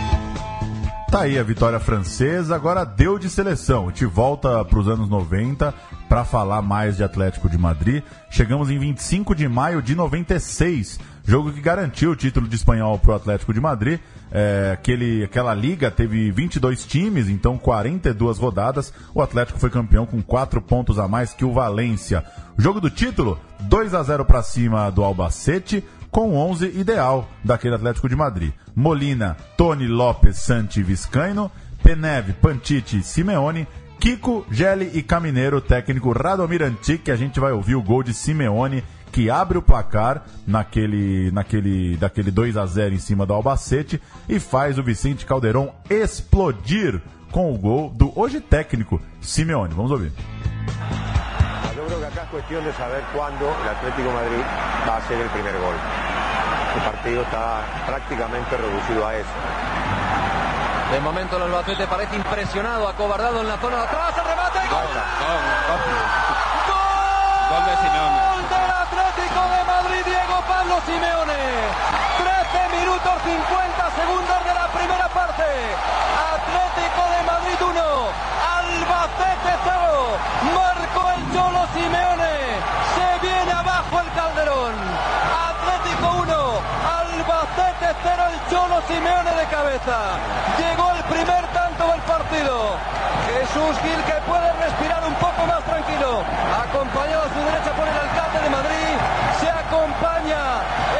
Tá 1.10 1.22
aí 1.22 1.40
a 1.40 1.44
vitória 1.44 1.80
francesa, 1.80 2.56
agora 2.56 2.86
deu 2.86 3.18
de 3.18 3.30
seleção. 3.30 3.86
A 3.86 3.88
gente 3.88 4.06
volta 4.06 4.64
para 4.64 4.78
os 4.78 4.88
anos 4.88 5.10
90 5.10 5.74
para 6.08 6.24
falar 6.24 6.62
mais 6.62 6.98
de 6.98 7.04
Atlético 7.04 7.50
de 7.50 7.58
Madrid. 7.58 8.04
Chegamos 8.30 8.70
em 8.70 8.78
25 8.78 9.34
de 9.34 9.48
maio 9.48 9.82
de 9.82 9.96
96, 9.96 11.00
jogo 11.26 11.52
que 11.52 11.62
garantiu 11.62 12.12
o 12.12 12.16
título 12.16 12.48
de 12.48 12.56
espanhol 12.56 13.00
para 13.00 13.14
o 13.14 13.16
Atlético 13.16 13.54
de 13.54 13.60
Madrid. 13.60 14.00
É, 14.32 14.72
aquele, 14.74 15.24
aquela 15.24 15.56
liga 15.56 15.90
teve 15.90 16.30
22 16.30 16.86
times, 16.86 17.28
então 17.28 17.58
42 17.58 18.38
rodadas. 18.38 18.94
O 19.16 19.22
Atlético 19.22 19.58
foi 19.58 19.72
campeão 19.72 20.06
com 20.06 20.22
4 20.22 20.62
pontos 20.62 21.00
a 21.00 21.08
mais 21.08 21.34
que 21.34 21.44
o 21.44 21.54
Valência. 21.54 22.24
Jogo 22.56 22.80
do 22.80 22.90
título, 22.90 23.40
2 23.62 23.96
a 23.96 24.04
0 24.04 24.26
para 24.26 24.44
cima 24.44 24.92
do 24.92 25.04
Albacete 25.04 25.84
com 26.12 26.36
11 26.36 26.68
ideal 26.68 27.30
daquele 27.43 27.76
Atlético 27.76 28.10
de 28.10 28.16
Madrid. 28.16 28.51
Molina, 28.76 29.38
Tony 29.57 29.88
Lopes, 29.88 30.38
Santi 30.38 30.82
Viscaino, 30.82 31.51
Peneve, 31.84 32.34
Pantiti, 32.34 33.03
Simeone, 33.03 33.68
Kiko, 33.99 34.45
Gelli 34.49 34.91
e 34.93 35.03
Camineiro, 35.03 35.60
técnico 35.60 36.12
Radomir 36.12 36.64
Antic, 36.64 37.10
a 37.10 37.16
gente 37.16 37.39
vai 37.39 37.51
ouvir 37.51 37.76
o 37.76 37.84
gol 37.84 38.01
de 38.01 38.14
Simeone, 38.14 38.84
que 39.12 39.30
abre 39.30 39.57
o 39.57 39.62
placar 39.62 40.24
naquele, 40.47 41.32
naquele, 41.32 41.97
daquele 41.97 42.32
2 42.32 42.57
a 42.57 42.66
0 42.66 42.95
em 42.95 42.99
cima 42.99 43.26
do 43.26 43.34
Albacete 43.34 44.01
e 44.28 44.39
faz 44.39 44.78
o 44.78 44.84
Vicente 44.84 45.26
Calderon 45.26 45.74
explodir 45.89 47.01
com 47.32 47.53
o 47.53 47.57
gol 47.57 47.89
do 47.89 48.18
hoje 48.18 48.39
técnico 48.39 49.01
Simeone. 49.20 49.74
Vamos 49.74 49.91
ouvir. 49.91 50.12
Creo 51.90 52.02
que 52.02 52.06
acá 52.06 52.22
es 52.22 52.30
cuestión 52.30 52.64
de 52.64 52.72
saber 52.74 53.02
cuándo 53.18 53.50
el 53.50 53.68
Atlético 53.68 54.10
de 54.10 54.14
Madrid 54.14 54.46
va 54.88 54.94
a 54.94 54.98
hacer 55.02 55.18
el 55.18 55.30
primer 55.34 55.58
gol. 55.58 55.74
El 55.74 56.82
partido 56.86 57.24
está 57.24 57.66
prácticamente 57.88 58.58
reducido 58.58 59.08
a 59.08 59.16
eso. 59.18 59.34
De 60.94 61.00
momento 61.02 61.38
el 61.38 61.50
Albacete 61.50 61.88
parece 61.88 62.16
impresionado, 62.16 62.88
acobardado 62.88 63.42
en 63.42 63.48
la 63.48 63.58
zona 63.58 63.78
de 63.78 63.84
atrás, 63.90 64.14
el 64.22 64.22
remate 64.22 64.60
y 64.62 64.70
gol. 64.70 64.86
Gol 67.50 67.66
de 67.66 67.74
Simeone. 67.82 68.22
Gol 68.22 68.46
del 68.54 68.70
Atlético 68.70 69.42
de 69.50 69.62
Madrid, 69.66 70.02
Diego 70.06 70.38
Pablo 70.46 70.76
Simeone. 70.86 71.42
13 72.22 72.70
minutos 72.70 73.14
50 73.18 73.90
segundos 73.98 74.38
de 74.46 74.54
la 74.54 74.68
primera 74.78 75.10
parte. 75.10 75.42
Atlético 76.38 77.02
de 77.18 77.20
Madrid 77.26 77.58
1, 77.66 77.82
Albacete 78.46 79.58
0. 80.54 80.68
Simeone. 81.74 82.34
Se 82.95 83.07
viene 83.28 83.51
abajo 83.51 83.99
el 83.99 84.09
Calderón. 84.13 84.74
Atlético 85.49 86.07
1, 86.24 86.34
Albacete 86.99 87.89
0, 88.03 88.24
el 88.34 88.38
Cholo 88.49 88.78
Simeone 88.88 89.32
de 89.39 89.45
cabeza. 89.47 89.97
Llegó 90.57 90.86
el 90.95 91.03
primer 91.13 91.43
tanto 91.53 91.88
del 91.91 92.01
partido. 92.01 92.55
Jesús 93.30 93.74
Gil 93.82 94.01
que 94.09 94.17
puede 94.28 94.49
respirar 94.65 95.03
un 95.05 95.13
poco 95.15 95.41
más 95.45 95.63
tranquilo. 95.63 96.24
Acompañado 96.63 97.24
a 97.24 97.30
su 97.34 97.39
derecha 97.39 97.72
por 97.78 97.88
el 97.88 97.97
alcalde 97.97 98.39
de 98.43 98.49
Madrid. 98.49 98.93
Se 99.39 99.49
acompaña 99.49 100.41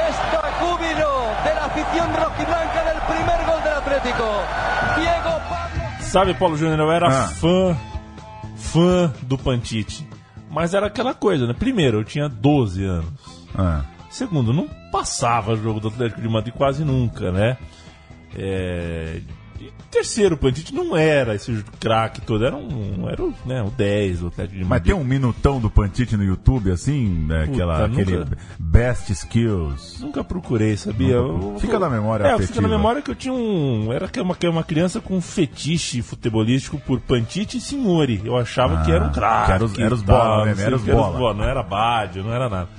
este 0.10 0.38
júbilo 0.60 1.12
de 1.44 1.56
la 1.56 1.66
afición 1.66 2.08
rojiblanca 2.16 2.84
del 2.84 3.00
primer 3.10 3.40
gol 3.46 3.64
del 3.64 3.74
Atlético. 3.74 4.26
Diego 4.98 5.32
Pablo. 5.50 5.84
Sabe, 6.02 6.34
Paulo 6.36 6.58
Júnior, 6.58 6.80
eu 6.80 6.92
era 6.92 7.08
Ah. 7.08 7.30
fã, 7.42 7.76
fã 8.58 9.14
do 9.24 9.38
Pantite. 9.38 10.08
Mas 10.50 10.74
era 10.74 10.88
aquela 10.88 11.14
coisa, 11.14 11.46
né? 11.46 11.54
Primeiro, 11.58 12.00
eu 12.00 12.04
tinha 12.04 12.28
12 12.28 12.84
anos. 12.84 13.48
Ah. 13.56 13.84
Segundo, 14.10 14.52
não 14.52 14.68
passava 14.92 15.56
jogo 15.56 15.80
do 15.80 15.90
Atlético 15.90 16.22
de 16.22 16.28
Madrid 16.28 16.54
quase 16.54 16.84
nunca, 16.84 17.32
né? 17.32 17.58
É... 18.36 19.22
e 19.62 19.72
terceiro, 19.92 20.36
o 20.36 20.38
Pantite 20.38 20.74
não 20.74 20.96
era 20.96 21.36
esse 21.36 21.64
craque 21.80 22.22
todo, 22.22 22.46
era 22.46 22.56
um. 22.56 23.08
Era 23.10 23.24
o, 23.24 23.34
né, 23.46 23.62
o 23.62 23.70
10 23.70 24.20
do 24.20 24.28
Atlético 24.28 24.58
de 24.60 24.66
Mas 24.66 24.82
tem 24.82 24.94
um 24.94 25.04
minutão 25.04 25.60
do 25.60 25.70
Pantite 25.70 26.16
no 26.16 26.24
YouTube, 26.24 26.72
assim, 26.72 27.08
né, 27.10 27.42
Puta, 27.46 27.52
aquela, 27.54 27.86
aquele 27.86 28.18
nunca- 28.18 28.38
Best 28.58 29.10
Skills. 29.12 30.00
Nunca 30.00 30.24
procurei, 30.24 30.78
sabia? 30.78 31.18
Nunca 31.22 31.34
procurei. 31.38 31.60
Fica 31.60 31.80
na 31.80 31.90
memória 31.90 32.24
É, 32.24 32.28
fica 32.32 32.44
afetiva. 32.44 32.62
na 32.62 32.68
memória 32.70 33.02
que 33.02 33.12
eu 33.12 33.16
tinha 33.16 33.34
um. 33.34 33.92
Era 33.92 34.10
uma, 34.22 34.38
uma 34.52 34.64
criança 34.64 35.00
com 35.02 35.16
um 35.18 35.22
fetiche 35.22 36.02
futebolístico 36.02 36.80
por 36.80 37.00
Pantite 37.02 37.58
e 37.58 37.62
Signori. 37.62 38.22
Eu 38.24 38.38
achava 38.38 38.80
Ah, 38.80 38.86
que 38.86 38.92
era 38.92 39.04
um 39.06 39.12
craque. 39.12 39.46
que 39.48 39.52
era 39.54 39.66
os- 39.66 39.80
era 39.80 39.94
os 39.94 40.02
bola 40.02 40.56
sei 40.56 40.66
era 40.66 40.76
o 40.76 40.78
os 40.78 40.84
que, 40.84 40.92
bola. 40.92 41.34
Não 41.34 41.44
era 41.44 41.64
Bádio, 41.64 42.24
não 42.24 42.34
era 42.34 42.48
nada. 42.50 42.70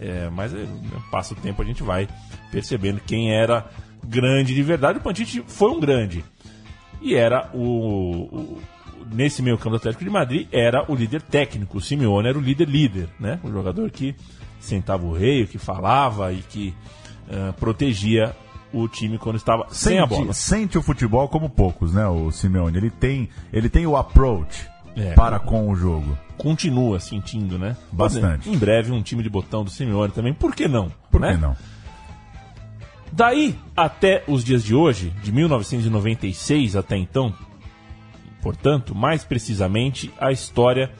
É, 0.00 0.30
mas 0.30 0.54
é, 0.54 0.66
passa 1.10 1.34
o 1.34 1.36
tempo 1.36 1.60
a 1.60 1.64
gente 1.64 1.82
vai 1.82 2.08
percebendo 2.50 3.00
quem 3.06 3.32
era 3.34 3.66
grande 4.06 4.54
de 4.54 4.62
verdade. 4.62 4.98
O 4.98 5.02
Pantite 5.02 5.42
foi 5.46 5.70
um 5.70 5.80
grande. 5.80 6.24
E 7.00 7.14
era 7.14 7.48
o, 7.54 8.28
o 8.30 8.58
nesse 9.12 9.42
meio 9.42 9.56
campo 9.56 9.70
do 9.70 9.76
Atlético 9.76 10.04
de 10.04 10.10
Madrid 10.10 10.46
era 10.52 10.84
o 10.90 10.94
líder 10.94 11.22
técnico. 11.22 11.78
O 11.78 11.80
Simeone 11.80 12.28
era 12.28 12.38
o 12.38 12.40
líder 12.40 12.68
líder, 12.68 13.08
né? 13.18 13.40
O 13.42 13.50
jogador 13.50 13.90
que 13.90 14.14
sentava 14.58 15.04
o 15.06 15.12
rei, 15.12 15.46
que 15.46 15.58
falava 15.58 16.32
e 16.32 16.42
que 16.42 16.74
uh, 17.28 17.52
protegia 17.54 18.34
o 18.72 18.86
time 18.86 19.18
quando 19.18 19.36
estava 19.36 19.64
Sente, 19.70 19.78
sem 19.78 19.98
a 19.98 20.06
bola. 20.06 20.32
Sente 20.32 20.78
o 20.78 20.82
futebol 20.82 21.28
como 21.28 21.48
poucos, 21.48 21.92
né, 21.92 22.06
o 22.06 22.30
Simeone. 22.30 22.76
Ele 22.76 22.90
tem, 22.90 23.28
ele 23.52 23.68
tem 23.68 23.86
o 23.86 23.96
approach 23.96 24.68
É. 24.96 25.12
para 25.14 25.38
com 25.40 25.68
o 25.68 25.74
jogo. 25.74 26.16
Continua 26.36 27.00
sentindo, 27.00 27.58
né? 27.58 27.76
Bastante. 27.90 28.48
Em 28.48 28.56
breve 28.56 28.92
um 28.92 29.02
time 29.02 29.22
de 29.22 29.28
botão 29.28 29.64
do 29.64 29.70
Simeone 29.70 30.12
também. 30.12 30.32
Por 30.32 30.54
que 30.54 30.68
não? 30.68 30.90
Por 31.10 31.20
né? 31.20 31.34
que 31.34 31.40
não? 31.40 31.56
Daí 33.12 33.56
até 33.76 34.22
os 34.26 34.44
dias 34.44 34.64
de 34.64 34.74
hoje, 34.74 35.12
de 35.22 35.32
1996 35.32 36.76
até 36.76 36.96
então, 36.96 37.34
portanto, 38.42 38.94
mais 38.94 39.24
precisamente, 39.24 40.12
a 40.18 40.30
história 40.30 40.90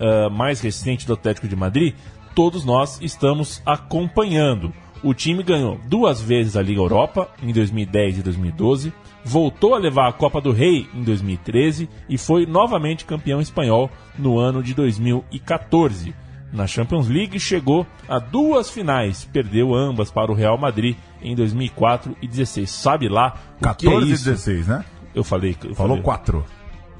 ah, 0.00 0.30
mais 0.30 0.62
recente 0.62 1.06
do 1.06 1.12
Atlético 1.12 1.46
de 1.46 1.54
Madrid, 1.54 1.94
todos 2.34 2.64
nós 2.64 2.98
estamos 3.02 3.60
acompanhando. 3.66 4.72
O 5.02 5.12
time 5.12 5.42
ganhou 5.42 5.78
duas 5.86 6.20
vezes 6.20 6.56
a 6.56 6.62
Liga 6.62 6.80
Europa, 6.80 7.28
em 7.42 7.52
2010 7.52 8.18
e 8.18 8.22
2012, 8.22 8.92
voltou 9.22 9.74
a 9.74 9.78
levar 9.78 10.08
a 10.08 10.12
Copa 10.12 10.40
do 10.40 10.52
Rei 10.52 10.88
em 10.94 11.02
2013 11.02 11.86
e 12.08 12.16
foi 12.16 12.46
novamente 12.46 13.04
campeão 13.04 13.42
espanhol 13.42 13.90
no 14.18 14.38
ano 14.38 14.62
de 14.62 14.72
2014. 14.72 16.14
Na 16.52 16.66
Champions 16.66 17.08
League 17.08 17.38
chegou 17.38 17.86
a 18.08 18.18
duas 18.18 18.70
finais, 18.70 19.24
perdeu 19.24 19.74
ambas 19.74 20.10
para 20.10 20.32
o 20.32 20.34
Real 20.34 20.58
Madrid 20.58 20.96
em 21.22 21.34
2004 21.34 22.16
e 22.20 22.26
16. 22.26 22.68
Sabe 22.68 23.08
lá 23.08 23.36
o 23.58 23.62
14 23.62 23.76
que 23.76 23.88
é 23.88 24.08
e 24.08 24.12
isso? 24.12 24.24
16, 24.24 24.66
né? 24.66 24.84
Eu 25.14 25.22
falei, 25.22 25.56
eu 25.64 25.74
Falou 25.74 25.96
falei 25.96 26.02
4. 26.02 26.44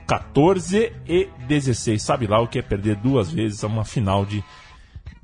14 0.07 0.93
e 1.09 1.29
16. 1.47 2.03
Sabe 2.03 2.27
lá 2.27 2.41
o 2.41 2.49
que 2.49 2.59
é 2.59 2.63
perder 2.63 2.97
duas 2.97 3.31
vezes 3.31 3.63
uma 3.63 3.85
final 3.85 4.25
de, 4.25 4.43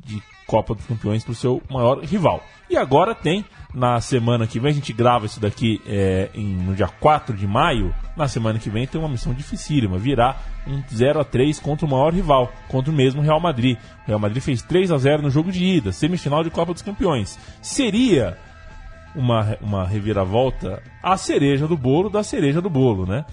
de 0.04 0.22
Copa 0.46 0.74
dos 0.74 0.86
Campeões 0.86 1.24
para 1.24 1.32
o 1.32 1.34
seu 1.34 1.62
maior 1.70 1.98
rival. 2.00 2.42
E 2.68 2.76
agora 2.76 3.14
tem, 3.14 3.44
na 3.74 4.00
semana 4.00 4.46
que 4.46 4.58
vem, 4.58 4.70
a 4.70 4.74
gente 4.74 4.92
grava 4.92 5.26
isso 5.26 5.38
daqui 5.40 5.80
é, 5.86 6.30
em- 6.34 6.56
no 6.56 6.74
dia 6.74 6.88
4 6.88 7.36
de 7.36 7.46
maio. 7.46 7.94
Na 8.16 8.26
semana 8.28 8.58
que 8.58 8.68
vem 8.70 8.86
tem 8.86 9.00
uma 9.00 9.08
missão 9.08 9.32
dificílima: 9.34 9.98
virar 9.98 10.42
um 10.66 10.82
0 10.92 11.20
a 11.20 11.24
3 11.24 11.60
contra 11.60 11.86
o 11.86 11.90
maior 11.90 12.12
rival, 12.12 12.52
contra 12.68 12.90
o 12.90 12.94
mesmo 12.94 13.22
Real 13.22 13.38
Madrid. 13.40 13.76
O 14.04 14.06
Real 14.08 14.18
Madrid 14.18 14.42
fez 14.42 14.62
3 14.62 14.90
a 14.90 14.98
0 14.98 15.22
no 15.22 15.30
jogo 15.30 15.52
de 15.52 15.64
ida, 15.64 15.92
semifinal 15.92 16.42
de 16.42 16.50
Copa 16.50 16.72
dos 16.72 16.82
Campeões. 16.82 17.38
Seria 17.62 18.36
uma, 19.14 19.56
uma 19.60 19.86
reviravolta 19.86 20.82
a 21.02 21.16
cereja 21.16 21.66
do 21.68 21.76
bolo 21.76 22.10
da 22.10 22.22
cereja 22.22 22.60
do 22.60 22.68
bolo, 22.68 23.06
né? 23.06 23.24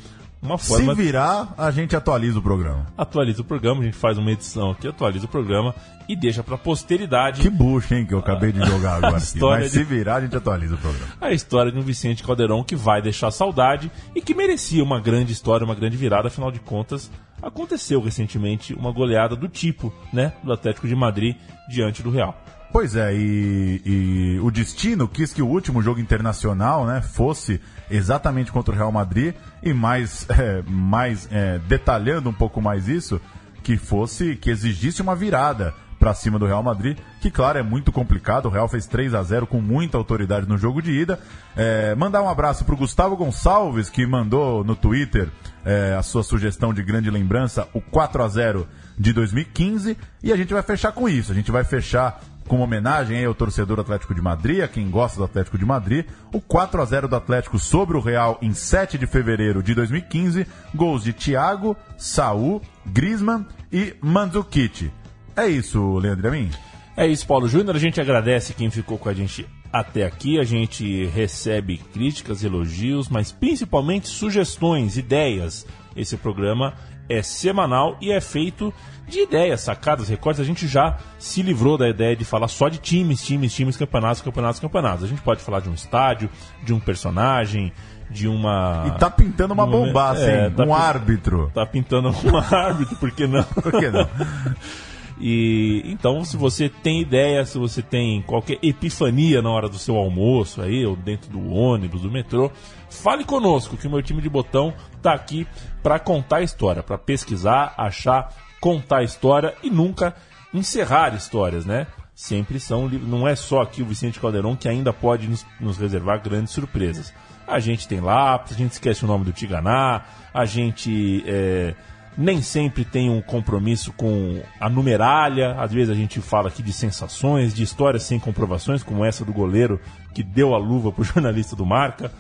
Uma 0.44 0.58
forma 0.58 0.94
Se 0.94 1.02
virar, 1.02 1.54
a 1.58 1.72
gente 1.72 1.96
atualiza 1.96 2.38
o 2.38 2.42
programa. 2.42 2.86
atualiza 2.98 3.42
o 3.42 3.46
programa, 3.46 3.82
a 3.82 3.86
gente 3.86 3.96
faz 3.98 4.18
uma 4.18 4.30
edição 4.30 4.72
aqui, 4.72 4.88
atualiza 4.88 5.26
o 5.26 5.30
programa 5.30 5.74
e 6.10 6.16
deixa 6.18 6.44
pra 6.44 6.58
posteridade 6.58 7.42
Que 7.42 7.50
bucha, 7.50 7.96
hein, 7.96 8.06
que 8.06 8.14
eu 8.14 8.20
acabei 8.20 8.52
de 8.52 8.60
jogar 8.66 8.96
agora. 8.96 9.16
aqui. 9.16 9.24
história 9.24 9.64
Mas 9.64 9.72
de- 9.72 9.78
se 9.80 9.84
virar, 9.86 10.16
a 10.18 10.22
gente 10.22 10.36
atualiza 10.36 10.76
o 10.76 10.78
programa. 10.78 11.08
a 11.22 11.32
história 11.32 11.72
de 11.72 11.80
um 11.80 11.82
Vicente 11.82 12.24
Caldeirão 12.24 12.62
que 12.62 12.76
vai 12.76 13.02
deixar 13.02 13.32
saudade 13.32 13.90
e 14.14 14.22
que 14.22 14.36
merecia 14.36 14.84
uma 14.84 15.00
grande 15.00 15.32
história, 15.32 15.64
uma 15.64 15.76
grande 15.76 15.96
virada, 15.96 16.28
afinal 16.28 16.52
de 16.52 16.60
contas, 16.60 17.10
aconteceu 17.42 18.02
recentemente 18.02 18.74
uma 18.74 18.92
goleada 18.92 19.36
do 19.38 19.48
tipo, 19.48 19.94
né, 20.12 20.34
do 20.44 20.52
Atlético 20.52 20.88
de 20.88 20.96
Madrid 20.96 21.36
diante 21.70 22.04
do 22.04 22.10
Real. 22.12 22.38
Pois 22.74 22.96
é, 22.96 23.14
e, 23.14 23.82
e 23.86 24.40
o 24.40 24.50
destino 24.50 25.08
quis 25.08 25.32
que 25.32 25.44
o 25.44 25.48
último 25.48 25.80
jogo 25.80 26.00
internacional 26.00 26.88
né, 26.88 27.04
fosse 27.04 27.62
exatamente 27.88 28.52
contra 28.52 28.74
o 28.74 28.76
Real 28.76 28.92
Madrid 28.92 29.36
e 29.62 29.72
mais, 29.72 30.26
é, 30.36 30.64
mais 30.64 31.30
é, 31.32 31.60
detalhando 31.60 32.32
um 32.32 32.34
pouco 32.34 32.60
mais 32.60 32.88
isso, 32.88 33.22
que 33.62 33.78
fosse 33.78 34.36
que 34.36 34.50
exigisse 34.50 35.04
uma 35.04 35.16
virada 35.16 35.76
para 36.04 36.14
cima 36.14 36.38
do 36.38 36.46
Real 36.46 36.62
Madrid, 36.62 36.98
que 37.22 37.32
claro 37.32 37.58
é 37.58 37.64
muito 37.64 37.90
complicado. 37.90 38.48
O 38.48 38.50
Real 38.50 38.68
fez 38.68 38.86
3 38.86 39.14
a 39.14 39.24
0 39.24 39.48
com 39.48 39.62
muita 39.62 39.98
autoridade 39.98 40.46
no 40.46 40.58
jogo 40.58 40.82
de 40.82 40.92
ida. 40.92 41.18
É, 41.56 41.96
mandar 41.96 42.22
um 42.22 42.28
abraço 42.28 42.66
para 42.66 42.76
o 42.76 42.78
Gustavo 42.78 43.16
Gonçalves 43.16 43.90
que 43.90 44.06
mandou 44.06 44.66
no 44.66 44.76
Twitter 44.76 45.30
é, 45.64 45.96
a 45.98 46.04
sua 46.04 46.22
sugestão 46.22 46.74
de 46.74 46.84
grande 46.84 47.10
lembrança, 47.10 47.70
o 47.74 47.80
4 47.80 48.22
a 48.22 48.28
0 48.28 48.68
de 49.00 49.14
2015, 49.14 49.98
e 50.22 50.34
a 50.34 50.36
gente 50.36 50.54
vai 50.54 50.62
fechar 50.62 50.92
com 50.92 51.08
isso. 51.08 51.32
A 51.32 51.36
gente 51.36 51.52
vai 51.52 51.64
fechar 51.64 52.22
com 52.50 52.58
uma 52.58 52.66
homenagem 52.66 53.20
aí 53.20 53.24
ao 53.24 53.34
torcedor 53.34 53.80
Atlético 53.80 54.14
de 54.14 54.22
Madrid, 54.22 54.62
a 54.62 54.68
quem 54.68 54.90
gosta 54.90 55.18
do 55.18 55.24
Atlético 55.24 55.58
de 55.58 55.66
Madrid, 55.66 56.06
o 56.34 56.42
4 56.42 56.82
a 56.82 56.86
0 56.86 57.08
do 57.08 57.16
Atlético 57.16 57.58
sobre 57.58 57.96
o 57.96 58.02
Real 58.02 58.38
em 58.42 58.54
7 58.54 58.98
de 58.98 59.08
fevereiro 59.08 59.64
de 59.64 59.74
2015, 59.74 60.46
gols 60.76 61.02
de 61.02 61.14
Thiago, 61.14 61.78
Saul, 61.98 62.62
Griezmann 62.86 63.46
e 63.72 63.96
Mandzukic. 64.02 64.92
É 65.36 65.48
isso, 65.48 65.98
Leandro 65.98 66.28
Amin? 66.28 66.50
É 66.96 67.08
isso, 67.08 67.26
Paulo 67.26 67.48
Júnior. 67.48 67.76
A 67.76 67.80
gente 67.80 68.00
agradece 68.00 68.54
quem 68.54 68.70
ficou 68.70 68.98
com 68.98 69.10
a 69.10 69.14
gente 69.14 69.48
até 69.72 70.06
aqui. 70.06 70.40
A 70.40 70.44
gente 70.44 71.06
recebe 71.08 71.78
críticas, 71.92 72.44
elogios, 72.44 73.10
mas 73.10 73.32
principalmente 73.32 74.08
sugestões, 74.08 74.98
ideias. 74.98 75.66
Esse 75.96 76.16
programa 76.18 76.74
é 77.10 77.22
semanal 77.22 77.98
e 78.00 78.12
é 78.12 78.22
feito 78.22 78.74
de 79.08 79.22
ideias, 79.22 79.62
sacadas, 79.62 80.08
recortes. 80.08 80.40
A 80.40 80.46
gente 80.46 80.68
já 80.68 80.98
se 81.18 81.42
livrou 81.42 81.78
da 81.78 81.90
ideia 81.90 82.16
de 82.16 82.24
falar 82.24 82.48
só 82.48 82.70
de 82.70 82.78
times, 82.78 83.24
times, 83.24 83.54
times, 83.54 83.76
campeonatos, 83.76 84.22
campeonatos, 84.22 84.60
campeonatos. 84.60 85.04
A 85.04 85.08
gente 85.08 85.22
pode 85.22 85.42
falar 85.42 85.60
de 85.62 85.70
um 85.70 85.74
estádio, 85.74 86.30
de 86.64 86.74
um 86.74 86.80
personagem, 86.80 87.72
de 88.10 88.28
uma. 88.28 88.86
E 88.88 89.00
tá 89.00 89.10
pintando 89.10 89.54
uma 89.54 89.66
bombaça, 89.66 90.30
é, 90.30 90.46
hein? 90.46 90.54
tá 90.56 90.64
um 90.64 90.68
pin- 90.68 90.72
árbitro. 90.74 91.52
Tá 91.54 91.66
pintando 91.66 92.10
um 92.10 92.38
árbitro, 92.56 92.96
por 92.98 93.12
que 93.12 93.26
não? 93.28 93.44
Por 93.44 93.72
que 93.72 93.90
não? 93.90 94.08
E 95.20 95.82
então, 95.86 96.24
se 96.26 96.36
você 96.36 96.70
tem 96.70 97.02
ideia, 97.02 97.46
se 97.46 97.58
você 97.58 97.82
tem 97.82 98.22
qualquer 98.22 98.58
epifania 98.62 99.42
na 99.42 99.50
hora 99.50 99.70
do 99.70 99.78
seu 99.78 99.96
almoço 99.96 100.62
aí, 100.62 100.86
ou 100.86 100.96
dentro 100.96 101.30
do 101.30 101.54
ônibus, 101.54 102.02
do 102.02 102.12
metrô, 102.12 102.52
fale 102.90 103.24
conosco, 103.24 103.78
que 103.78 103.88
o 103.88 103.90
meu 103.90 104.02
time 104.02 104.22
de 104.22 104.30
botão 104.30 104.74
tá 105.02 105.14
aqui 105.14 105.48
para 105.82 106.00
contar 106.00 106.38
a 106.38 106.42
história, 106.42 106.82
para 106.82 106.98
pesquisar, 106.98 107.74
achar, 107.78 108.34
contar 108.60 109.00
a 109.00 109.04
história 109.04 109.54
e 109.64 109.70
nunca 109.70 110.16
encerrar 110.54 111.14
histórias, 111.16 111.66
né? 111.66 111.88
Sempre 112.16 112.60
são, 112.60 112.88
não 112.88 113.28
é 113.28 113.36
só 113.36 113.62
aqui 113.62 113.82
o 113.82 113.86
Vicente 113.86 114.20
Caldeirão 114.20 114.56
que 114.56 114.70
ainda 114.70 114.94
pode 114.94 115.28
nos, 115.28 115.46
nos 115.60 115.78
reservar 115.78 116.22
grandes 116.22 116.54
surpresas. 116.54 117.14
A 117.48 117.60
gente 117.60 117.88
tem 117.88 118.00
lápis, 118.00 118.54
a 118.54 118.58
gente 118.58 118.72
esquece 118.72 119.04
o 119.04 119.08
nome 119.08 119.26
do 119.26 119.34
Tiganá, 119.34 120.04
a 120.34 120.46
gente 120.46 121.24
é, 121.28 121.76
nem 122.18 122.42
sempre 122.42 122.86
tem 122.86 123.10
um 123.10 123.22
compromisso 123.22 123.92
com 123.94 124.42
a 124.60 124.70
numeralha. 124.70 125.56
Às 125.60 125.72
vezes 125.72 125.90
a 125.90 125.96
gente 125.96 126.20
fala 126.22 126.48
aqui 126.50 126.62
de 126.64 126.74
sensações, 126.74 127.54
de 127.54 127.64
histórias 127.64 128.04
sem 128.04 128.20
comprovações, 128.20 128.84
como 128.84 129.04
essa 129.06 129.24
do 129.26 129.34
goleiro 129.34 129.80
que 130.14 130.24
deu 130.24 130.54
a 130.54 130.58
luva 130.58 130.92
pro 130.92 131.04
jornalista 131.06 131.56
do 131.56 131.66
Marca. 131.66 132.12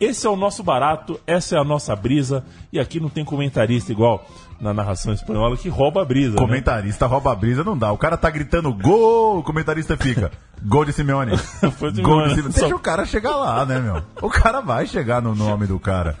Esse 0.00 0.26
é 0.26 0.30
o 0.30 0.34
nosso 0.34 0.64
barato, 0.64 1.20
essa 1.26 1.54
é 1.54 1.58
a 1.60 1.62
nossa 1.64 1.94
brisa, 1.94 2.44
e 2.72 2.80
aqui 2.80 2.98
não 2.98 3.08
tem 3.08 3.24
comentarista 3.24 3.92
igual 3.92 4.26
na 4.60 4.74
narração 4.74 5.12
espanhola 5.12 5.56
que 5.56 5.68
rouba 5.68 6.02
a 6.02 6.04
brisa. 6.04 6.32
né? 6.32 6.38
Comentarista 6.38 7.06
rouba 7.06 7.30
a 7.30 7.34
brisa, 7.36 7.62
não 7.62 7.78
dá. 7.78 7.92
O 7.92 7.98
cara 7.98 8.16
tá 8.16 8.28
gritando 8.28 8.72
gol, 8.74 9.38
o 9.38 9.42
comentarista 9.44 9.96
fica. 9.96 10.32
Gol 10.64 10.84
de 10.84 10.92
Simeone. 10.92 11.36
Foi 11.78 11.92
Gol 11.92 12.22
de 12.26 12.34
Simeone. 12.34 12.52
Só- 12.52 12.60
Deixa 12.62 12.74
o 12.74 12.80
cara 12.80 13.04
chegar 13.04 13.36
lá, 13.36 13.64
né, 13.64 13.78
meu? 13.78 14.02
O 14.20 14.28
cara 14.30 14.60
vai 14.60 14.86
chegar 14.86 15.22
no 15.22 15.36
nome 15.36 15.66
do 15.68 15.78
cara. 15.78 16.16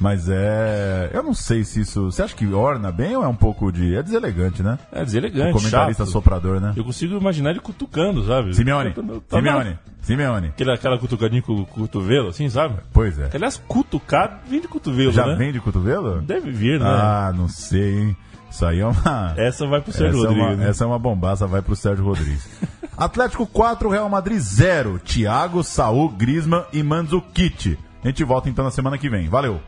Mas 0.00 0.28
é. 0.28 1.10
Eu 1.12 1.22
não 1.22 1.32
sei 1.34 1.62
se 1.64 1.80
isso. 1.80 2.10
Você 2.10 2.22
acha 2.22 2.34
que 2.34 2.46
orna 2.52 2.90
bem 2.90 3.16
ou 3.16 3.22
é 3.24 3.28
um 3.28 3.34
pouco 3.34 3.70
de. 3.70 3.94
É 3.94 4.02
deselegante, 4.02 4.62
né? 4.62 4.78
É 4.92 5.04
deselegante, 5.04 5.50
O 5.50 5.58
comentarista 5.58 6.04
chato. 6.04 6.12
soprador, 6.12 6.60
né? 6.60 6.72
Eu 6.76 6.84
consigo 6.84 7.16
imaginar 7.16 7.50
ele 7.50 7.60
cutucando, 7.60 8.24
sabe? 8.26 8.54
Simeone. 8.54 8.92
Tá 8.92 9.02
Simeone. 9.38 9.70
na- 9.70 9.76
Simeone. 10.02 10.48
Aquela, 10.48 10.74
aquela 10.74 10.98
cutucadinha 10.98 11.40
com 11.40 11.54
o 11.54 11.64
cotovelo, 11.66 12.28
assim, 12.28 12.48
sabe? 12.50 12.74
Pois 12.92 13.18
é. 13.18 13.30
Aliás, 13.32 13.62
cutucar 13.66 14.40
vem 14.48 14.60
de 14.60 14.68
cotovelo, 14.68 15.12
Já 15.12 15.26
né? 15.26 15.34
vem 15.36 15.52
de 15.52 15.60
cotovelo? 15.60 16.20
Deve 16.20 16.50
vir, 16.50 16.78
né? 16.80 16.86
Ah, 16.86 17.32
não 17.34 17.48
sei, 17.48 18.00
hein? 18.00 18.16
Isso 18.50 18.66
aí 18.66 18.80
é 18.80 18.86
uma. 18.86 19.34
Essa 19.36 19.66
vai 19.66 19.80
pro 19.80 19.92
Sérgio 19.92 20.18
essa 20.18 20.26
é 20.26 20.28
Rodrigues. 20.28 20.46
uma, 20.48 20.56
né? 20.56 20.68
essa 20.70 20.84
é 20.84 20.86
uma 20.86 20.98
bombaça, 20.98 21.46
vai 21.46 21.62
pro 21.62 21.74
Sérgio 21.74 22.04
Rodrigues. 22.04 22.46
Atlético 22.96 23.46
4, 23.46 23.88
Real 23.88 24.08
Madrid 24.08 24.38
0. 24.38 24.98
Thiago, 24.98 25.64
Saul, 25.64 26.08
Griezmann 26.10 26.64
e 26.72 26.82
Mandzukic. 26.82 27.76
A 28.04 28.06
gente 28.08 28.22
volta 28.22 28.48
então 28.50 28.64
na 28.64 28.70
semana 28.70 28.98
que 28.98 29.08
vem. 29.08 29.28
Valeu! 29.28 29.60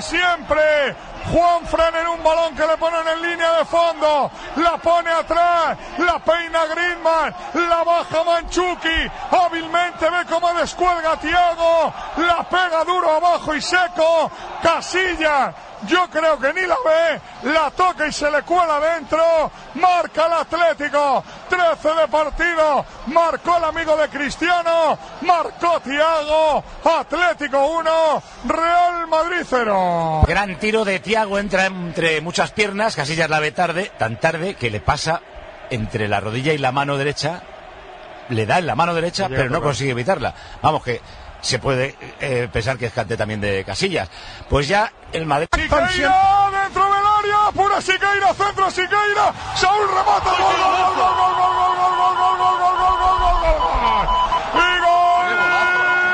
siempre. 0.00 0.96
Juan 1.32 1.66
Fran 1.66 1.94
en 1.94 2.06
un 2.06 2.22
balón 2.22 2.54
que 2.54 2.66
le 2.66 2.76
ponen 2.78 3.06
en 3.06 3.22
línea 3.22 3.58
de 3.58 3.64
fondo, 3.66 4.30
la 4.56 4.78
pone 4.78 5.10
atrás, 5.10 5.76
la 5.98 6.18
peina 6.20 6.64
Griezmann, 6.66 7.34
la 7.68 7.84
baja 7.84 8.24
Manchuki, 8.24 9.10
hábilmente 9.30 10.08
ve 10.08 10.24
cómo 10.28 10.54
descuelga 10.54 11.16
Tiago, 11.18 11.92
la 12.16 12.48
pega 12.48 12.82
duro 12.84 13.16
abajo 13.16 13.54
y 13.54 13.60
seco, 13.60 14.30
Casilla, 14.62 15.52
yo 15.86 16.08
creo 16.10 16.38
que 16.38 16.52
ni 16.52 16.62
la 16.62 16.76
ve, 16.84 17.50
la 17.52 17.70
toca 17.70 18.06
y 18.06 18.12
se 18.12 18.30
le 18.30 18.42
cuela 18.42 18.80
dentro, 18.80 19.50
marca 19.74 20.26
el 20.26 20.32
Atlético, 20.32 21.24
13 21.48 21.88
de 22.00 22.08
partido, 22.08 22.84
marcó 23.06 23.56
el 23.58 23.64
amigo 23.64 23.96
de 23.96 24.08
Cristiano, 24.08 24.98
marcó 25.22 25.80
Tiago, 25.80 26.64
Atlético 26.84 27.66
1, 27.66 28.22
Real 28.46 29.06
Madrid 29.06 29.46
0. 29.48 30.22
Gran 30.26 30.58
tiro 30.58 30.84
de 30.84 31.00
Tiago, 31.00 31.38
entra 31.38 31.66
entre 31.66 32.20
muchas 32.20 32.50
piernas, 32.50 32.96
Casillas 32.96 33.30
la 33.30 33.40
ve 33.40 33.52
tarde, 33.52 33.92
tan 33.98 34.18
tarde 34.18 34.54
que 34.54 34.70
le 34.70 34.80
pasa 34.80 35.20
entre 35.70 36.08
la 36.08 36.20
rodilla 36.20 36.52
y 36.52 36.58
la 36.58 36.72
mano 36.72 36.96
derecha, 36.96 37.42
le 38.30 38.46
da 38.46 38.58
en 38.58 38.66
la 38.66 38.74
mano 38.74 38.94
derecha, 38.94 39.28
pero 39.28 39.48
no 39.48 39.62
consigue 39.62 39.92
evitarla. 39.92 40.34
Vamos 40.62 40.82
que 40.82 41.00
se 41.40 41.58
puede 41.58 41.96
eh, 42.20 42.48
pensar 42.52 42.76
que 42.78 42.86
es 42.86 42.92
cante 42.92 43.16
también 43.16 43.40
de 43.40 43.64
Casillas. 43.64 44.08
Pues 44.48 44.68
ya 44.68 44.92
el 45.12 45.26
Madrid... 45.26 45.48
Siqueira 45.54 46.50
dentro 46.62 46.84
del 46.84 47.06
área, 47.06 47.52
pura 47.54 47.80
Siqueira, 47.80 48.34
centro 48.34 48.70
Siqueira, 48.70 49.32
Saúl 49.54 49.88
remata, 49.88 50.30
gol, 50.30 50.38
gol, 50.38 50.72
gol, 50.96 50.96
gol, 50.96 51.14
gol, 51.16 51.34
gol, 51.34 51.58
gol, 51.58 52.38
gol, 52.38 52.38
gol, 52.38 52.58
gol, 52.58 52.98
gol, 52.98 53.18
gol, 53.18 53.18
gol, 53.20 53.58
gol. 53.58 54.08
Y 54.54 54.66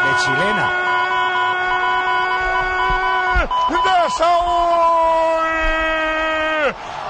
de 0.07 0.13
chilena. 0.23 0.67
de 3.71 4.11
Saúl. 4.11 5.45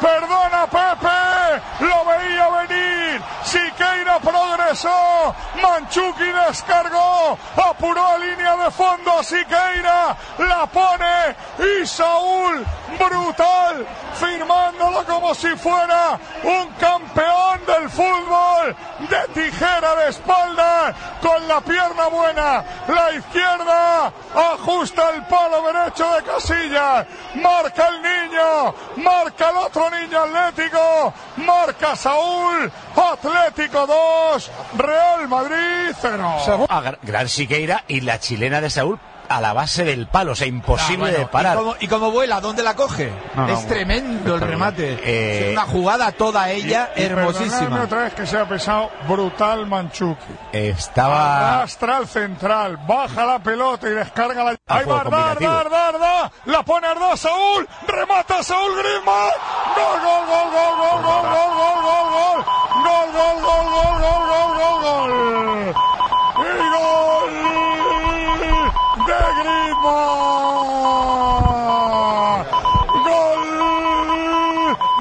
Perdona 0.01 0.67
Pepe, 0.67 1.21
lo 1.81 1.99
veía 2.05 2.47
venir. 2.49 3.23
Siqueira 3.45 4.19
Manchuki 5.63 6.25
descargó, 6.49 7.39
apuró 7.57 8.05
a 8.05 8.19
línea 8.19 8.57
de 8.57 8.71
fondo. 8.73 9.23
Siqueira, 9.23 10.17
la 10.39 10.67
pone. 10.67 11.37
Y 11.59 11.87
Saúl, 11.87 12.65
brutal, 12.99 13.87
firmándolo 14.15 15.05
como 15.05 15.35
si 15.35 15.49
fuera 15.57 16.19
un 16.43 16.69
campeón 16.75 17.61
del 17.67 17.91
fútbol, 17.91 18.77
de 19.11 19.29
tijera 19.43 19.95
de 19.97 20.09
espalda, 20.11 20.95
con 21.21 21.47
la 21.49 21.61
pierna 21.61 22.07
buena, 22.09 22.65
la 22.89 23.13
izquierda 23.13 24.13
ajusta 24.53 25.11
el 25.11 25.23
palo 25.27 25.63
derecho 25.73 26.09
de 26.15 26.23
Casillas, 26.23 27.07
marca 27.37 27.89
el 27.89 28.03
niño, 28.03 28.75
marca 28.97 29.51
el 29.51 29.57
otro 29.57 29.91
niño 29.91 30.21
atlético, 30.23 31.13
marca 31.37 31.97
Saúl, 31.97 32.71
Atlético 32.97 33.87
2, 33.87 34.51
Real 34.77 35.29
Madrid 35.29 35.95
0. 36.01 36.37
A 36.69 36.81
Gra- 36.83 36.99
Gran 37.03 37.29
Siqueira 37.29 37.85
y 37.89 38.01
la 38.03 38.19
chilena 38.21 38.61
de 38.61 38.71
Saúl 38.71 38.99
a 39.29 39.41
la 39.41 39.53
base 39.53 39.85
del 39.85 40.07
palo, 40.07 40.33
o 40.33 40.35
sea, 40.35 40.47
imposible 40.47 41.07
Ah, 41.07 41.11
bueno, 41.11 41.19
de 41.19 41.27
parar. 41.27 41.55
¿Y 41.55 41.59
cómo, 41.59 41.77
y 41.81 41.89
cómo 41.89 42.11
vuela? 42.11 42.41
¿Dónde 42.41 42.63
la 42.63 42.75
coge? 42.75 43.11
No, 43.35 43.47
no, 43.47 43.53
es 43.53 43.67
tremendo 43.67 44.35
el 44.35 44.41
remate. 44.41 44.99
Eh, 45.03 45.47
es 45.49 45.53
una 45.53 45.67
jugada 45.67 46.13
toda 46.13 46.51
ella 46.51 46.91
Y 46.97 47.03
hermosísima. 47.03 47.83
otra 47.83 48.03
vez 48.05 48.15
que 48.15 48.27
se 48.27 48.39
ha 48.39 48.47
pesado 48.49 48.91
brutal 49.09 49.67
Manchuki. 49.67 50.21
Estaba... 50.53 51.59
Arrastra 51.59 51.97
al 51.99 52.07
central, 52.09 52.79
baja 52.87 53.25
la 53.27 53.39
pelota 53.39 53.89
y 53.89 53.93
descarga 53.93 54.45
la. 54.45 54.51
Ahí 54.67 54.85
va 54.85 55.01
Arda, 55.01 55.11
combinativo. 55.11 55.51
Arda, 55.53 55.89
Arda, 55.89 56.09
Arda, 56.19 56.33
la 56.47 56.63
pone 56.63 56.87
Arda 56.87 57.17
Saúl, 57.17 57.69
remata 57.87 58.43
Saúl 58.43 58.73
Griezmann. 58.77 59.31
Gol, 59.75 60.01
gol, 60.01 60.27
gol, 60.27 60.51
gol, 60.53 60.77
gol, 60.77 61.03
gol, 61.03 61.23
gol, 61.23 61.51
gol, 61.55 61.83
gol, 61.83 62.07
gol. 62.13 62.45
Gol, 62.85 63.13
gol, 63.13 63.37
gol, 63.43 63.67
gol, 63.73 64.01
gol, 64.01 64.27
gol, 64.29 64.83
gol, 64.83 65.65
gol. 65.65 65.94
Gol 69.85 70.01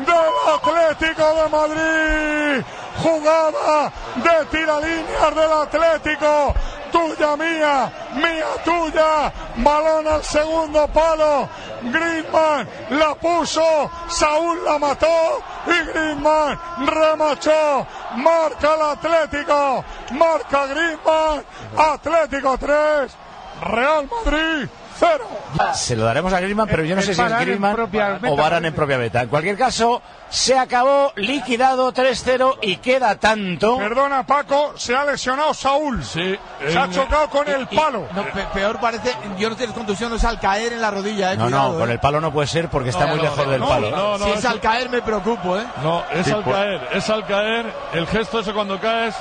del 0.05 0.35
Atlético 0.55 1.25
de 1.35 1.45
Madrid. 1.49 2.65
Jugada 3.01 3.91
de 4.15 4.45
tiralíneas 4.51 5.35
del 5.35 5.53
Atlético. 5.53 6.53
Tuya 6.91 7.37
mía, 7.37 7.91
mía 8.15 8.45
tuya. 8.65 9.31
Balón 9.55 10.05
al 10.05 10.23
segundo 10.23 10.85
palo. 10.89 11.47
Griezmann 11.83 12.67
la 12.89 13.15
puso. 13.15 13.89
Saúl 14.09 14.65
la 14.65 14.77
mató. 14.79 15.41
Y 15.65 15.79
Griezmann 15.91 16.59
remachó. 16.87 17.87
Marca 18.17 18.73
el 18.75 18.81
Atlético. 18.81 19.85
Marca 20.11 20.65
Griezmann. 20.67 21.45
Atlético 21.77 22.57
3. 22.57 23.15
Real 23.61 24.07
Madrid 24.25 24.67
0. 24.99 25.27
Se 25.73 25.95
lo 25.95 26.05
daremos 26.05 26.31
a 26.33 26.39
Griezmann, 26.39 26.67
pero 26.67 26.83
yo 26.83 26.95
no 26.95 27.01
El 27.01 27.07
sé 27.07 27.13
si 27.15 27.21
es 27.21 27.39
Griezmann 27.39 27.75
o 28.27 28.35
Varan 28.35 28.63
en 28.65 28.73
propia 28.73 28.97
meta. 28.97 29.21
En 29.23 29.27
cualquier 29.27 29.57
caso, 29.57 30.01
se 30.29 30.57
acabó, 30.57 31.11
liquidado 31.15 31.91
3-0 31.91 32.57
y 32.61 32.77
queda 32.77 33.15
tanto. 33.15 33.77
Perdona, 33.77 34.23
Paco, 34.25 34.73
se 34.77 34.95
ha 34.95 35.03
lesionado 35.03 35.53
Saúl. 35.53 36.03
Sí. 36.03 36.37
Se 36.67 36.77
ha 36.77 36.85
en- 36.85 36.91
chocado 36.91 37.27
con 37.29 37.47
el 37.49 37.67
palo. 37.67 38.07
No, 38.13 38.23
pe- 38.23 38.45
peor 38.53 38.79
parece, 38.79 39.13
yo 39.37 39.49
no 39.49 39.55
tienes 39.55 39.75
contusión, 39.75 40.09
no 40.11 40.15
es 40.17 40.23
al 40.23 40.39
caer 40.39 40.73
en 40.73 40.81
la 40.81 40.91
rodilla, 40.91 41.33
eh. 41.33 41.37
No, 41.37 41.45
cuidado, 41.45 41.73
no, 41.73 41.79
con 41.79 41.89
eh. 41.89 41.93
el 41.93 41.99
palo 41.99 42.21
no 42.21 42.31
puede 42.31 42.47
ser 42.47 42.69
porque 42.69 42.89
está 42.89 43.01
No, 43.05 43.07
muy 43.09 43.17
no, 43.17 43.23
lejos 43.23 43.45
no, 43.45 43.51
del 43.51 43.61
no, 43.61 43.67
palo. 43.67 43.91
no, 43.91 44.17
no, 44.19 44.25
si 44.25 44.31
es 44.31 44.45
al 44.45 44.59
caer 44.59 44.89
me 44.89 45.01
preocupo, 45.01 45.57
eh. 45.57 45.65
No, 45.81 46.03
es 46.13 46.25
Sí, 46.27 46.31
al 46.31 46.43
pues- 46.43 46.55
caer, 46.55 46.87
es 46.93 47.09
al 47.09 47.25
caer. 47.25 47.73
El 47.93 48.07
gesto 48.07 48.39
ese 48.39 48.53
cuando 48.53 48.79
caes 48.79 49.15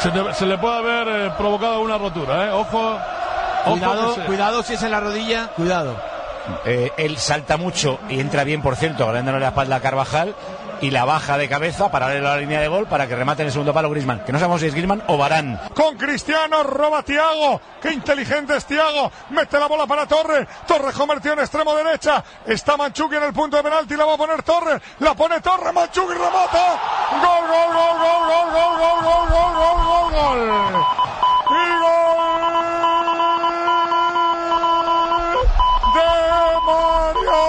se, 0.00 0.10
te- 0.10 0.34
se 0.34 0.46
le 0.46 0.56
puede 0.58 0.78
haber 0.78 1.08
eh, 1.08 1.30
provocado 1.36 1.80
una 1.80 1.98
rotura, 1.98 2.46
¿eh? 2.46 2.50
Ojo. 2.52 2.98
Cuidado, 3.64 4.14
cuidado 4.26 4.62
si 4.62 4.74
es 4.74 4.82
en 4.82 4.90
la 4.90 5.00
rodilla, 5.00 5.48
cuidado. 5.56 5.96
Eh, 6.64 6.90
él 6.96 7.18
salta 7.18 7.56
mucho 7.56 7.98
y 8.08 8.18
entra 8.20 8.44
bien, 8.44 8.62
por 8.62 8.76
cierto, 8.76 9.06
ganándole 9.06 9.40
la 9.40 9.48
espalda 9.48 9.76
a 9.76 9.80
Carvajal 9.80 10.34
y 10.80 10.90
la 10.90 11.04
baja 11.04 11.36
de 11.36 11.48
cabeza 11.48 11.90
para 11.90 12.06
darle 12.06 12.22
la 12.22 12.38
línea 12.38 12.60
de 12.60 12.68
gol 12.68 12.86
para 12.86 13.06
que 13.06 13.14
remate 13.14 13.42
en 13.42 13.48
el 13.48 13.52
segundo 13.52 13.74
palo 13.74 13.90
Griezmann. 13.90 14.24
Que 14.24 14.32
no 14.32 14.38
sabemos 14.38 14.60
si 14.60 14.68
es 14.68 14.74
Griezmann 14.74 15.02
o 15.08 15.18
Varane. 15.18 15.58
Con 15.74 15.96
Cristiano, 15.96 16.62
roba 16.62 17.02
Tiago. 17.02 17.60
Qué 17.82 17.92
inteligente 17.92 18.56
es 18.56 18.64
Tiago. 18.64 19.12
Mete 19.30 19.58
la 19.58 19.66
bola 19.66 19.86
para 19.86 20.06
Torres. 20.06 20.48
Torres 20.66 20.94
convertido 20.94 21.34
en 21.34 21.40
extremo 21.40 21.74
derecha. 21.74 22.24
Está 22.46 22.76
Manchuki 22.78 23.16
en 23.16 23.24
el 23.24 23.32
punto 23.32 23.58
de 23.58 23.62
penalti. 23.62 23.94
La 23.96 24.06
va 24.06 24.14
a 24.14 24.16
poner 24.16 24.42
Torres. 24.42 24.80
La 25.00 25.14
pone 25.14 25.40
Torres. 25.40 25.72
Manchuki 25.74 26.14
remata. 26.14 26.80
Gol, 27.20 27.46
gol, 27.46 27.74
gol, 27.74 27.98
gol, 28.00 28.24
gol, 28.26 28.48
gol, 28.56 29.00
gol, 29.04 29.24
gol, 29.30 29.52
gol, 29.52 29.52
gol, 29.54 29.78
gol, 29.84 30.08
gol. 30.12 30.40
Y 31.50 31.52
gol 31.82 32.30
de 35.94 36.10
Mario 36.66 37.42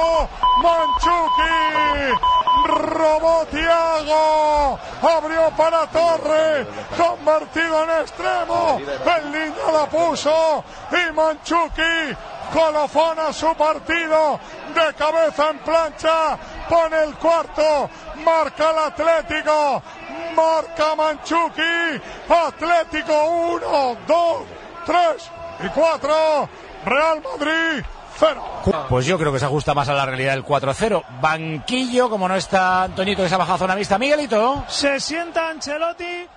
Manchuki. 0.63 1.61
Robó. 3.01 4.79
Abrió 5.01 5.49
para 5.57 5.87
Torres. 5.87 6.67
Convertido 6.97 7.83
en 7.83 8.01
extremo. 8.01 8.79
El 9.17 9.31
niño 9.31 9.71
la 9.73 9.85
puso. 9.87 10.63
Y 10.91 11.11
Manchuki 11.11 12.15
colofona 12.53 13.33
su 13.33 13.53
partido. 13.55 14.39
De 14.75 14.93
cabeza 14.93 15.49
en 15.49 15.59
plancha. 15.59 16.37
Pone 16.69 17.03
el 17.03 17.15
cuarto. 17.15 17.89
Marca 18.23 18.69
el 18.71 18.77
Atlético. 18.77 19.81
Marca 20.35 20.95
Manchuki. 20.95 22.01
Atlético 22.29 23.25
1, 23.25 23.97
2, 24.07 24.43
3 24.85 25.31
y 25.65 25.69
4. 25.69 26.49
Real 26.85 27.21
Madrid 27.21 27.83
0. 27.83 28.00
Pues 28.89 29.05
yo 29.05 29.17
creo 29.17 29.31
que 29.31 29.39
se 29.39 29.45
ajusta 29.45 29.73
más 29.73 29.89
a 29.89 29.93
la 29.93 30.05
realidad 30.05 30.33
del 30.33 30.45
4-0. 30.45 31.03
Banquillo, 31.21 32.09
como 32.09 32.27
no 32.27 32.35
está 32.35 32.83
Antonito 32.83 33.23
que 33.23 33.29
se 33.29 33.35
ha 33.35 33.37
bajado 33.37 33.55
a 33.55 33.59
zona 33.59 33.75
vista. 33.75 33.97
Miguelito. 33.97 34.63
Se 34.67 34.99
sienta 34.99 35.49
Ancelotti 35.49 36.27